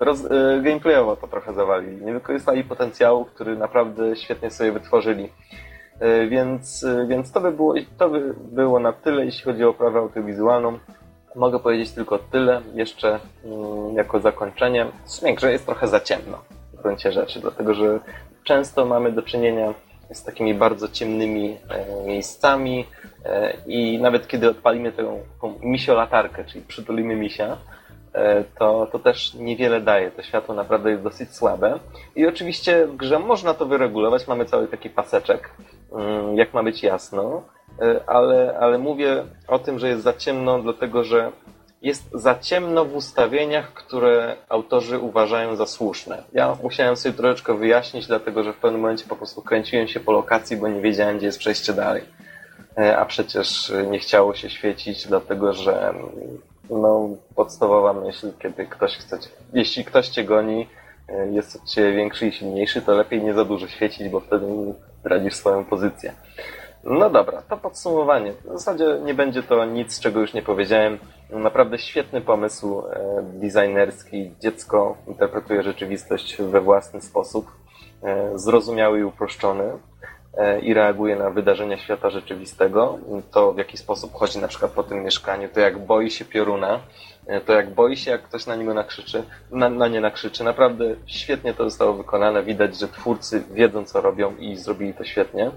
roz, 0.00 0.24
y, 0.24 0.28
gameplayowo 0.62 1.16
to 1.16 1.28
trochę 1.28 1.54
zawalili. 1.54 2.04
Nie 2.04 2.12
wykorzystali 2.12 2.64
potencjału, 2.64 3.24
który 3.24 3.56
naprawdę 3.56 4.16
świetnie 4.16 4.50
sobie 4.50 4.72
wytworzyli. 4.72 5.32
Y, 6.02 6.28
więc, 6.28 6.82
y, 6.82 7.06
więc 7.06 7.32
to, 7.32 7.40
by 7.40 7.52
było, 7.52 7.74
to 7.98 8.08
by 8.08 8.34
było 8.38 8.80
na 8.80 8.92
tyle, 8.92 9.24
jeśli 9.24 9.44
chodzi 9.44 9.64
o 9.64 9.68
oprawę 9.68 9.98
audiowizualną. 9.98 10.78
Mogę 11.34 11.58
powiedzieć 11.58 11.92
tylko 11.92 12.18
tyle, 12.18 12.60
jeszcze 12.74 13.18
mm, 13.44 13.94
jako 13.94 14.20
zakończenie. 14.20 14.86
W 15.04 15.10
sumie 15.10 15.36
jest 15.42 15.66
trochę 15.66 15.88
za 15.88 16.00
ciemno 16.00 16.38
w 16.72 16.82
gruncie 16.82 17.12
rzeczy, 17.12 17.40
dlatego 17.40 17.74
że 17.74 18.00
często 18.44 18.86
mamy 18.86 19.12
do 19.12 19.22
czynienia 19.22 19.74
z 20.12 20.24
takimi 20.24 20.54
bardzo 20.54 20.88
ciemnymi 20.88 21.56
e, 21.68 22.06
miejscami 22.06 22.86
e, 23.24 23.52
i 23.66 23.98
nawet 23.98 24.28
kiedy 24.28 24.50
odpalimy 24.50 24.92
tę, 24.92 25.18
misiolatarkę, 25.62 26.44
czyli 26.44 26.64
przytulimy 26.64 27.16
misia, 27.16 27.56
e, 28.12 28.44
to, 28.58 28.88
to 28.92 28.98
też 28.98 29.34
niewiele 29.34 29.80
daje. 29.80 30.10
To 30.10 30.22
światło 30.22 30.54
naprawdę 30.54 30.90
jest 30.90 31.02
dosyć 31.02 31.34
słabe. 31.34 31.78
I 32.16 32.26
oczywiście 32.26 32.86
w 32.86 32.96
grze 32.96 33.18
można 33.18 33.54
to 33.54 33.66
wyregulować. 33.66 34.28
Mamy 34.28 34.44
cały 34.44 34.68
taki 34.68 34.90
paseczek, 34.90 35.50
mm, 35.92 36.36
jak 36.36 36.54
ma 36.54 36.62
być 36.62 36.82
jasno, 36.82 37.42
ale, 38.06 38.58
ale 38.60 38.78
mówię 38.78 39.24
o 39.48 39.58
tym, 39.58 39.78
że 39.78 39.88
jest 39.88 40.02
za 40.02 40.12
ciemno, 40.12 40.62
dlatego 40.62 41.04
że 41.04 41.32
jest 41.82 42.10
za 42.12 42.38
ciemno 42.38 42.84
w 42.84 42.94
ustawieniach, 42.94 43.72
które 43.72 44.36
autorzy 44.48 44.98
uważają 44.98 45.56
za 45.56 45.66
słuszne. 45.66 46.22
Ja 46.32 46.56
musiałem 46.62 46.96
sobie 46.96 47.14
troszeczkę 47.14 47.58
wyjaśnić, 47.58 48.06
dlatego 48.06 48.42
że 48.42 48.52
w 48.52 48.56
pewnym 48.56 48.80
momencie 48.80 49.04
po 49.08 49.16
prostu 49.16 49.42
kręciłem 49.42 49.88
się 49.88 50.00
po 50.00 50.12
lokacji, 50.12 50.56
bo 50.56 50.68
nie 50.68 50.80
wiedziałem, 50.80 51.16
gdzie 51.16 51.26
jest 51.26 51.38
przejście 51.38 51.72
dalej. 51.72 52.02
E, 52.78 52.98
a 52.98 53.04
przecież 53.04 53.72
nie 53.90 53.98
chciało 53.98 54.34
się 54.34 54.50
świecić, 54.50 55.06
dlatego 55.06 55.52
że 55.52 55.94
no, 56.70 57.08
podstawowa 57.34 57.92
myśl, 57.92 58.32
kiedy 58.38 58.66
ktoś 58.66 58.96
chce, 58.96 59.18
jeśli 59.52 59.84
ktoś 59.84 60.08
cię 60.08 60.24
goni, 60.24 60.68
e, 61.08 61.28
jest 61.32 61.56
od 61.56 61.64
ciebie 61.68 61.92
większy 61.92 62.26
i 62.26 62.32
silniejszy, 62.32 62.82
to 62.82 62.94
lepiej 62.94 63.22
nie 63.22 63.34
za 63.34 63.44
dużo 63.44 63.68
świecić, 63.68 64.08
bo 64.08 64.20
wtedy 64.20 64.46
zdradzisz 65.00 65.34
swoją 65.34 65.64
pozycję. 65.64 66.12
No 66.84 67.10
dobra, 67.10 67.42
to 67.42 67.56
podsumowanie. 67.56 68.32
W 68.44 68.52
zasadzie 68.52 68.84
nie 69.04 69.14
będzie 69.14 69.42
to 69.42 69.64
nic, 69.64 70.00
czego 70.00 70.20
już 70.20 70.34
nie 70.34 70.42
powiedziałem. 70.42 70.98
Naprawdę 71.30 71.78
świetny 71.78 72.20
pomysł 72.20 72.80
e, 72.80 73.22
designerski. 73.22 74.30
Dziecko 74.40 74.96
interpretuje 75.06 75.62
rzeczywistość 75.62 76.36
we 76.42 76.60
własny 76.60 77.00
sposób, 77.00 77.52
e, 78.02 78.38
zrozumiały 78.38 79.00
i 79.00 79.04
uproszczony 79.04 79.72
e, 80.36 80.60
i 80.60 80.74
reaguje 80.74 81.16
na 81.16 81.30
wydarzenia 81.30 81.78
świata 81.78 82.10
rzeczywistego. 82.10 82.98
To 83.30 83.52
w 83.52 83.58
jaki 83.58 83.76
sposób 83.76 84.14
chodzi 84.14 84.38
na 84.38 84.48
przykład 84.48 84.70
po 84.70 84.82
tym 84.82 85.04
mieszkaniu, 85.04 85.48
to 85.48 85.60
jak 85.60 85.78
boi 85.78 86.10
się 86.10 86.24
pioruna, 86.24 86.80
to 87.46 87.52
jak 87.52 87.74
boi 87.74 87.96
się, 87.96 88.10
jak 88.10 88.22
ktoś 88.22 88.46
na 88.46 88.56
niego 88.56 88.74
nakrzyczy, 88.74 89.22
na, 89.50 89.68
na 89.68 89.88
nie 89.88 90.00
nakrzyczy. 90.00 90.44
Naprawdę 90.44 90.84
świetnie 91.06 91.54
to 91.54 91.64
zostało 91.64 91.92
wykonane. 91.92 92.42
Widać, 92.42 92.78
że 92.78 92.88
twórcy 92.88 93.44
wiedzą, 93.50 93.84
co 93.84 94.00
robią 94.00 94.36
i 94.36 94.56
zrobili 94.56 94.94
to 94.94 95.04
świetnie. 95.04 95.50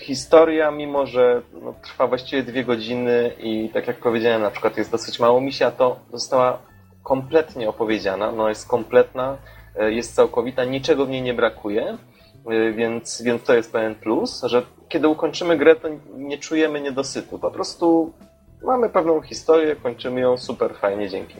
Historia, 0.00 0.70
mimo 0.70 1.06
że 1.06 1.42
no, 1.62 1.74
trwa 1.82 2.06
właściwie 2.06 2.42
dwie 2.42 2.64
godziny 2.64 3.32
i 3.38 3.70
tak 3.74 3.86
jak 3.86 3.96
powiedziałem, 3.96 4.42
na 4.42 4.50
przykład 4.50 4.76
jest 4.76 4.90
dosyć 4.90 5.20
mało 5.20 5.40
misia, 5.40 5.70
to 5.70 6.00
została 6.12 6.58
kompletnie 7.02 7.68
opowiedziana, 7.68 8.32
no 8.32 8.48
jest 8.48 8.68
kompletna, 8.68 9.36
e, 9.76 9.92
jest 9.92 10.14
całkowita, 10.14 10.64
niczego 10.64 11.06
w 11.06 11.08
niej 11.08 11.22
nie 11.22 11.34
brakuje, 11.34 11.98
e, 12.46 12.72
więc, 12.72 13.22
więc 13.22 13.42
to 13.42 13.54
jest 13.54 13.72
pewien 13.72 13.94
plus, 13.94 14.42
że 14.44 14.62
kiedy 14.88 15.08
ukończymy 15.08 15.56
grę, 15.56 15.76
to 15.76 15.88
nie 16.14 16.38
czujemy 16.38 16.80
niedosytu, 16.80 17.38
po 17.38 17.50
prostu 17.50 18.12
mamy 18.64 18.88
pewną 18.88 19.20
historię, 19.20 19.76
kończymy 19.76 20.20
ją 20.20 20.38
super 20.38 20.74
fajnie, 20.74 21.08
dzięki. 21.08 21.36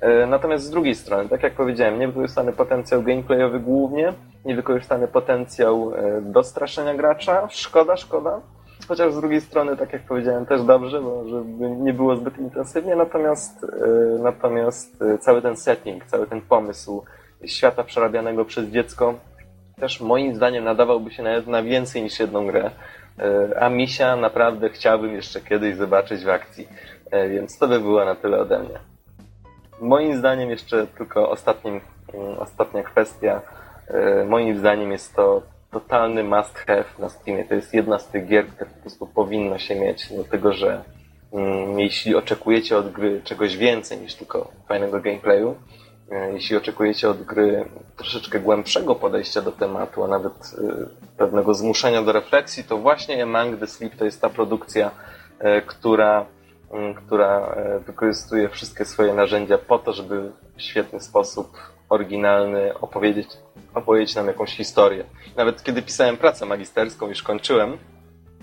E, 0.00 0.26
natomiast 0.26 0.64
z 0.64 0.70
drugiej 0.70 0.94
strony, 0.94 1.28
tak 1.28 1.42
jak 1.42 1.52
powiedziałem, 1.52 1.98
niewykorzystany 1.98 2.52
potencjał 2.52 3.02
gameplayowy 3.02 3.60
głównie, 3.60 4.12
niewykorzystany 4.44 5.08
potencjał 5.08 5.92
e, 5.94 6.20
do 6.20 6.44
straszenia 6.44 6.94
gracza. 6.94 7.48
Szkoda, 7.50 7.96
szkoda. 7.96 8.40
Chociaż 8.88 9.12
z 9.12 9.20
drugiej 9.20 9.40
strony, 9.40 9.76
tak 9.76 9.92
jak 9.92 10.02
powiedziałem, 10.02 10.46
też 10.46 10.62
dobrze, 10.62 11.00
bo 11.00 11.28
żeby 11.28 11.70
nie 11.70 11.92
było 11.92 12.16
zbyt 12.16 12.38
intensywnie, 12.38 12.96
natomiast, 12.96 13.64
e, 13.64 14.22
natomiast 14.22 15.04
cały 15.20 15.42
ten 15.42 15.56
setting, 15.56 16.04
cały 16.04 16.26
ten 16.26 16.40
pomysł 16.40 17.04
świata 17.46 17.84
przerabianego 17.84 18.44
przez 18.44 18.66
dziecko 18.66 19.14
też 19.80 20.00
moim 20.00 20.34
zdaniem 20.34 20.64
nadawałby 20.64 21.10
się 21.10 21.22
nawet 21.22 21.46
na 21.46 21.62
więcej 21.62 22.02
niż 22.02 22.20
jedną 22.20 22.46
grę. 22.46 22.70
A 23.60 23.68
Misia 23.68 24.16
naprawdę 24.16 24.68
chciałbym 24.68 25.14
jeszcze 25.14 25.40
kiedyś 25.40 25.76
zobaczyć 25.76 26.24
w 26.24 26.28
akcji. 26.28 26.68
Więc 27.30 27.58
to 27.58 27.68
by 27.68 27.80
było 27.80 28.04
na 28.04 28.14
tyle 28.14 28.38
ode 28.38 28.58
mnie. 28.58 28.95
Moim 29.80 30.18
zdaniem 30.18 30.50
jeszcze 30.50 30.86
tylko 30.86 31.30
ostatnim, 31.30 31.80
mm, 32.14 32.38
ostatnia 32.38 32.82
kwestia. 32.82 33.42
E, 33.88 34.24
moim 34.24 34.58
zdaniem 34.58 34.92
jest 34.92 35.14
to 35.14 35.42
totalny 35.70 36.24
must 36.24 36.58
have 36.58 36.84
na 36.98 37.08
Steamie. 37.08 37.44
To 37.44 37.54
jest 37.54 37.74
jedna 37.74 37.98
z 37.98 38.08
tych 38.08 38.26
gier, 38.26 38.46
które 38.46 38.70
po 38.70 38.80
prostu 38.80 39.06
powinno 39.06 39.58
się 39.58 39.80
mieć, 39.80 40.08
dlatego 40.14 40.52
że 40.52 40.84
mm, 41.32 41.80
jeśli 41.80 42.14
oczekujecie 42.14 42.78
od 42.78 42.92
gry 42.92 43.20
czegoś 43.24 43.56
więcej 43.56 43.98
niż 43.98 44.14
tylko 44.14 44.50
fajnego 44.68 45.00
gameplayu, 45.00 45.56
e, 46.10 46.32
jeśli 46.32 46.56
oczekujecie 46.56 47.10
od 47.10 47.22
gry 47.22 47.64
troszeczkę 47.96 48.40
głębszego 48.40 48.94
podejścia 48.94 49.42
do 49.42 49.52
tematu, 49.52 50.04
a 50.04 50.08
nawet 50.08 50.32
e, 50.32 50.86
pewnego 51.16 51.54
zmuszenia 51.54 52.02
do 52.02 52.12
refleksji, 52.12 52.64
to 52.64 52.78
właśnie 52.78 53.22
Among 53.22 53.60
the 53.60 53.66
Sleep 53.66 53.96
to 53.96 54.04
jest 54.04 54.20
ta 54.20 54.28
produkcja, 54.28 54.90
która 55.66 56.26
która 56.96 57.40
e, 57.40 57.78
wykorzystuje 57.78 58.48
wszystkie 58.48 58.84
swoje 58.84 59.14
narzędzia 59.14 59.58
po 59.58 59.78
to, 59.78 59.92
żeby 59.92 60.32
w 60.56 60.62
świetny 60.62 61.00
sposób 61.00 61.56
oryginalny 61.88 62.78
opowiedzieć, 62.78 63.28
opowiedzieć 63.74 64.14
nam 64.14 64.26
jakąś 64.26 64.56
historię. 64.56 65.04
Nawet 65.36 65.62
kiedy 65.62 65.82
pisałem 65.82 66.16
pracę 66.16 66.46
magisterską, 66.46 67.08
już 67.08 67.22
kończyłem, 67.22 67.78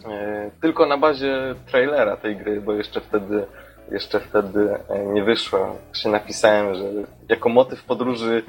e, 0.06 0.52
tylko 0.62 0.86
na 0.86 0.98
bazie 0.98 1.56
trailera 1.72 2.18
tej 2.18 2.38
gry, 2.38 2.62
bo 2.62 2.74
jeszcze 2.74 3.02
wtedy 3.02 3.46
jeszcze 3.92 4.20
wtedy 4.20 4.78
e, 4.90 5.06
nie 5.06 5.24
wyszła. 5.24 5.76
Się 5.94 6.10
napisałem, 6.10 6.76
że 6.76 6.84
jako 7.30 7.50
motyw 7.50 7.84
podróży 7.84 8.44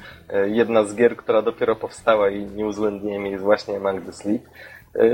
jedna 0.47 0.85
z 0.85 0.95
gier, 0.95 1.16
która 1.16 1.43
dopiero 1.43 1.77
powstała 1.77 2.31
i 2.31 2.47
nie 2.47 2.66
uwzględniłem 2.66 3.27
jest 3.27 3.45
właśnie 3.45 3.77
Among 3.77 4.07
the 4.07 4.12
Sleep. 4.12 4.43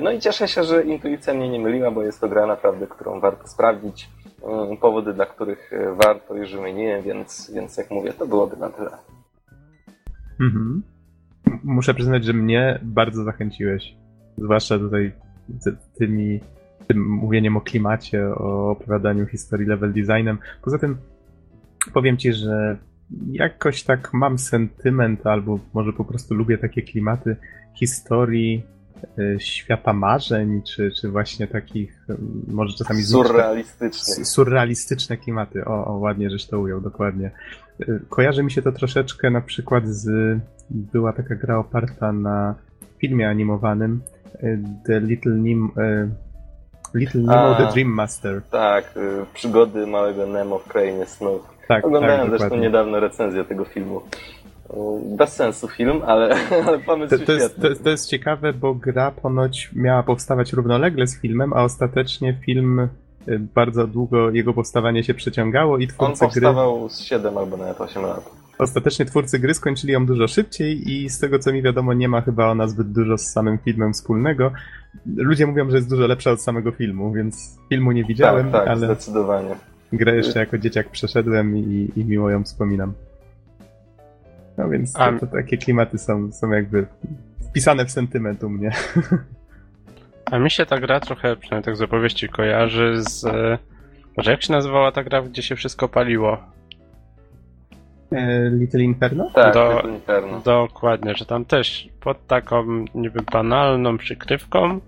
No 0.02 0.10
i 0.10 0.20
cieszę 0.20 0.48
się, 0.48 0.64
że 0.64 0.82
intuicja 0.82 1.34
mnie 1.34 1.48
nie 1.48 1.58
myliła, 1.58 1.90
bo 1.90 2.02
jest 2.02 2.20
to 2.20 2.28
gra 2.28 2.46
naprawdę, 2.46 2.86
którą 2.86 3.20
warto 3.20 3.48
sprawdzić. 3.48 4.08
Mm, 4.42 4.76
powody, 4.76 5.12
dla 5.14 5.26
których 5.26 5.72
e, 5.72 5.94
warto 5.94 6.36
już 6.36 6.54
wymieniłem, 6.54 7.02
więc, 7.02 7.50
więc 7.54 7.76
jak 7.76 7.90
mówię, 7.90 8.12
to 8.12 8.26
byłoby 8.26 8.56
na 8.56 8.68
tyle. 8.68 8.90
Mhm. 10.40 10.82
Muszę 11.64 11.94
przyznać, 11.94 12.24
że 12.24 12.32
mnie 12.32 12.80
bardzo 12.82 13.24
zachęciłeś. 13.24 13.94
Zwłaszcza 14.38 14.78
tutaj 14.78 15.12
tymi, 15.98 16.40
tym 16.86 17.08
mówieniem 17.08 17.56
o 17.56 17.60
klimacie, 17.60 18.34
o 18.34 18.70
opowiadaniu 18.70 19.26
historii 19.26 19.66
level 19.66 19.92
designem. 19.92 20.38
Poza 20.62 20.78
tym 20.78 20.96
powiem 21.92 22.16
ci, 22.16 22.32
że 22.32 22.76
jakoś 23.32 23.82
tak 23.82 24.12
mam 24.12 24.38
sentyment, 24.38 25.26
albo 25.26 25.58
może 25.74 25.92
po 25.92 26.04
prostu 26.04 26.34
lubię 26.34 26.58
takie 26.58 26.82
klimaty 26.82 27.36
historii 27.74 28.62
świata 29.38 29.92
marzeń, 29.92 30.62
czy, 30.62 30.90
czy 31.00 31.08
właśnie 31.08 31.46
takich 31.46 32.06
może 32.48 32.76
czasami 32.76 33.02
surrealistycznych. 33.02 34.26
Surrealistyczne 34.26 35.16
klimaty. 35.16 35.64
O, 35.64 35.84
o, 35.84 35.92
ładnie 35.96 36.30
żeś 36.30 36.46
to 36.46 36.60
ujął, 36.60 36.80
dokładnie. 36.80 37.30
E, 37.80 37.98
kojarzy 38.08 38.42
mi 38.42 38.50
się 38.50 38.62
to 38.62 38.72
troszeczkę 38.72 39.30
na 39.30 39.40
przykład 39.40 39.88
z 39.88 40.38
była 40.70 41.12
taka 41.12 41.34
gra 41.34 41.58
oparta 41.58 42.12
na 42.12 42.54
filmie 42.98 43.28
animowanym 43.28 44.00
e, 44.34 44.58
The 44.86 45.00
Little 45.00 45.36
Nim 45.36 45.70
Little 46.94 47.20
Nemo 47.20 47.56
A, 47.56 47.66
The 47.66 47.72
Dream 47.72 47.88
Master. 47.88 48.42
Tak, 48.50 48.94
przygody 49.34 49.86
małego 49.86 50.26
Nemo 50.26 50.58
w 50.58 50.68
krainie 50.68 51.06
snów. 51.06 51.42
Tak, 51.68 51.84
Oglądałem 51.84 52.30
tak, 52.30 52.38
zresztą 52.38 52.56
niedawno 52.56 53.00
recenzję 53.00 53.44
tego 53.44 53.64
filmu. 53.64 54.00
Bez 55.18 55.32
sensu 55.32 55.68
film, 55.68 56.02
ale, 56.06 56.36
ale 56.66 56.78
pomysł 56.78 57.18
To, 57.18 57.24
to, 57.26 57.32
jest, 57.32 57.44
świetny. 57.46 57.62
to, 57.62 57.68
jest, 57.68 57.84
to 57.84 57.90
jest 57.90 58.08
ciekawe, 58.08 58.52
bo 58.52 58.74
gra 58.74 59.10
ponoć 59.10 59.70
miała 59.72 60.02
powstawać 60.02 60.52
równolegle 60.52 61.06
z 61.06 61.20
filmem, 61.20 61.52
a 61.52 61.64
ostatecznie 61.64 62.34
film 62.46 62.78
y, 62.80 62.88
bardzo 63.54 63.86
długo 63.86 64.30
jego 64.30 64.52
powstawanie 64.54 65.04
się 65.04 65.14
przeciągało 65.14 65.78
i 65.78 65.82
On 65.82 65.88
twórcy 65.88 66.18
gry. 66.20 66.42
powstawał 66.42 66.88
z 66.88 67.00
7 67.00 67.38
albo 67.38 67.56
nawet 67.56 67.80
8 67.80 68.02
lat. 68.02 68.30
Ostatecznie 68.58 69.04
twórcy 69.04 69.38
gry 69.38 69.54
skończyli 69.54 69.92
ją 69.92 70.06
dużo 70.06 70.28
szybciej 70.28 70.90
i 70.92 71.08
z 71.10 71.18
tego 71.18 71.38
co 71.38 71.52
mi 71.52 71.62
wiadomo 71.62 71.92
nie 71.94 72.08
ma 72.08 72.20
chyba 72.20 72.46
ona 72.50 72.68
zbyt 72.68 72.92
dużo 72.92 73.18
z 73.18 73.26
samym 73.26 73.58
filmem 73.58 73.92
wspólnego. 73.92 74.52
Ludzie 75.16 75.46
mówią, 75.46 75.70
że 75.70 75.76
jest 75.76 75.90
dużo 75.90 76.06
lepsza 76.06 76.30
od 76.30 76.42
samego 76.42 76.72
filmu, 76.72 77.12
więc 77.12 77.58
filmu 77.68 77.92
nie 77.92 78.04
widziałem, 78.04 78.50
tak, 78.52 78.60
tak, 78.60 78.68
ale 78.68 78.86
zdecydowanie. 78.86 79.54
grę 79.92 80.16
jeszcze 80.16 80.38
jako 80.38 80.58
dzieciak 80.58 80.90
przeszedłem 80.90 81.56
i, 81.56 81.90
i 81.96 82.04
miło 82.04 82.30
ją 82.30 82.44
wspominam. 82.44 82.92
No 84.60 84.68
więc 84.68 84.92
to, 84.92 85.00
A- 85.00 85.12
to 85.18 85.26
takie 85.26 85.58
klimaty 85.58 85.98
są, 85.98 86.32
są 86.32 86.50
jakby 86.50 86.86
wpisane 87.50 87.84
w 87.84 87.90
sentyment 87.90 88.44
u 88.44 88.48
mnie. 88.50 88.70
A 90.30 90.38
mi 90.38 90.50
się 90.50 90.66
ta 90.66 90.78
gra 90.80 91.00
trochę, 91.00 91.36
przynajmniej 91.36 91.64
tak 91.64 91.76
z 91.76 91.82
opowieści, 91.82 92.28
kojarzy 92.28 93.02
z... 93.02 93.24
e, 93.24 93.58
Może 94.16 94.30
jak 94.30 94.42
się 94.42 94.52
nazywała 94.52 94.92
ta 94.92 95.04
gra, 95.04 95.22
gdzie 95.22 95.42
się 95.42 95.56
wszystko 95.56 95.88
paliło? 95.88 96.38
E, 98.12 98.50
Little 98.50 98.82
Inferno? 98.82 99.30
Tak, 99.34 99.54
Do- 99.54 99.72
Little 99.74 99.90
Inferno. 99.94 100.40
Dokładnie, 100.40 101.14
że 101.14 101.26
tam 101.26 101.44
też 101.44 101.88
pod 102.00 102.26
taką 102.26 102.84
niby 102.94 103.20
banalną 103.32 103.98
przykrywką 103.98 104.80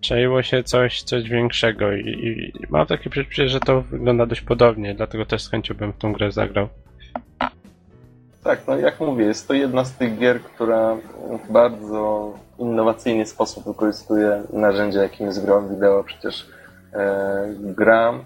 czaiło 0.00 0.42
się 0.42 0.62
coś, 0.62 1.02
coś 1.02 1.28
większego 1.28 1.92
i, 1.92 2.00
i 2.08 2.52
mam 2.70 2.86
takie 2.86 3.10
przeczucie, 3.10 3.48
że 3.48 3.60
to 3.60 3.82
wygląda 3.82 4.26
dość 4.26 4.40
podobnie, 4.40 4.94
dlatego 4.94 5.26
też 5.26 5.42
z 5.42 5.50
chęcią 5.50 5.74
bym 5.74 5.92
w 5.92 5.98
tą 5.98 6.12
grę 6.12 6.32
zagrał. 6.32 6.68
Tak, 8.44 8.66
no 8.66 8.76
jak 8.76 9.00
mówię, 9.00 9.24
jest 9.24 9.48
to 9.48 9.54
jedna 9.54 9.84
z 9.84 9.92
tych 9.92 10.18
gier, 10.18 10.40
która 10.40 10.96
w 11.44 11.52
bardzo 11.52 12.34
innowacyjny 12.58 13.26
sposób 13.26 13.64
wykorzystuje 13.64 14.42
narzędzia, 14.52 15.02
jakim 15.02 15.26
jest 15.26 15.44
gra 15.44 15.60
wideo. 15.60 16.04
Przecież 16.04 16.48
e, 16.92 17.46
gra 17.58 18.08
mm, 18.08 18.22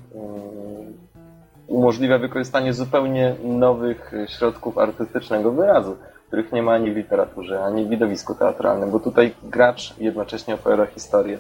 umożliwia 1.67 2.19
wykorzystanie 2.19 2.73
zupełnie 2.73 3.35
nowych 3.45 4.13
środków 4.29 4.79
artystycznego 4.79 5.53
wyrazu, 5.53 5.97
których 6.27 6.53
nie 6.53 6.63
ma 6.63 6.73
ani 6.73 6.93
w 6.93 6.97
literaturze, 6.97 7.65
ani 7.65 7.85
w 7.85 7.89
widowisku 7.89 8.35
teatralnym, 8.35 8.91
bo 8.91 9.01
tutaj 9.01 9.35
gracz 9.43 9.99
jednocześnie 9.99 10.55
opowiada 10.55 10.87
historię. 10.87 11.39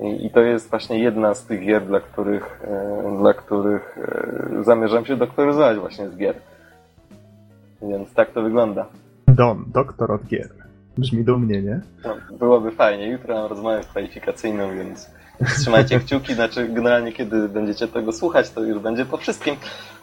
I, 0.00 0.26
I 0.26 0.30
to 0.30 0.40
jest 0.40 0.70
właśnie 0.70 0.98
jedna 0.98 1.34
z 1.34 1.46
tych 1.46 1.66
gier, 1.66 1.86
dla 1.86 2.00
których, 2.00 2.60
e, 2.64 3.16
dla 3.18 3.34
których 3.34 3.98
e, 3.98 4.64
zamierzam 4.64 5.04
się 5.04 5.16
doktoryzować 5.16 5.78
właśnie 5.78 6.08
z 6.08 6.16
gier. 6.16 6.34
Więc 7.82 8.14
tak 8.14 8.32
to 8.32 8.42
wygląda. 8.42 8.86
Don, 9.28 9.64
doktor 9.72 10.12
od 10.12 10.26
gier. 10.26 10.48
Brzmi 10.98 11.24
dumnie, 11.24 11.62
nie? 11.62 11.80
No, 12.04 12.16
byłoby 12.38 12.70
fajnie. 12.70 13.08
Jutro 13.08 13.34
mam 13.34 13.46
rozmowę 13.46 13.80
kwalifikacyjną, 13.80 14.74
więc 14.74 15.10
trzymajcie 15.60 16.00
kciuki. 16.00 16.34
Znaczy, 16.34 16.68
generalnie, 16.68 17.12
kiedy 17.12 17.48
będziecie 17.48 17.88
tego 17.88 18.12
słuchać, 18.12 18.50
to 18.50 18.64
już 18.64 18.78
będzie 18.78 19.04
po 19.04 19.16
wszystkim. 19.16 19.56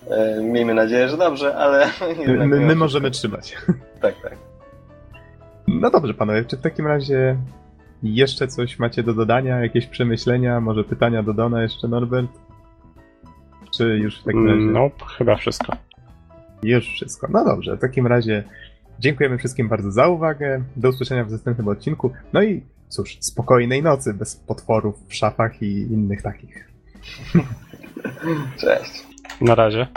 E, 0.10 0.44
miejmy 0.44 0.74
nadzieję, 0.74 1.10
że 1.10 1.18
dobrze, 1.18 1.56
ale. 1.56 1.88
My, 2.48 2.60
my 2.60 2.76
możemy 2.76 3.12
trzymać. 3.12 3.56
Tak, 4.02 4.16
tak. 4.24 4.38
No 5.68 5.92
dobrze, 5.92 6.14
panowie, 6.14 6.46
czy 6.46 6.58
w 6.58 6.62
takim 6.62 6.88
razie 6.88 7.38
jeszcze 8.04 8.48
coś 8.48 8.80
macie 8.80 9.04
do 9.04 9.14
dodania? 9.14 9.60
Jakieś 9.62 9.88
przemyślenia? 9.88 10.62
Może 10.62 10.84
pytania 10.84 11.24
do 11.24 11.34
Dona 11.34 11.62
jeszcze, 11.62 11.88
Norbert? 11.88 12.32
Czy 13.78 13.84
już 13.84 14.20
w 14.22 14.24
takim 14.24 14.48
razie? 14.48 14.62
No, 14.62 14.90
chyba 15.18 15.36
wszystko. 15.36 15.74
Już 16.64 16.86
wszystko. 16.86 17.28
No 17.32 17.46
dobrze, 17.46 17.78
w 17.78 17.80
takim 17.80 18.08
razie 18.08 18.44
dziękujemy 19.00 19.38
wszystkim 19.38 19.70
bardzo 19.70 19.92
za 19.92 20.08
uwagę. 20.08 20.64
Do 20.76 20.90
usłyszenia 20.90 21.26
w 21.26 21.32
następnym 21.32 21.68
odcinku. 21.68 22.12
No 22.34 22.44
i 22.44 22.64
cóż, 22.90 23.18
spokojnej 23.20 23.84
nocy, 23.84 24.14
bez 24.14 24.36
potworów 24.36 24.96
w 25.08 25.16
szafach 25.16 25.62
i 25.62 25.82
innych 25.82 26.22
takich. 26.22 26.72
Cześć. 28.62 29.08
Na 29.42 29.56
razie. 29.56 29.88